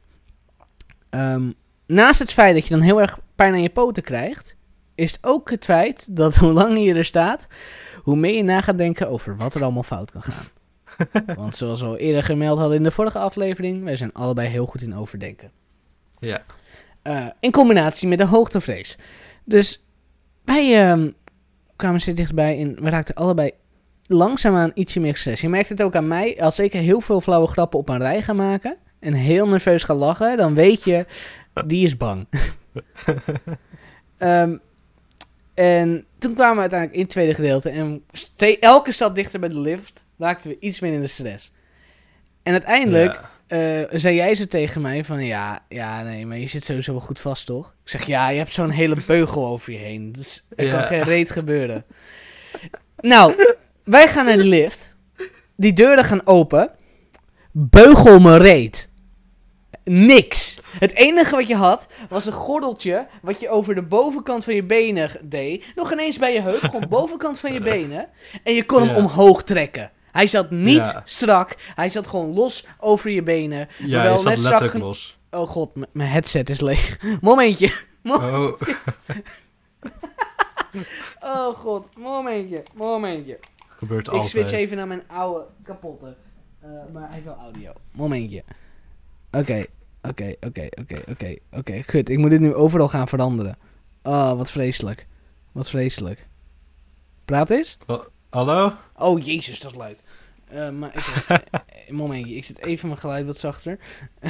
Ehm, 1.11 1.51
naast 1.87 2.19
het 2.19 2.33
feit 2.33 2.55
dat 2.55 2.65
je 2.67 2.75
dan 2.75 2.83
heel 2.83 3.01
erg 3.01 3.19
pijn 3.35 3.53
aan 3.53 3.63
je 3.63 3.71
poten 3.71 4.03
krijgt, 4.03 4.57
is 4.95 5.11
het 5.11 5.19
ook 5.23 5.51
het 5.51 5.65
feit 5.65 6.17
dat 6.17 6.37
hoe 6.37 6.53
langer 6.53 6.79
je 6.79 6.95
er 6.95 7.05
staat, 7.05 7.47
hoe 8.03 8.17
meer 8.17 8.35
je 8.37 8.43
na 8.43 8.61
gaat 8.61 8.79
denken 8.79 9.09
over 9.09 9.37
wat 9.37 9.55
er 9.55 9.63
allemaal 9.63 9.83
fout 9.83 10.11
kan 10.11 10.23
gaan. 10.23 10.47
Want 11.37 11.57
zoals 11.57 11.81
we 11.81 11.87
al 11.87 11.97
eerder 11.97 12.23
gemeld 12.23 12.59
hadden 12.59 12.77
in 12.77 12.83
de 12.83 12.91
vorige 12.91 13.19
aflevering, 13.19 13.85
wij 13.85 13.97
zijn 13.97 14.13
allebei 14.13 14.49
heel 14.49 14.67
goed 14.67 14.83
in 14.83 14.97
overdenken. 14.97 15.51
Ja. 16.27 16.45
Eh, 17.03 17.27
in 17.41 17.51
combinatie 17.51 18.09
met 18.09 18.19
de 18.19 18.27
hoogtevrees. 18.27 18.99
Dus 19.45 19.85
wij 20.45 20.89
ehm, 20.89 21.11
kwamen 21.77 22.01
steeds 22.01 22.19
dichtbij 22.19 22.59
en 22.61 22.83
we 22.83 22.91
raakten 22.91 23.15
allebei 23.15 23.51
langzaamaan 24.07 24.71
ietsje 24.75 25.01
meer 25.01 25.13
gestrest. 25.13 25.43
Je 25.43 25.49
merkt 25.49 25.69
het 25.69 25.83
ook 25.83 25.95
aan 25.95 26.09
mij. 26.09 26.41
Als 26.41 26.59
ik 26.59 26.73
heel 26.73 27.01
veel 27.01 27.21
flauwe 27.21 27.47
grappen 27.47 27.79
op 27.79 27.89
een 27.89 27.99
rij 27.99 28.23
ga 28.23 28.33
maken 28.33 28.77
en 29.01 29.13
heel 29.13 29.49
nerveus 29.49 29.83
ga 29.83 29.95
lachen, 29.95 30.37
dan 30.37 30.55
weet 30.55 30.85
je, 30.85 31.07
die 31.67 31.85
is 31.85 31.97
bang. 31.97 32.27
Ehm, 34.19 34.57
en 35.55 36.05
toen 36.19 36.35
kwamen 36.35 36.55
we 36.55 36.61
uiteindelijk 36.61 36.99
in 36.99 37.05
het 37.05 37.11
tweede 37.11 37.35
gedeelte 37.35 37.71
en 37.71 38.05
elke 38.61 38.93
stap 38.93 39.15
dichter 39.15 39.41
bij 39.41 39.49
de 39.49 39.61
lift 39.61 40.05
raakten 40.19 40.51
we 40.51 40.57
iets 40.61 40.81
meer 40.81 40.93
in 40.93 41.01
de 41.01 41.07
stress. 41.07 41.53
En 42.43 42.53
uiteindelijk 42.53 43.15
Ja. 43.15 43.31
Eh, 43.47 43.83
zei 43.93 44.15
jij 44.15 44.35
ze 44.35 44.47
tegen 44.47 44.81
mij 44.81 45.05
van 45.05 45.25
ja, 45.25 45.65
ja, 45.69 46.03
nee, 46.03 46.27
maar 46.27 46.39
je 46.39 46.47
zit 46.47 46.65
sowieso 46.65 46.93
wel 46.93 47.01
goed 47.01 47.21
vast, 47.21 47.47
toch? 47.47 47.75
Ik 47.85 47.91
zeg 47.91 48.07
ja, 48.07 48.29
je 48.29 48.39
hebt 48.39 48.53
zo'n 48.53 48.71
hele 48.71 48.97
beugel 49.07 49.47
over 49.47 49.73
je 49.73 49.79
heen. 49.79 50.13
Dus 50.13 50.47
er 50.57 50.71
kan 50.71 50.83
geen 50.83 51.03
reet 51.03 51.31
gebeuren. 51.31 51.85
Nou, 53.01 53.35
wij 53.85 54.09
gaan 54.09 54.25
naar 54.25 54.37
de 54.37 54.45
lift. 54.45 54.97
Die 55.57 55.73
deuren 55.73 56.05
gaan 56.05 56.27
open. 56.27 56.71
Beugel 57.53 58.19
me 58.21 58.37
reet. 58.37 58.89
niks. 59.85 60.61
Het 60.79 60.95
enige 60.95 61.37
wat 61.37 61.49
je 61.49 61.55
had, 61.57 61.87
was 62.09 62.27
een 62.27 62.33
gordeltje, 62.33 63.07
wat 63.23 63.41
je 63.41 63.49
over 63.49 63.75
de 63.75 63.83
bovenkant 63.83 64.45
van 64.45 64.55
je 64.55 64.63
benen 64.63 65.11
deed. 65.23 65.65
Nog 65.75 65.93
ineens 65.93 66.19
bij 66.19 66.33
je 66.33 66.41
heup, 66.41 66.61
gewoon 66.61 66.89
bovenkant 66.89 67.39
van 67.39 67.53
je 67.53 67.61
benen. 67.61 68.09
En 68.45 68.55
je 68.55 68.65
kon 68.65 68.81
hem 68.81 68.89
Ja. 68.91 68.97
omhoog 68.97 69.43
trekken. 69.43 69.91
Hij 70.17 70.27
zat 70.27 70.51
niet 70.51 70.77
Ja. 70.77 71.03
strak, 71.05 71.55
hij 71.75 71.89
zat 71.89 72.07
gewoon 72.07 72.35
los 72.35 72.67
over 72.79 73.11
je 73.11 73.23
benen. 73.23 73.69
Ja, 73.79 74.03
je 74.03 74.09
zat 74.09 74.25
net 74.25 74.33
strak 74.33 74.43
letterlijk 74.43 74.71
gen- 74.71 74.81
los. 74.81 75.19
Oh 75.31 75.49
god, 75.49 75.71
mijn 75.93 76.11
headset 76.11 76.51
is 76.51 76.61
leeg. 76.61 76.99
Momentje. 77.21 77.73
Mo- 78.03 78.15
Oh, 78.15 78.53
oh 81.21 81.55
god, 81.55 81.89
momentje, 81.97 82.63
momentje. 82.75 83.39
gebeurt 83.69 84.07
Ik 84.07 84.13
altijd. 84.13 84.31
switch 84.31 84.53
even 84.53 84.77
naar 84.77 84.87
mijn 84.87 85.03
oude 85.09 85.45
kapotte. 85.63 86.17
Eh, 86.61 86.69
maar 86.93 87.11
hij 87.11 87.23
wel 87.25 87.35
audio. 87.37 87.73
Momentje. 87.93 88.45
Oké, 89.31 89.65
oké, 90.03 90.35
oké, 90.41 90.69
oké, 90.81 91.01
oké, 91.11 91.35
oké. 91.51 91.83
Goed, 91.91 92.09
ik 92.09 92.19
moet 92.19 92.31
dit 92.31 92.41
nu 92.41 92.55
overal 92.55 92.89
gaan 92.89 93.09
veranderen. 93.09 93.59
Oh, 94.03 94.33
wat 94.33 94.51
vreselijk. 94.51 95.07
Wat 95.53 95.69
vreselijk. 95.71 96.27
Praat 97.25 97.51
eens. 97.51 97.77
Hallo? 98.31 98.73
Oh, 98.97 99.25
jezus, 99.25 99.61
dat 99.61 99.71
is 99.71 99.77
luid. 99.77 100.03
Eh, 100.49 100.71
maar 100.71 100.97
ik... 100.97 101.05
eh, 101.29 101.91
momentje, 101.91 102.35
ik 102.35 102.45
zet 102.45 102.59
even 102.59 102.89
mijn 102.89 103.01
geluid 103.01 103.27
wat 103.27 103.39
zachter. 103.39 103.79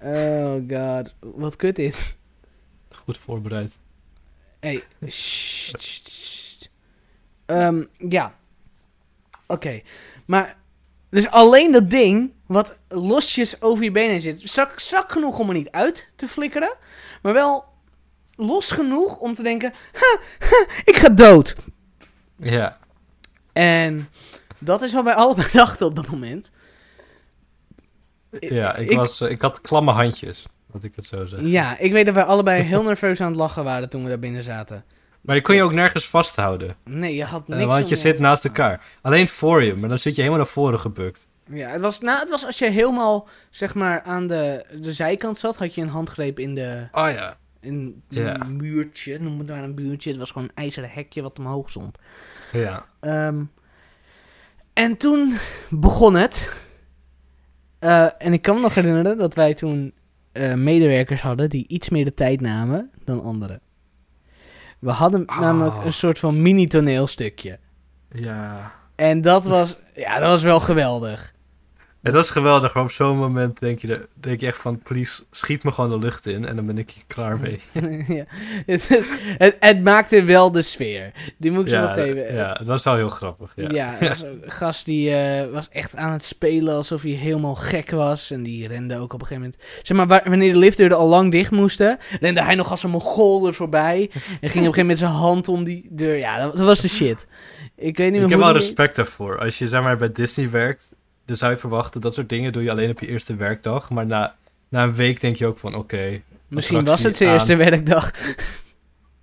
oh 0.00 0.54
god, 0.68 1.14
wat 1.20 1.56
kut 1.56 1.76
dit. 1.76 2.16
Goed 2.90 3.18
voorbereid. 3.18 3.78
Hey, 4.60 4.84
sst, 5.06 5.82
sst, 5.82 6.08
sst. 6.08 6.70
Ehm, 7.46 7.84
ja. 8.08 8.34
Oké. 9.46 9.80
Maar, 10.26 10.56
dus 11.10 11.28
alleen 11.28 11.72
dat 11.72 11.90
ding, 11.90 12.32
wat 12.46 12.76
losjes 12.88 13.62
over 13.62 13.84
je 13.84 13.90
benen 13.90 14.20
zit, 14.20 14.40
strak, 14.44 14.78
strak 14.78 15.12
genoeg 15.12 15.38
om 15.38 15.48
er 15.48 15.54
niet 15.54 15.70
uit 15.70 16.12
te 16.16 16.28
flikkeren, 16.28 16.76
maar 17.22 17.32
wel 17.32 17.64
los 18.36 18.70
genoeg 18.70 19.18
om 19.18 19.34
te 19.34 19.42
denken, 19.42 19.72
"Ha, 19.92 20.18
ha, 20.38 20.66
ik 20.84 20.96
ga 20.96 21.08
dood. 21.08 21.56
Ja. 22.36 22.78
En 23.52 24.08
dat 24.58 24.82
is 24.82 24.92
wat 24.92 25.04
wij 25.04 25.14
allebei 25.14 25.48
dachten 25.62 25.86
op 25.86 25.96
dat 25.96 26.06
moment. 26.06 26.50
Ja, 28.40 28.76
ik, 28.76 28.90
ik- 28.90 28.96
was, 28.96 29.20
eh, 29.20 29.30
ik 29.30 29.42
had 29.42 29.60
klamme 29.60 29.90
handjes, 29.92 30.46
dat 30.72 30.84
ik 30.84 30.92
het 30.96 31.06
zo 31.06 31.24
zeg. 31.26 31.40
Ja, 31.42 31.78
ik 31.78 31.92
weet 31.92 32.06
dat 32.06 32.14
wij 32.14 32.24
allebei 32.24 32.62
heel 32.62 32.82
nerveus 32.82 33.20
aan 33.20 33.28
het 33.28 33.36
lachen 33.36 33.64
waren 33.64 33.88
toen 33.88 34.02
we 34.02 34.08
daar 34.08 34.18
binnen 34.18 34.42
zaten. 34.42 34.84
Maar 35.20 35.34
die 35.34 35.44
kon 35.44 35.54
je 35.54 35.62
ook 35.62 35.72
nergens 35.72 36.08
vasthouden. 36.08 36.76
Nee, 36.84 37.14
je 37.14 37.24
had 37.24 37.42
eh, 37.48 37.56
niks 37.56 37.64
want 37.72 37.88
je 37.88 37.96
zit 37.96 38.18
naast 38.18 38.44
elkaar. 38.44 38.84
Alleen 39.02 39.28
voor 39.28 39.62
je, 39.62 39.74
maar 39.74 39.88
dan 39.88 39.98
zit 39.98 40.14
je 40.14 40.20
helemaal 40.20 40.42
naar 40.42 40.52
voren 40.52 40.80
gebukt. 40.80 41.26
Ja, 41.50 41.68
het 41.68 41.80
was, 41.80 42.00
nou, 42.00 42.18
het 42.18 42.30
was 42.30 42.46
als 42.46 42.58
je 42.58 42.70
helemaal, 42.70 43.28
zeg 43.50 43.74
maar, 43.74 44.02
aan 44.02 44.26
de, 44.26 44.64
de 44.80 44.92
zijkant 44.92 45.38
zat, 45.38 45.56
had 45.56 45.74
je 45.74 45.80
een 45.82 45.88
handgreep 45.88 46.38
in 46.38 46.54
de 46.54 46.88
Oh 46.92 47.10
ja. 47.10 47.36
in 47.60 48.02
een 48.08 48.56
muurtje, 48.56 49.18
noem 49.18 49.38
het 49.38 49.48
maar 49.48 49.62
een 49.62 49.74
muurtje. 49.74 50.10
Het 50.10 50.18
was 50.18 50.30
gewoon 50.30 50.48
een 50.48 50.54
ijzeren 50.64 50.90
hekje 50.90 51.22
wat 51.22 51.38
omhoog 51.38 51.70
stond. 51.70 51.98
Ja. 52.52 52.86
Ehm, 53.00 53.42
en 54.78 54.96
toen 54.96 55.32
begon 55.70 56.14
het. 56.14 56.66
Eh, 57.78 58.06
en 58.18 58.32
ik 58.32 58.42
kan 58.42 58.54
me 58.54 58.60
nog 58.60 58.74
herinneren 58.74 59.18
dat 59.18 59.34
wij 59.34 59.54
toen 59.54 59.92
eh, 60.32 60.54
medewerkers 60.54 61.20
hadden 61.20 61.50
die 61.50 61.64
iets 61.68 61.88
meer 61.88 62.04
de 62.04 62.14
tijd 62.14 62.40
namen 62.40 62.90
dan 63.04 63.22
anderen. 63.22 63.60
We 64.78 64.90
hadden 64.90 65.26
Ah. 65.26 65.40
namelijk 65.40 65.84
een 65.84 65.92
soort 65.92 66.18
van 66.18 66.42
mini-toneelstukje. 66.42 67.58
Ja. 68.10 68.72
En 68.94 69.20
dat 69.20 69.46
was, 69.46 69.76
ja, 69.94 70.18
dat 70.18 70.28
was 70.28 70.42
wel 70.42 70.60
geweldig. 70.60 71.32
Het 72.02 72.14
was 72.14 72.30
geweldig, 72.30 72.74
maar 72.74 72.82
op 72.82 72.90
zo'n 72.90 73.16
moment 73.18 73.58
denk 73.60 73.80
je, 73.80 74.08
denk 74.14 74.40
je 74.40 74.46
echt 74.46 74.58
van, 74.58 74.78
please, 74.78 75.22
schiet 75.30 75.62
me 75.64 75.72
gewoon 75.72 75.90
de 75.90 75.98
lucht 75.98 76.26
in 76.26 76.46
en 76.46 76.56
dan 76.56 76.66
ben 76.66 76.78
ik 76.78 76.90
hier 76.90 77.02
klaar 77.06 77.38
mee. 77.38 77.60
ja. 78.18 78.24
het, 78.66 78.88
het, 79.38 79.56
het 79.60 79.82
maakte 79.82 80.24
wel 80.24 80.52
de 80.52 80.62
sfeer. 80.62 81.12
Die 81.36 81.50
moet 81.50 81.62
ik 81.62 81.68
zo 81.68 81.80
nog 81.80 81.96
Ja, 81.96 82.02
even. 82.02 82.34
ja, 82.34 82.52
het 82.58 82.66
was 82.66 82.84
wel 82.84 82.94
heel 82.96 83.08
grappig. 83.10 83.52
Ja. 83.56 83.70
Ja, 83.70 83.96
een 84.00 84.42
gast 84.46 84.84
die 84.86 85.14
eh, 85.14 85.52
was 85.52 85.68
echt 85.68 85.96
aan 85.96 86.12
het 86.12 86.24
spelen 86.24 86.74
alsof 86.74 87.02
hij 87.02 87.10
helemaal 87.10 87.54
gek 87.54 87.90
was. 87.90 88.30
En 88.30 88.42
die 88.42 88.66
rende 88.68 88.98
ook 88.98 89.12
op 89.12 89.20
een 89.20 89.26
gegeven 89.26 89.50
moment. 89.50 89.62
Zeg 89.82 89.96
maar, 89.96 90.06
wa- 90.06 90.22
wanneer 90.30 90.52
de 90.52 90.58
liftdeuren 90.58 90.96
al 90.96 91.08
lang 91.08 91.30
dicht 91.32 91.50
moesten, 91.50 91.98
rende 92.20 92.42
hij 92.42 92.54
nog 92.54 92.70
als 92.70 92.82
een 92.82 92.90
mongool 92.90 93.46
er 93.46 93.54
voorbij. 93.54 94.10
En 94.12 94.18
ging 94.18 94.22
op 94.30 94.40
een 94.40 94.48
gegeven 94.48 94.64
moment 94.64 94.86
met 94.86 94.98
zijn 94.98 95.10
hand 95.10 95.48
om 95.48 95.64
die 95.64 95.86
deur. 95.90 96.16
Ja, 96.16 96.42
dat, 96.42 96.56
dat 96.56 96.66
was 96.66 96.80
de 96.80 96.88
shit. 96.88 97.26
Ik 97.76 97.96
weet 97.96 98.12
niet 98.12 98.22
Ik 98.22 98.28
heb 98.30 98.38
wel 98.38 98.52
respect 98.52 98.96
daarvoor. 98.96 99.38
Als 99.38 99.58
je 99.58 99.66
zeg 99.68 99.82
maar 99.82 99.96
bij 99.96 100.12
Disney 100.12 100.50
werkt, 100.50 100.96
dan 101.28 101.36
zou 101.36 101.52
je 101.52 101.58
verwachten 101.58 102.00
dat 102.00 102.14
soort 102.14 102.28
dingen 102.28 102.52
doe 102.52 102.62
je 102.62 102.70
alleen 102.70 102.90
op 102.90 103.00
je 103.00 103.08
eerste 103.08 103.36
werkdag. 103.36 103.90
Maar 103.90 104.06
na, 104.06 104.34
na 104.68 104.82
een 104.82 104.94
week 104.94 105.20
denk 105.20 105.36
je 105.36 105.46
ook 105.46 105.58
van, 105.58 105.74
oké, 105.74 106.20
Misschien 106.48 106.84
was 106.84 107.02
het 107.02 107.16
zijn 107.16 107.32
eerste 107.32 107.56
werkdag. 107.56 108.10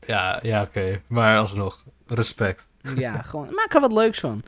ja, 0.07 0.39
ja 0.43 0.61
oké. 0.61 1.01
Maar 1.07 1.37
alsnog, 1.37 1.83
respect. 2.07 2.67
Ja, 2.95 3.21
gewoon 3.29 3.47
maak 3.53 3.73
er 3.73 3.81
wat 3.81 3.91
leuks 3.93 4.19
van. 4.19 4.43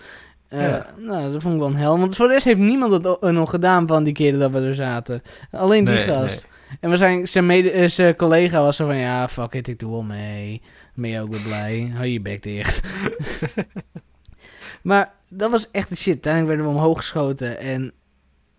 Eh, 0.47 0.61
Ja. 0.61 0.85
Nou, 0.97 1.31
dat 1.31 1.41
vond 1.41 1.53
ik 1.53 1.59
wel 1.59 1.69
een 1.69 1.75
hel. 1.75 1.99
Want 1.99 2.15
voor 2.15 2.27
de 2.27 2.33
rest 2.33 2.45
heeft 2.45 2.59
niemand 2.59 2.91
het 2.91 3.07
o- 3.21 3.31
nog 3.31 3.49
gedaan 3.49 3.87
van 3.87 4.03
die 4.03 4.13
keren 4.13 4.39
dat 4.39 4.51
we 4.51 4.59
er 4.59 4.75
zaten. 4.75 5.21
Alleen 5.51 5.85
die 5.85 5.93
Nee, 5.93 6.03
gast. 6.03 6.47
En 6.79 6.89
we 6.89 6.97
zijn, 6.97 7.27
zijn, 7.27 7.45
mede, 7.45 7.71
eh, 7.71 7.87
zijn 7.87 8.15
collega 8.15 8.61
was 8.61 8.75
zo 8.75 8.85
van, 8.85 8.97
ja, 8.97 9.27
fuck 9.27 9.53
it, 9.53 9.67
ik 9.67 9.79
doe 9.79 9.91
wel 9.91 10.03
mee. 10.03 10.61
Ben 10.93 11.09
je 11.09 11.21
ook 11.21 11.31
weer 11.31 11.41
blij? 11.41 11.91
Hou 11.93 12.05
je 12.07 12.21
bek 12.21 12.43
dicht. 12.43 12.81
maar 14.87 15.11
dat 15.29 15.51
was 15.51 15.71
echt 15.71 15.89
de 15.89 15.95
shit. 15.95 16.13
Uiteindelijk 16.13 16.55
werden 16.55 16.73
we 16.73 16.79
omhoog 16.79 16.97
geschoten. 16.97 17.59
En 17.59 17.91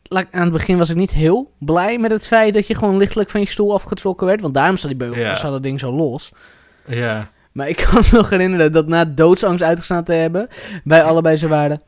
aan 0.09 0.43
het 0.43 0.53
begin 0.53 0.79
was 0.79 0.91
ik 0.91 0.97
niet 0.97 1.11
heel 1.11 1.53
blij 1.59 1.99
met 1.99 2.11
het 2.11 2.27
feit 2.27 2.55
dat 2.55 2.67
je 2.67 2.75
gewoon 2.75 2.97
lichtelijk 2.97 3.31
van 3.31 3.41
je 3.41 3.47
stoel 3.47 3.75
afgetrokken 3.75 4.27
werd. 4.27 4.41
Want 4.41 4.55
daarom 4.55 4.77
zat, 4.77 4.91
die 4.91 4.99
beugel, 4.99 5.37
zat 5.37 5.53
dat 5.53 5.63
ding 5.63 5.81
zo 5.81 5.93
los. 5.93 6.33
Ja. 6.87 7.31
Maar 7.53 7.69
ik 7.69 7.77
kan 7.91 8.03
me 8.11 8.17
nog 8.17 8.31
herinneren 8.31 8.73
dat 8.73 8.87
na 8.87 9.05
doodsangst 9.05 9.63
uitgestaan 9.63 10.05
te 10.05 10.13
hebben, 10.13 10.49
wij 10.85 11.03
allebei 11.03 11.37
zo 11.37 11.49
waren. 11.49 11.83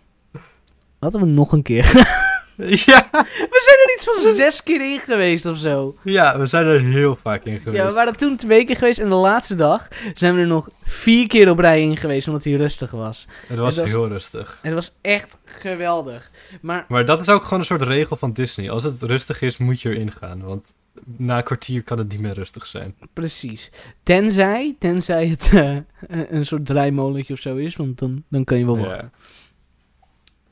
Laten 0.98 1.20
we 1.20 1.26
nog 1.26 1.52
een 1.52 1.62
keer. 1.62 1.92
ja. 2.86 3.08
we 3.10 3.60
zijn 3.64 3.78
er 3.86 3.94
iets 3.96 4.04
van 4.04 4.34
zes 4.34 4.62
keer 4.62 4.92
in 4.92 5.00
geweest 5.00 5.46
of 5.46 5.56
zo. 5.56 5.96
Ja, 6.04 6.38
we 6.38 6.46
zijn 6.46 6.66
er 6.66 6.80
heel 6.80 7.16
vaak 7.16 7.44
in 7.44 7.58
geweest. 7.58 7.82
Ja, 7.82 7.88
we 7.88 7.94
waren 7.94 8.16
toen 8.16 8.36
twee 8.36 8.64
keer 8.64 8.76
geweest 8.76 8.98
en 8.98 9.08
de 9.08 9.14
laatste 9.14 9.54
dag 9.54 9.88
zijn 10.14 10.34
we 10.34 10.40
er 10.40 10.46
nog 10.46 10.68
vier 10.82 11.26
keer 11.26 11.50
op 11.50 11.58
rij 11.58 11.82
in 11.82 11.96
geweest 11.96 12.28
omdat 12.28 12.44
hij 12.44 12.52
rustig 12.52 12.90
was. 12.90 13.26
Het 13.46 13.58
was, 13.58 13.74
het 13.76 13.84
was- 13.84 13.90
heel 13.94 14.08
rustig. 14.08 14.58
Het 14.62 14.74
was 14.74 14.92
echt 15.00 15.40
geweldig. 15.44 16.30
Maar 16.60 16.84
Maar 16.88 17.04
dat 17.06 17.20
is 17.20 17.28
ook 17.28 17.44
gewoon 17.44 17.58
een 17.58 17.64
soort 17.66 17.82
regel 17.82 18.16
van 18.16 18.32
Disney. 18.32 18.70
Als 18.70 18.84
het 18.84 19.02
rustig 19.02 19.42
is, 19.42 19.56
moet 19.58 19.80
je 19.80 19.88
erin 19.88 20.12
gaan. 20.12 20.42
Want 20.42 20.72
na 21.16 21.36
een 21.36 21.42
kwartier 21.44 21.82
kan 21.82 21.98
het 21.98 22.08
niet 22.08 22.20
meer 22.20 22.32
rustig 22.34 22.66
zijn. 22.66 22.94
precies. 23.12 23.70
Tenzij, 24.02 24.76
tenzij 24.78 25.26
het 25.28 25.50
eh, 25.52 25.76
een 26.08 26.46
soort 26.46 26.66
draaimolentje 26.66 27.32
of 27.32 27.40
zo 27.40 27.56
is, 27.56 27.76
want 27.76 27.98
dan, 27.98 28.24
dan 28.28 28.44
kan 28.44 28.58
je 28.58 28.64
wel 28.64 28.78
wachten. 28.78 29.12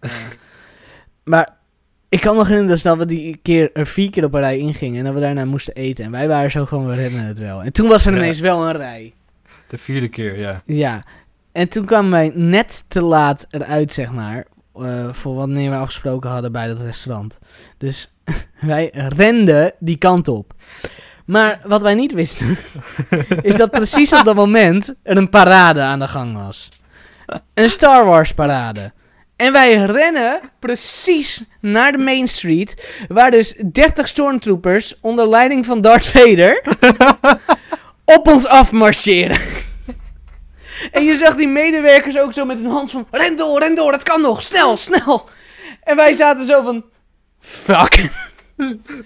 Ja. 0.01 0.09
Maar 1.25 1.57
ik 2.09 2.21
kan 2.21 2.35
me 2.37 2.41
herinneren 2.43 2.71
dus 2.71 2.83
dat 2.83 2.99
we 2.99 3.07
die 3.07 3.39
keer 3.43 3.71
er 3.73 3.87
vier 3.87 4.11
keer 4.11 4.25
op 4.25 4.35
een 4.35 4.41
rij 4.41 4.59
ingingen 4.59 4.99
en 4.99 5.05
dat 5.05 5.15
we 5.15 5.21
daarna 5.21 5.45
moesten 5.45 5.75
eten. 5.75 6.05
En 6.05 6.11
wij 6.11 6.29
waren 6.29 6.51
zo 6.51 6.65
van, 6.65 6.87
we 6.87 6.95
redden 6.95 7.21
het 7.25 7.39
wel. 7.39 7.63
En 7.63 7.73
toen 7.73 7.89
was 7.89 8.07
er 8.07 8.13
Ja. 8.13 8.19
ineens 8.19 8.41
wel 8.41 8.67
een 8.69 8.77
rij. 8.77 9.13
De 9.69 9.79
vierde 9.79 10.09
keer, 10.09 10.39
ja. 10.39 10.63
Ja. 10.65 11.03
En 11.53 11.69
toen 11.69 11.85
kwamen 11.85 12.11
wij 12.11 12.33
net 12.35 12.85
te 12.89 13.03
laat 13.03 13.47
eruit, 13.51 13.93
zeg 13.93 14.13
maar, 14.13 14.47
eh, 14.75 15.13
voor 15.13 15.35
wanneer 15.35 15.71
we 15.71 15.77
afgesproken 15.77 16.31
hadden 16.31 16.53
bij 16.53 16.67
dat 16.69 16.81
restaurant. 16.81 17.39
Dus 17.79 18.13
wij 18.61 18.91
renden 19.17 19.73
die 19.79 19.99
kant 19.99 20.29
op. 20.29 20.53
Maar 21.25 21.61
wat 21.67 21.83
wij 21.83 21.95
niet 21.95 22.13
wisten, 22.13 22.57
is 23.43 23.57
dat 23.57 23.71
precies 23.71 24.13
op 24.13 24.25
dat 24.25 24.35
moment 24.35 24.95
er 25.03 25.17
een 25.17 25.29
parade 25.31 25.81
aan 25.81 25.99
de 25.99 26.09
gang 26.09 26.35
was. 26.37 26.69
Een 27.55 27.71
Star 27.71 28.05
Wars 28.05 28.35
parade. 28.35 28.93
En 29.39 29.53
wij 29.53 29.75
rennen 29.75 30.41
precies 30.59 31.43
naar 31.61 31.93
de 31.93 31.99
Main 31.99 32.29
Street, 32.29 32.89
waar 33.09 33.31
dus 33.31 33.55
30 33.73 34.09
stormtroopers 34.09 34.95
onder 35.01 35.29
leiding 35.29 35.67
van 35.67 35.81
Darth 35.81 36.07
Vader 36.07 36.63
op 38.17 38.29
ons 38.29 38.47
afmarcheren. 38.47 39.41
En 40.93 41.05
je 41.05 41.17
zag 41.17 41.35
die 41.35 41.49
medewerkers 41.49 42.19
ook 42.19 42.33
zo 42.33 42.45
met 42.45 42.57
hun 42.57 42.71
hand 42.71 42.91
van... 42.91 43.07
Ren 43.11 43.37
door, 43.37 43.61
ren 43.61 43.75
door, 43.75 43.93
dat 43.93 44.03
kan 44.03 44.21
nog, 44.21 44.43
snel, 44.43 44.77
snel. 44.77 45.29
En 45.83 45.97
wij 45.97 46.17
zaten 46.17 46.47
zo 46.47 46.63
van... 46.63 46.85
Fuck. 47.41 48.11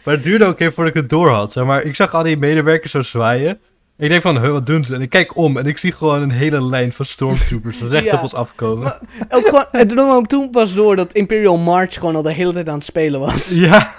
Maar 0.05 0.15
het 0.15 0.23
duurde 0.23 0.45
ook 0.45 0.61
even 0.61 0.73
voordat 0.73 0.95
ik 0.95 1.01
het 1.01 1.11
door 1.11 1.29
had. 1.29 1.53
Zeg 1.53 1.65
maar, 1.65 1.83
ik 1.83 1.97
zag 1.97 2.15
al 2.15 2.23
die 2.23 2.37
medewerkers 2.37 2.93
zo 2.93 3.03
zwaaien. 3.03 3.61
Ik 3.99 4.09
denk 4.09 4.23
van, 4.23 4.51
wat 4.53 4.67
doen 4.67 4.85
ze? 4.85 4.95
En 4.95 5.01
ik 5.03 5.11
kijk 5.11 5.37
om 5.37 5.57
en 5.57 5.67
ik 5.67 5.79
zie 5.79 5.93
gewoon 5.93 6.23
een 6.23 6.31
hele 6.31 6.63
lijn 6.65 6.93
van 6.93 7.05
stormtroopers 7.05 7.81
recht 7.81 8.05
Ja. 8.05 8.15
op 8.17 8.23
ons 8.23 8.35
afkomen. 8.35 8.83
Maar- 8.83 9.01
Ook 9.29 9.45
gewoon, 9.47 9.67
het 9.71 9.89
drong 9.89 10.13
ook 10.13 10.27
toen 10.27 10.51
pas 10.51 10.75
door 10.75 10.97
dat 10.97 11.13
Imperial 11.13 11.59
March 11.59 11.95
gewoon 11.95 12.17
al 12.17 12.23
de 12.23 12.33
hele 12.33 12.53
tijd 12.53 12.69
aan 12.69 12.75
het 12.75 12.85
spelen 12.85 13.21
was. 13.21 13.49
Ja. 13.67 13.95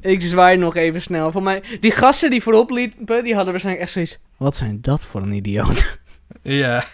Ik 0.00 0.22
zwaai 0.22 0.56
nog 0.56 0.76
even 0.76 1.02
snel. 1.02 1.32
Voor 1.32 1.42
mij, 1.42 1.62
die 1.80 1.90
gasten 1.90 2.30
die 2.30 2.42
voorop 2.42 2.70
liepen, 2.70 3.24
die 3.24 3.32
hadden 3.34 3.50
waarschijnlijk 3.50 3.84
echt 3.84 3.94
zoiets... 3.94 4.18
Wat 4.36 4.56
zijn 4.56 4.78
dat 4.80 5.00
voor 5.06 5.22
een 5.22 5.32
idioot? 5.32 5.98
Ja. 6.42 6.84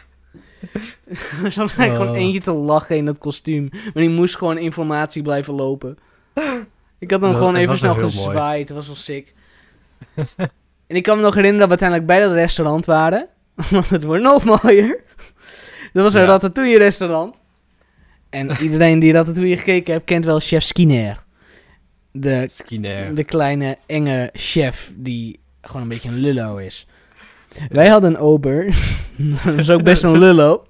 Er 1.44 1.52
zat 1.52 1.56
eigenlijk 1.56 1.90
gewoon 1.90 2.08
Oh. 2.08 2.16
eentje 2.16 2.40
te 2.40 2.52
lachen 2.52 2.96
in 2.96 3.04
dat 3.04 3.18
kostuum. 3.18 3.68
Maar 3.72 3.92
die 4.02 4.08
moest 4.08 4.36
gewoon 4.36 4.58
informatie 4.58 5.22
blijven 5.22 5.54
lopen. 5.54 5.98
Ik 6.98 7.10
had 7.10 7.20
hem 7.20 7.30
Dat- 7.30 7.38
gewoon 7.38 7.56
even 7.56 7.76
snel 7.76 7.92
heel 7.94 8.02
mooi. 8.02 8.14
gezwaaid. 8.16 8.68
Het 8.68 8.76
was 8.76 8.86
wel 8.86 8.96
sick. 8.96 9.34
en 10.90 10.96
ik 10.96 11.02
kan 11.02 11.16
me 11.16 11.22
nog 11.22 11.34
herinneren 11.34 11.68
dat 11.68 11.78
we 11.78 11.84
uiteindelijk 11.84 12.08
bij 12.20 12.28
dat 12.28 12.46
restaurant 12.46 12.86
waren. 12.86 13.26
Want 13.70 13.88
het 13.88 14.04
wordt 14.04 14.22
nog 14.22 14.44
mooier. 14.44 15.00
Dat 15.92 16.02
was 16.04 16.14
een 16.14 16.20
Ja. 16.20 16.26
ratatouille 16.26 16.78
restaurant. 16.78 17.36
En 18.30 18.50
iedereen 18.60 18.98
die 18.98 19.12
ratatouille 19.12 19.56
gekeken 19.56 19.92
heeft, 19.92 20.04
kent 20.04 20.24
wel 20.24 20.40
chef 20.40 20.62
Skinner. 20.62 21.24
De, 22.12 22.48
de 23.14 23.24
kleine 23.24 23.76
enge 23.86 24.30
chef 24.32 24.92
die 24.96 25.40
gewoon 25.62 25.82
een 25.82 25.88
beetje 25.88 26.08
een 26.08 26.18
lullo 26.18 26.56
is. 26.56 26.86
Wij 27.68 27.88
hadden 27.88 28.10
een 28.10 28.18
ober. 28.18 28.64
dat 29.44 29.54
was 29.54 29.70
ook 29.70 29.82
best 29.82 30.02
een 30.02 30.18
lullo. 30.18 30.66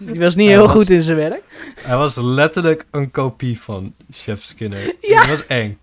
Die 0.00 0.20
was 0.20 0.34
niet 0.34 0.46
Hij 0.46 0.54
heel 0.56 0.66
was- 0.66 0.76
goed 0.76 0.90
in 0.90 1.02
zijn 1.02 1.16
werk. 1.16 1.42
Hij 1.80 1.96
was 1.96 2.16
letterlijk 2.16 2.84
een 2.90 3.10
kopie 3.10 3.60
van 3.60 3.94
Chef 4.10 4.42
Skinner. 4.42 4.94
Ja. 5.00 5.18
Dat 5.20 5.28
was 5.28 5.46
eng. 5.46 5.78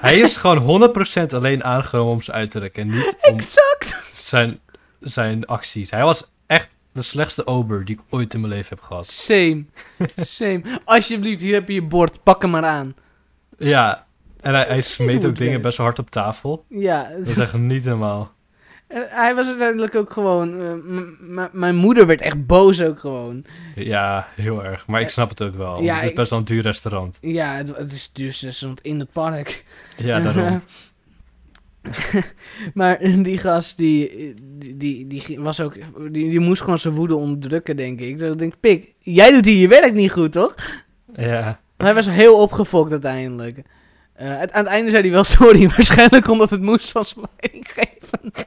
Hij 0.00 0.18
is 0.18 0.36
gewoon 0.36 0.90
100% 1.28 1.34
alleen 1.34 1.64
aangenomen 1.64 2.12
om 2.12 2.22
zijn 2.22 2.36
uiterlijk 2.36 2.76
en 2.76 2.86
niet 2.86 3.16
om 3.30 3.34
Exact. 3.38 4.10
zijn, 4.12 4.58
zijn 5.00 5.46
acties. 5.46 5.90
Hij 5.90 6.02
was 6.04 6.30
echt 6.46 6.76
de 6.92 7.02
slechtste 7.02 7.46
ober 7.46 7.84
die 7.84 7.94
ik 7.94 8.02
ooit 8.10 8.34
in 8.34 8.40
mijn 8.40 8.52
leven 8.52 8.68
heb 8.68 8.80
gehad. 8.84 9.06
Same. 9.06 9.64
Same. 10.16 10.62
Alsjeblieft, 10.84 11.40
hier 11.40 11.54
heb 11.54 11.68
je 11.68 11.74
je 11.74 11.82
bord. 11.82 12.22
Pak 12.22 12.42
hem 12.42 12.50
maar 12.50 12.64
aan. 12.64 12.94
Ja, 13.58 14.06
en 14.40 14.54
hij, 14.54 14.64
hij 14.68 14.80
smeet 14.80 15.24
ook 15.24 15.36
dingen 15.36 15.60
best 15.60 15.76
wel 15.76 15.86
hard 15.86 15.98
op 15.98 16.10
tafel. 16.10 16.64
Ja, 16.68 17.08
Dat 17.18 17.26
is 17.26 17.36
echt 17.36 17.52
niet 17.52 17.84
normaal. 17.84 18.32
En 18.88 19.06
hij 19.08 19.34
was 19.34 19.46
uiteindelijk 19.46 19.94
ook 19.94 20.12
gewoon... 20.12 20.60
eh, 20.60 21.44
mijn 21.52 21.76
moeder 21.76 22.06
werd 22.06 22.20
echt 22.20 22.46
boos 22.46 22.82
ook 22.82 22.98
gewoon. 22.98 23.44
Ja, 23.74 24.28
heel 24.34 24.64
erg. 24.64 24.86
Maar 24.86 25.00
ik 25.00 25.08
snap 25.08 25.28
het 25.28 25.42
ook 25.42 25.54
wel. 25.54 25.82
Ja, 25.82 25.94
het 25.94 26.08
is 26.08 26.12
best 26.12 26.30
wel 26.30 26.38
een 26.38 26.44
duur 26.44 26.62
restaurant. 26.62 27.18
Ja, 27.20 27.54
het, 27.54 27.76
het 27.76 27.92
is 27.92 28.12
dus 28.12 28.42
restaurant 28.42 28.82
in 28.82 28.98
het 28.98 29.12
park. 29.12 29.64
Ja, 29.96 30.20
daarom. 30.20 30.62
maar 32.74 32.98
die 33.22 33.38
gast, 33.38 33.76
die, 33.76 34.34
die, 34.58 34.76
die, 34.76 35.06
die 35.06 35.40
was 35.40 35.60
ook... 35.60 35.74
Die, 35.98 36.30
die 36.30 36.40
moest 36.40 36.62
gewoon 36.62 36.78
zijn 36.78 36.94
woede 36.94 37.14
onderdrukken, 37.14 37.76
denk 37.76 38.00
ik. 38.00 38.18
Dus 38.18 38.32
ik 38.32 38.38
denk, 38.38 38.54
pik, 38.60 38.94
jij 38.98 39.32
doet 39.32 39.44
hier 39.44 39.60
je 39.60 39.68
werk 39.68 39.92
niet 39.92 40.12
goed, 40.12 40.32
toch? 40.32 40.54
Ja. 41.14 41.60
Maar 41.76 41.86
hij 41.86 41.94
was 41.94 42.08
heel 42.08 42.40
opgefokt 42.40 42.90
uiteindelijk. 42.90 43.62
Eh, 44.18 44.40
aan 44.40 44.52
aan 44.52 44.64
het 44.64 44.66
einde 44.66 44.90
zei 44.90 45.02
hij 45.02 45.10
wel 45.10 45.24
sorry, 45.24 45.68
waarschijnlijk 45.76 46.28
omdat 46.28 46.50
het 46.50 46.60
moest 46.60 46.90
van 46.90 47.04
zijn 47.04 47.26
leidinggever. 47.40 48.20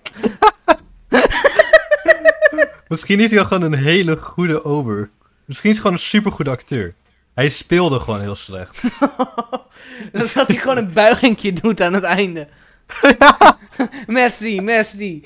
Misschien 2.88 3.20
is 3.20 3.32
hij 3.32 3.46
gewoon 3.46 3.74
een 3.74 3.80
hele 3.80 4.18
goede 4.18 4.64
ober. 4.64 5.10
Misschien 5.46 5.70
is 5.70 5.76
hij 5.76 5.86
gewoon 5.86 5.94
een 5.94 6.04
supergoede 6.04 6.50
acteur. 6.50 6.94
Hij 7.34 7.50
speelde 7.50 8.00
gewoon 8.00 8.22
heel 8.22 8.36
slecht. 8.36 8.82
dat 10.34 10.48
hij 10.48 10.56
gewoon 10.56 10.78
een 10.78 10.94
buigingje 10.94 11.54
doet 11.54 11.82
aan 11.82 11.94
het 11.94 12.04
einde. 12.04 12.48
merci, 14.08 14.62
merci. 14.62 15.24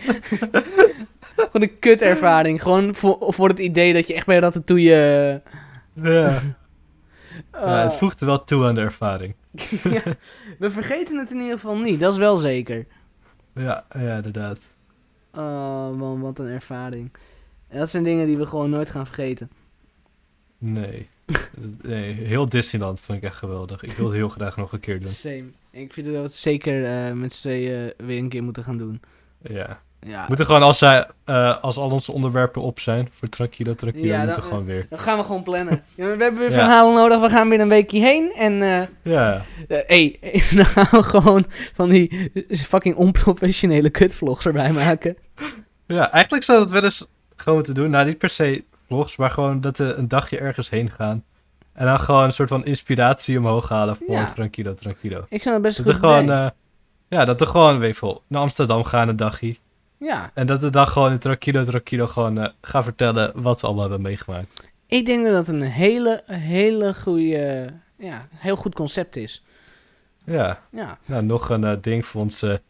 gewoon 1.36 1.62
een 1.62 1.80
kutervaring. 1.80 2.62
Gewoon 2.62 2.96
voor, 2.96 3.34
voor 3.34 3.50
het 3.50 3.60
idee 3.60 3.94
dat 3.94 4.08
je 4.08 4.14
echt 4.14 4.26
bij 4.26 4.40
Ratatouille... 4.40 5.42
Ja. 5.94 6.42
Ja, 7.52 7.84
het 7.84 7.94
voegde 7.94 8.26
wel 8.26 8.44
toe 8.44 8.66
aan 8.66 8.76
de 8.76 8.82
ervaring. 8.82 9.36
ja, 9.84 10.02
we 10.60 10.72
vergeten 10.72 11.18
het 11.18 11.32
in 11.32 11.40
ieder 11.40 11.54
geval 11.54 11.78
niet, 11.78 12.00
dat 12.00 12.14
is 12.14 12.20
wel 12.20 12.38
zeker. 12.38 12.86
Ja, 13.54 13.86
ja 13.90 14.16
inderdaad. 14.16 14.68
Oh 15.34 15.92
man, 15.92 16.22
wat 16.22 16.40
een 16.40 16.48
ervaring. 16.48 17.12
En 17.68 17.80
dat 17.80 17.90
zijn 17.90 18.04
dingen 18.04 18.26
die 18.26 18.38
we 18.38 18.46
gewoon 18.46 18.70
nooit 18.70 18.90
gaan 18.90 19.06
vergeten. 19.06 19.50
Nee. 20.58 21.10
nee. 21.82 22.14
Heel 22.14 22.50
Disneyland 22.50 23.02
vond 23.02 23.18
ik 23.18 23.24
echt 23.24 23.36
geweldig. 23.36 23.84
Ik 23.84 23.92
wil 23.92 24.06
het 24.06 24.16
heel 24.16 24.30
graag 24.30 24.58
nog 24.58 24.72
een 24.74 24.80
keer 24.80 25.00
doen. 25.00 25.12
Same. 25.12 25.46
Ik 25.72 25.94
vind 25.94 26.06
dat 26.06 26.16
we 26.16 26.22
het 26.22 26.34
zeker 26.34 26.86
eh, 26.86 27.14
met 27.14 27.34
z'n 27.34 27.42
tweeën 27.42 27.94
weer 27.98 28.18
een 28.18 28.30
keer 28.30 28.44
moeten 28.44 28.64
gaan 28.64 28.78
doen. 28.78 29.02
Ja. 29.42 29.82
Ja, 30.08 30.20
We 30.20 30.26
moeten 30.28 30.46
gewoon, 30.46 30.62
als, 30.62 30.78
zij, 30.78 31.06
eh, 31.26 31.62
als 31.62 31.78
al 31.78 31.90
onze 31.90 32.12
onderwerpen 32.12 32.62
op 32.62 32.80
zijn 32.80 33.10
voor 33.14 33.28
Tranquilo, 33.28 33.74
Tranquilo, 33.74 34.06
Ja, 34.08 34.18
moeten 34.18 34.34
dan- 34.36 34.44
we 34.44 34.50
gewoon 34.50 34.66
weer. 34.66 34.86
dan 34.90 35.00
gaan 35.00 35.18
we 35.18 35.24
gewoon 35.24 35.44
plannen. 35.44 35.84
Ja, 35.96 36.04
we 36.04 36.24
hebben 36.24 36.38
weer 36.40 36.50
Ja. 36.52 36.56
verhalen 36.56 36.94
nodig, 36.94 37.20
we 37.20 37.30
gaan 37.30 37.50
weer 37.50 37.60
een 37.60 37.70
weekje 37.70 38.00
heen. 38.00 38.32
En 38.38 38.62
eh 38.62 38.82
Ja. 39.14 39.42
eh, 39.68 39.78
hey, 39.88 40.20
dan 40.56 40.66
gaan 40.66 40.88
we 40.92 41.04
gewoon 41.04 41.46
van 41.74 41.90
die 41.90 42.32
fucking 42.50 42.96
onprofessionele 42.96 43.90
kutvlogs 43.90 44.46
erbij 44.46 44.72
maken. 44.72 45.18
Ja, 45.88 46.12
eigenlijk 46.12 46.44
zou 46.44 46.60
dat 46.60 46.70
wel 46.72 46.84
eens 46.84 47.06
gewoon 47.36 47.56
moeten 47.56 47.74
doen. 47.76 47.90
Nou, 47.90 48.06
niet 48.06 48.18
per 48.18 48.30
se 48.30 48.64
vlogs, 48.88 49.18
maar 49.18 49.32
gewoon 49.32 49.62
dat 49.62 49.78
we 49.78 49.94
een 49.94 50.08
dagje 50.08 50.38
ergens 50.38 50.70
heen 50.70 50.92
gaan. 50.92 51.24
En 51.74 51.86
dan 51.86 52.00
gewoon 52.00 52.24
een 52.24 52.34
soort 52.34 52.50
van 52.50 52.66
inspiratie 52.66 53.38
omhoog 53.38 53.70
halen 53.70 53.96
voor 53.96 54.16
Ja. 54.16 54.26
Tranquilo, 54.26 54.74
Tranquilo. 54.74 55.20
Ik 55.30 55.42
vind 55.42 55.44
dat 55.54 55.62
best 55.62 55.78
Dat 55.78 55.86
goed 55.86 55.96
gewoon, 55.96 56.52
ja, 57.08 57.26
dat 57.26 57.40
we 57.40 57.46
gewoon, 57.46 57.80
weet 57.80 57.98
je 57.98 58.20
naar 58.28 58.42
Amsterdam 58.42 58.84
gaan 58.84 59.08
een 59.10 59.16
dagje. 59.16 59.56
Ja, 59.98 60.32
En 60.34 60.48
dat 60.48 60.62
we 60.62 60.70
dan 60.70 60.88
gewoon 60.88 61.12
in 61.12 61.20
Tranquilo, 61.20 61.64
Tranquilo 61.64 62.08
gewoon 62.08 62.38
eh, 62.40 62.50
gaan 62.62 62.84
vertellen 62.84 63.32
wat 63.36 63.62
we 63.62 63.66
allemaal 63.68 63.84
hebben 63.84 64.02
meegemaakt. 64.02 64.64
ik 64.88 65.06
denk 65.06 65.26
dat 65.26 65.34
dat 65.34 65.48
een 65.48 65.62
hele, 65.62 66.24
hele 66.26 66.94
goede, 66.94 67.74
ja, 67.98 68.28
heel 68.36 68.56
goed 68.56 68.76
concept 68.76 69.16
is. 69.16 69.44
Ja, 70.26 70.60
Ja. 70.72 70.98
nou, 71.06 71.24
nog 71.24 71.50
een 71.50 71.64
eh, 71.64 71.74
ding 71.82 72.06
voor 72.06 72.22
onze 72.22 72.62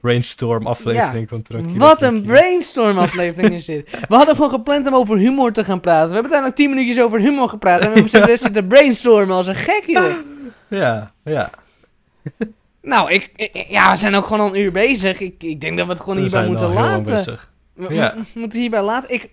brainstorm 0.00 0.66
aflevering 0.66 1.28
van 1.28 1.42
Tranquilo. 1.42 1.78
Wat 1.78 2.02
een 2.02 2.22
brainstorm 2.22 2.98
aflevering 2.98 3.54
is 3.54 3.64
dit. 3.64 3.90
We 4.08 4.14
hadden 4.14 4.34
gewoon 4.34 4.50
gepland 4.50 4.86
om 4.86 4.94
over 4.94 5.16
humor 5.18 5.52
te 5.52 5.64
gaan 5.64 5.80
praten. 5.80 6.08
We 6.08 6.14
hebben 6.14 6.32
uiteindelijk 6.32 6.56
10 6.60 6.70
minuutjes 6.70 7.04
over 7.04 7.20
humor 7.20 7.48
gepraat. 7.48 7.80
En 7.80 7.86
we 7.86 7.92
hebben 7.92 8.10
zitten 8.18 8.38
zitten 8.38 8.66
brainstormen 8.66 9.36
als 9.36 9.46
een 9.46 9.54
gek, 9.54 9.82
joh. 9.86 10.12
Ja, 10.68 11.12
ja. 11.24 11.50
Nou, 12.82 13.12
ik, 13.12 13.30
ik- 13.36 13.64
ja, 13.68 13.90
we 13.90 13.96
zijn 13.96 14.14
ook 14.14 14.26
gewoon 14.26 14.40
al 14.48 14.54
een 14.54 14.60
uur 14.62 14.72
bezig. 14.72 15.20
Ik, 15.20 15.42
ik 15.42 15.60
denk 15.60 15.76
dat 15.76 15.86
we 15.86 15.92
het 15.92 16.00
gewoon 16.00 16.16
We 16.16 16.20
hierbij 16.22 16.40
zijn 16.40 16.52
moeten 16.52 16.68
al 16.70 16.72
heel 16.76 16.82
lang 16.90 16.96
laten. 17.06 17.14
bezig. 17.16 17.50
We, 17.74 17.94
Ja. 17.94 18.14
moeten 18.34 18.58
hierbij 18.60 18.82
laten. 18.82 19.14
Ik, 19.14 19.30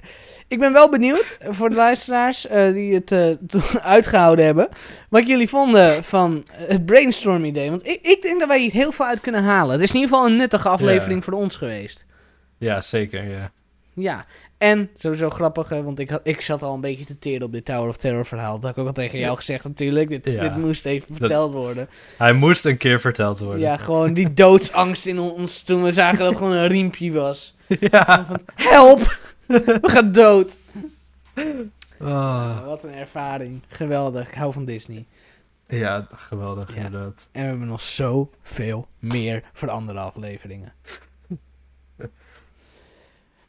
ik 0.48 0.60
ben 0.60 0.74
wel 0.74 0.90
benieuwd 0.90 1.38
eh, 1.40 1.48
voor 1.52 1.70
de 1.70 1.76
luisteraars 1.76 2.48
eh, 2.48 2.72
die 2.72 2.94
het 2.94 3.12
eh, 3.12 3.28
uitgehouden 3.96 4.46
hebben. 4.46 4.68
Wat 5.10 5.28
jullie 5.28 5.50
vonden 5.50 6.04
van 6.04 6.46
het 6.52 6.86
brainstorm 6.86 7.46
idee. 7.46 7.70
Want 7.70 7.88
ik, 7.88 8.00
ik 8.02 8.22
denk 8.22 8.40
dat 8.40 8.48
wij 8.48 8.60
hier 8.60 8.72
heel 8.72 8.92
veel 8.92 9.06
uit 9.06 9.22
kunnen 9.22 9.44
halen. 9.44 9.72
Het 9.74 9.82
is 9.82 9.90
in 9.90 9.96
ieder 10.00 10.10
geval 10.10 10.28
een 10.30 10.36
nuttige 10.38 10.70
aflevering 10.70 11.24
voor 11.24 11.34
ons 11.34 11.56
geweest. 11.56 12.06
Ja, 12.58 12.82
zeker, 12.82 13.24
ja. 13.30 13.52
Ja, 13.94 14.26
en 14.60 14.90
sowieso 14.98 15.30
grappig, 15.30 15.70
hè, 15.70 15.84
want 15.84 16.00
ik, 16.00 16.10
had, 16.10 16.20
ik 16.24 16.42
zat 16.42 16.64
al 16.64 16.74
een 16.74 16.82
beetje 16.82 17.06
te 17.06 17.20
teren 17.20 17.46
op 17.46 17.52
dit 17.52 17.66
Tower 17.66 17.88
of 17.90 17.98
Terror 17.98 18.26
verhaal. 18.26 18.54
Dat 18.56 18.64
had 18.64 18.72
ik 18.72 18.78
ook 18.78 18.88
al 18.88 18.94
tegen 18.94 19.20
jou 19.20 19.36
gezegd 19.36 19.64
natuurlijk. 19.64 20.10
Dit, 20.10 20.26
Ja. 20.26 20.42
dit 20.42 20.58
moest 20.58 20.86
even 20.86 21.08
Dat- 21.08 21.18
verteld 21.18 21.54
worden. 21.54 21.90
Hij 22.18 22.34
moest 22.34 22.66
een 22.66 22.78
keer 22.78 23.00
verteld 23.00 23.40
worden. 23.40 23.60
Ja, 23.60 23.78
gewoon 23.78 24.14
die 24.14 24.34
doodsangst 24.44 25.06
in 25.06 25.20
ons 25.20 25.62
toen 25.62 25.84
we 25.84 25.92
zagen 25.92 26.18
dat 26.20 26.28
het 26.30 26.38
gewoon 26.38 26.54
een 26.54 26.68
riempje 26.68 27.12
was. 27.12 27.56
ja. 27.80 28.26
Van, 28.26 28.40
help! 28.56 29.18
We 29.46 29.80
gaan 29.82 30.12
dood. 30.12 30.58
Ah. 32.00 32.66
Wat 32.66 32.84
een 32.84 32.94
ervaring. 32.94 33.62
Geweldig. 33.68 34.28
Ik 34.28 34.34
hou 34.34 34.54
van 34.54 34.66
Disney. 34.66 35.06
Ja, 35.68 36.08
geweldig, 36.16 36.76
Ja. 36.76 36.86
inderdaad. 36.86 37.28
En 37.32 37.42
we 37.42 37.48
hebben 37.48 37.68
nog 37.68 37.82
zoveel 37.82 38.88
meer 39.00 39.44
voor 39.54 39.68
de 39.68 39.74
andere 39.74 40.00
afleveringen. 40.00 40.74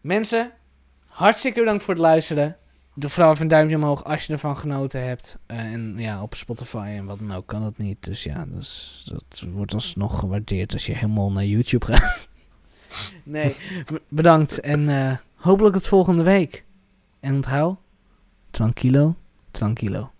Mensen, 0.01 0.51
hartstikke 1.21 1.59
bedankt 1.59 1.83
voor 1.83 1.95
het 1.95 2.03
luisteren. 2.03 2.57
Doe 2.95 3.11
vooral 3.11 3.31
even 3.31 3.43
een 3.43 3.49
duimpje 3.49 3.77
omhoog 3.77 4.05
als 4.05 4.27
je 4.27 4.33
ervan 4.33 4.57
genoten 4.57 5.07
hebt. 5.07 5.39
Eh, 5.47 5.59
en 5.59 5.95
ja, 5.99 6.23
op 6.23 6.35
Spotify 6.35 6.95
en 6.97 7.05
wat 7.05 7.19
dan 7.19 7.33
ook 7.33 7.47
kan 7.47 7.63
dat 7.63 7.79
niet. 7.79 8.05
Dus 8.05 8.25
ja, 8.25 8.45
dus, 8.49 9.03
dat 9.05 9.45
wordt 9.53 9.75
alsnog 9.75 10.19
gewaardeerd 10.19 10.73
als 10.73 10.87
je 10.87 10.95
helemaal 10.95 11.33
naar 11.33 11.45
YouTube 11.45 11.87
gaat. 11.87 12.29
nee, 13.23 13.57
bedankt. 14.09 14.61
En 14.61 14.89
eh, 14.89 15.17
hopelijk 15.35 15.75
tot 15.75 15.87
volgende 15.87 16.23
week. 16.23 16.65
En 17.21 17.35
onthoud, 17.35 17.79
tranquilo, 18.51 19.15
tranquilo. 19.51 20.11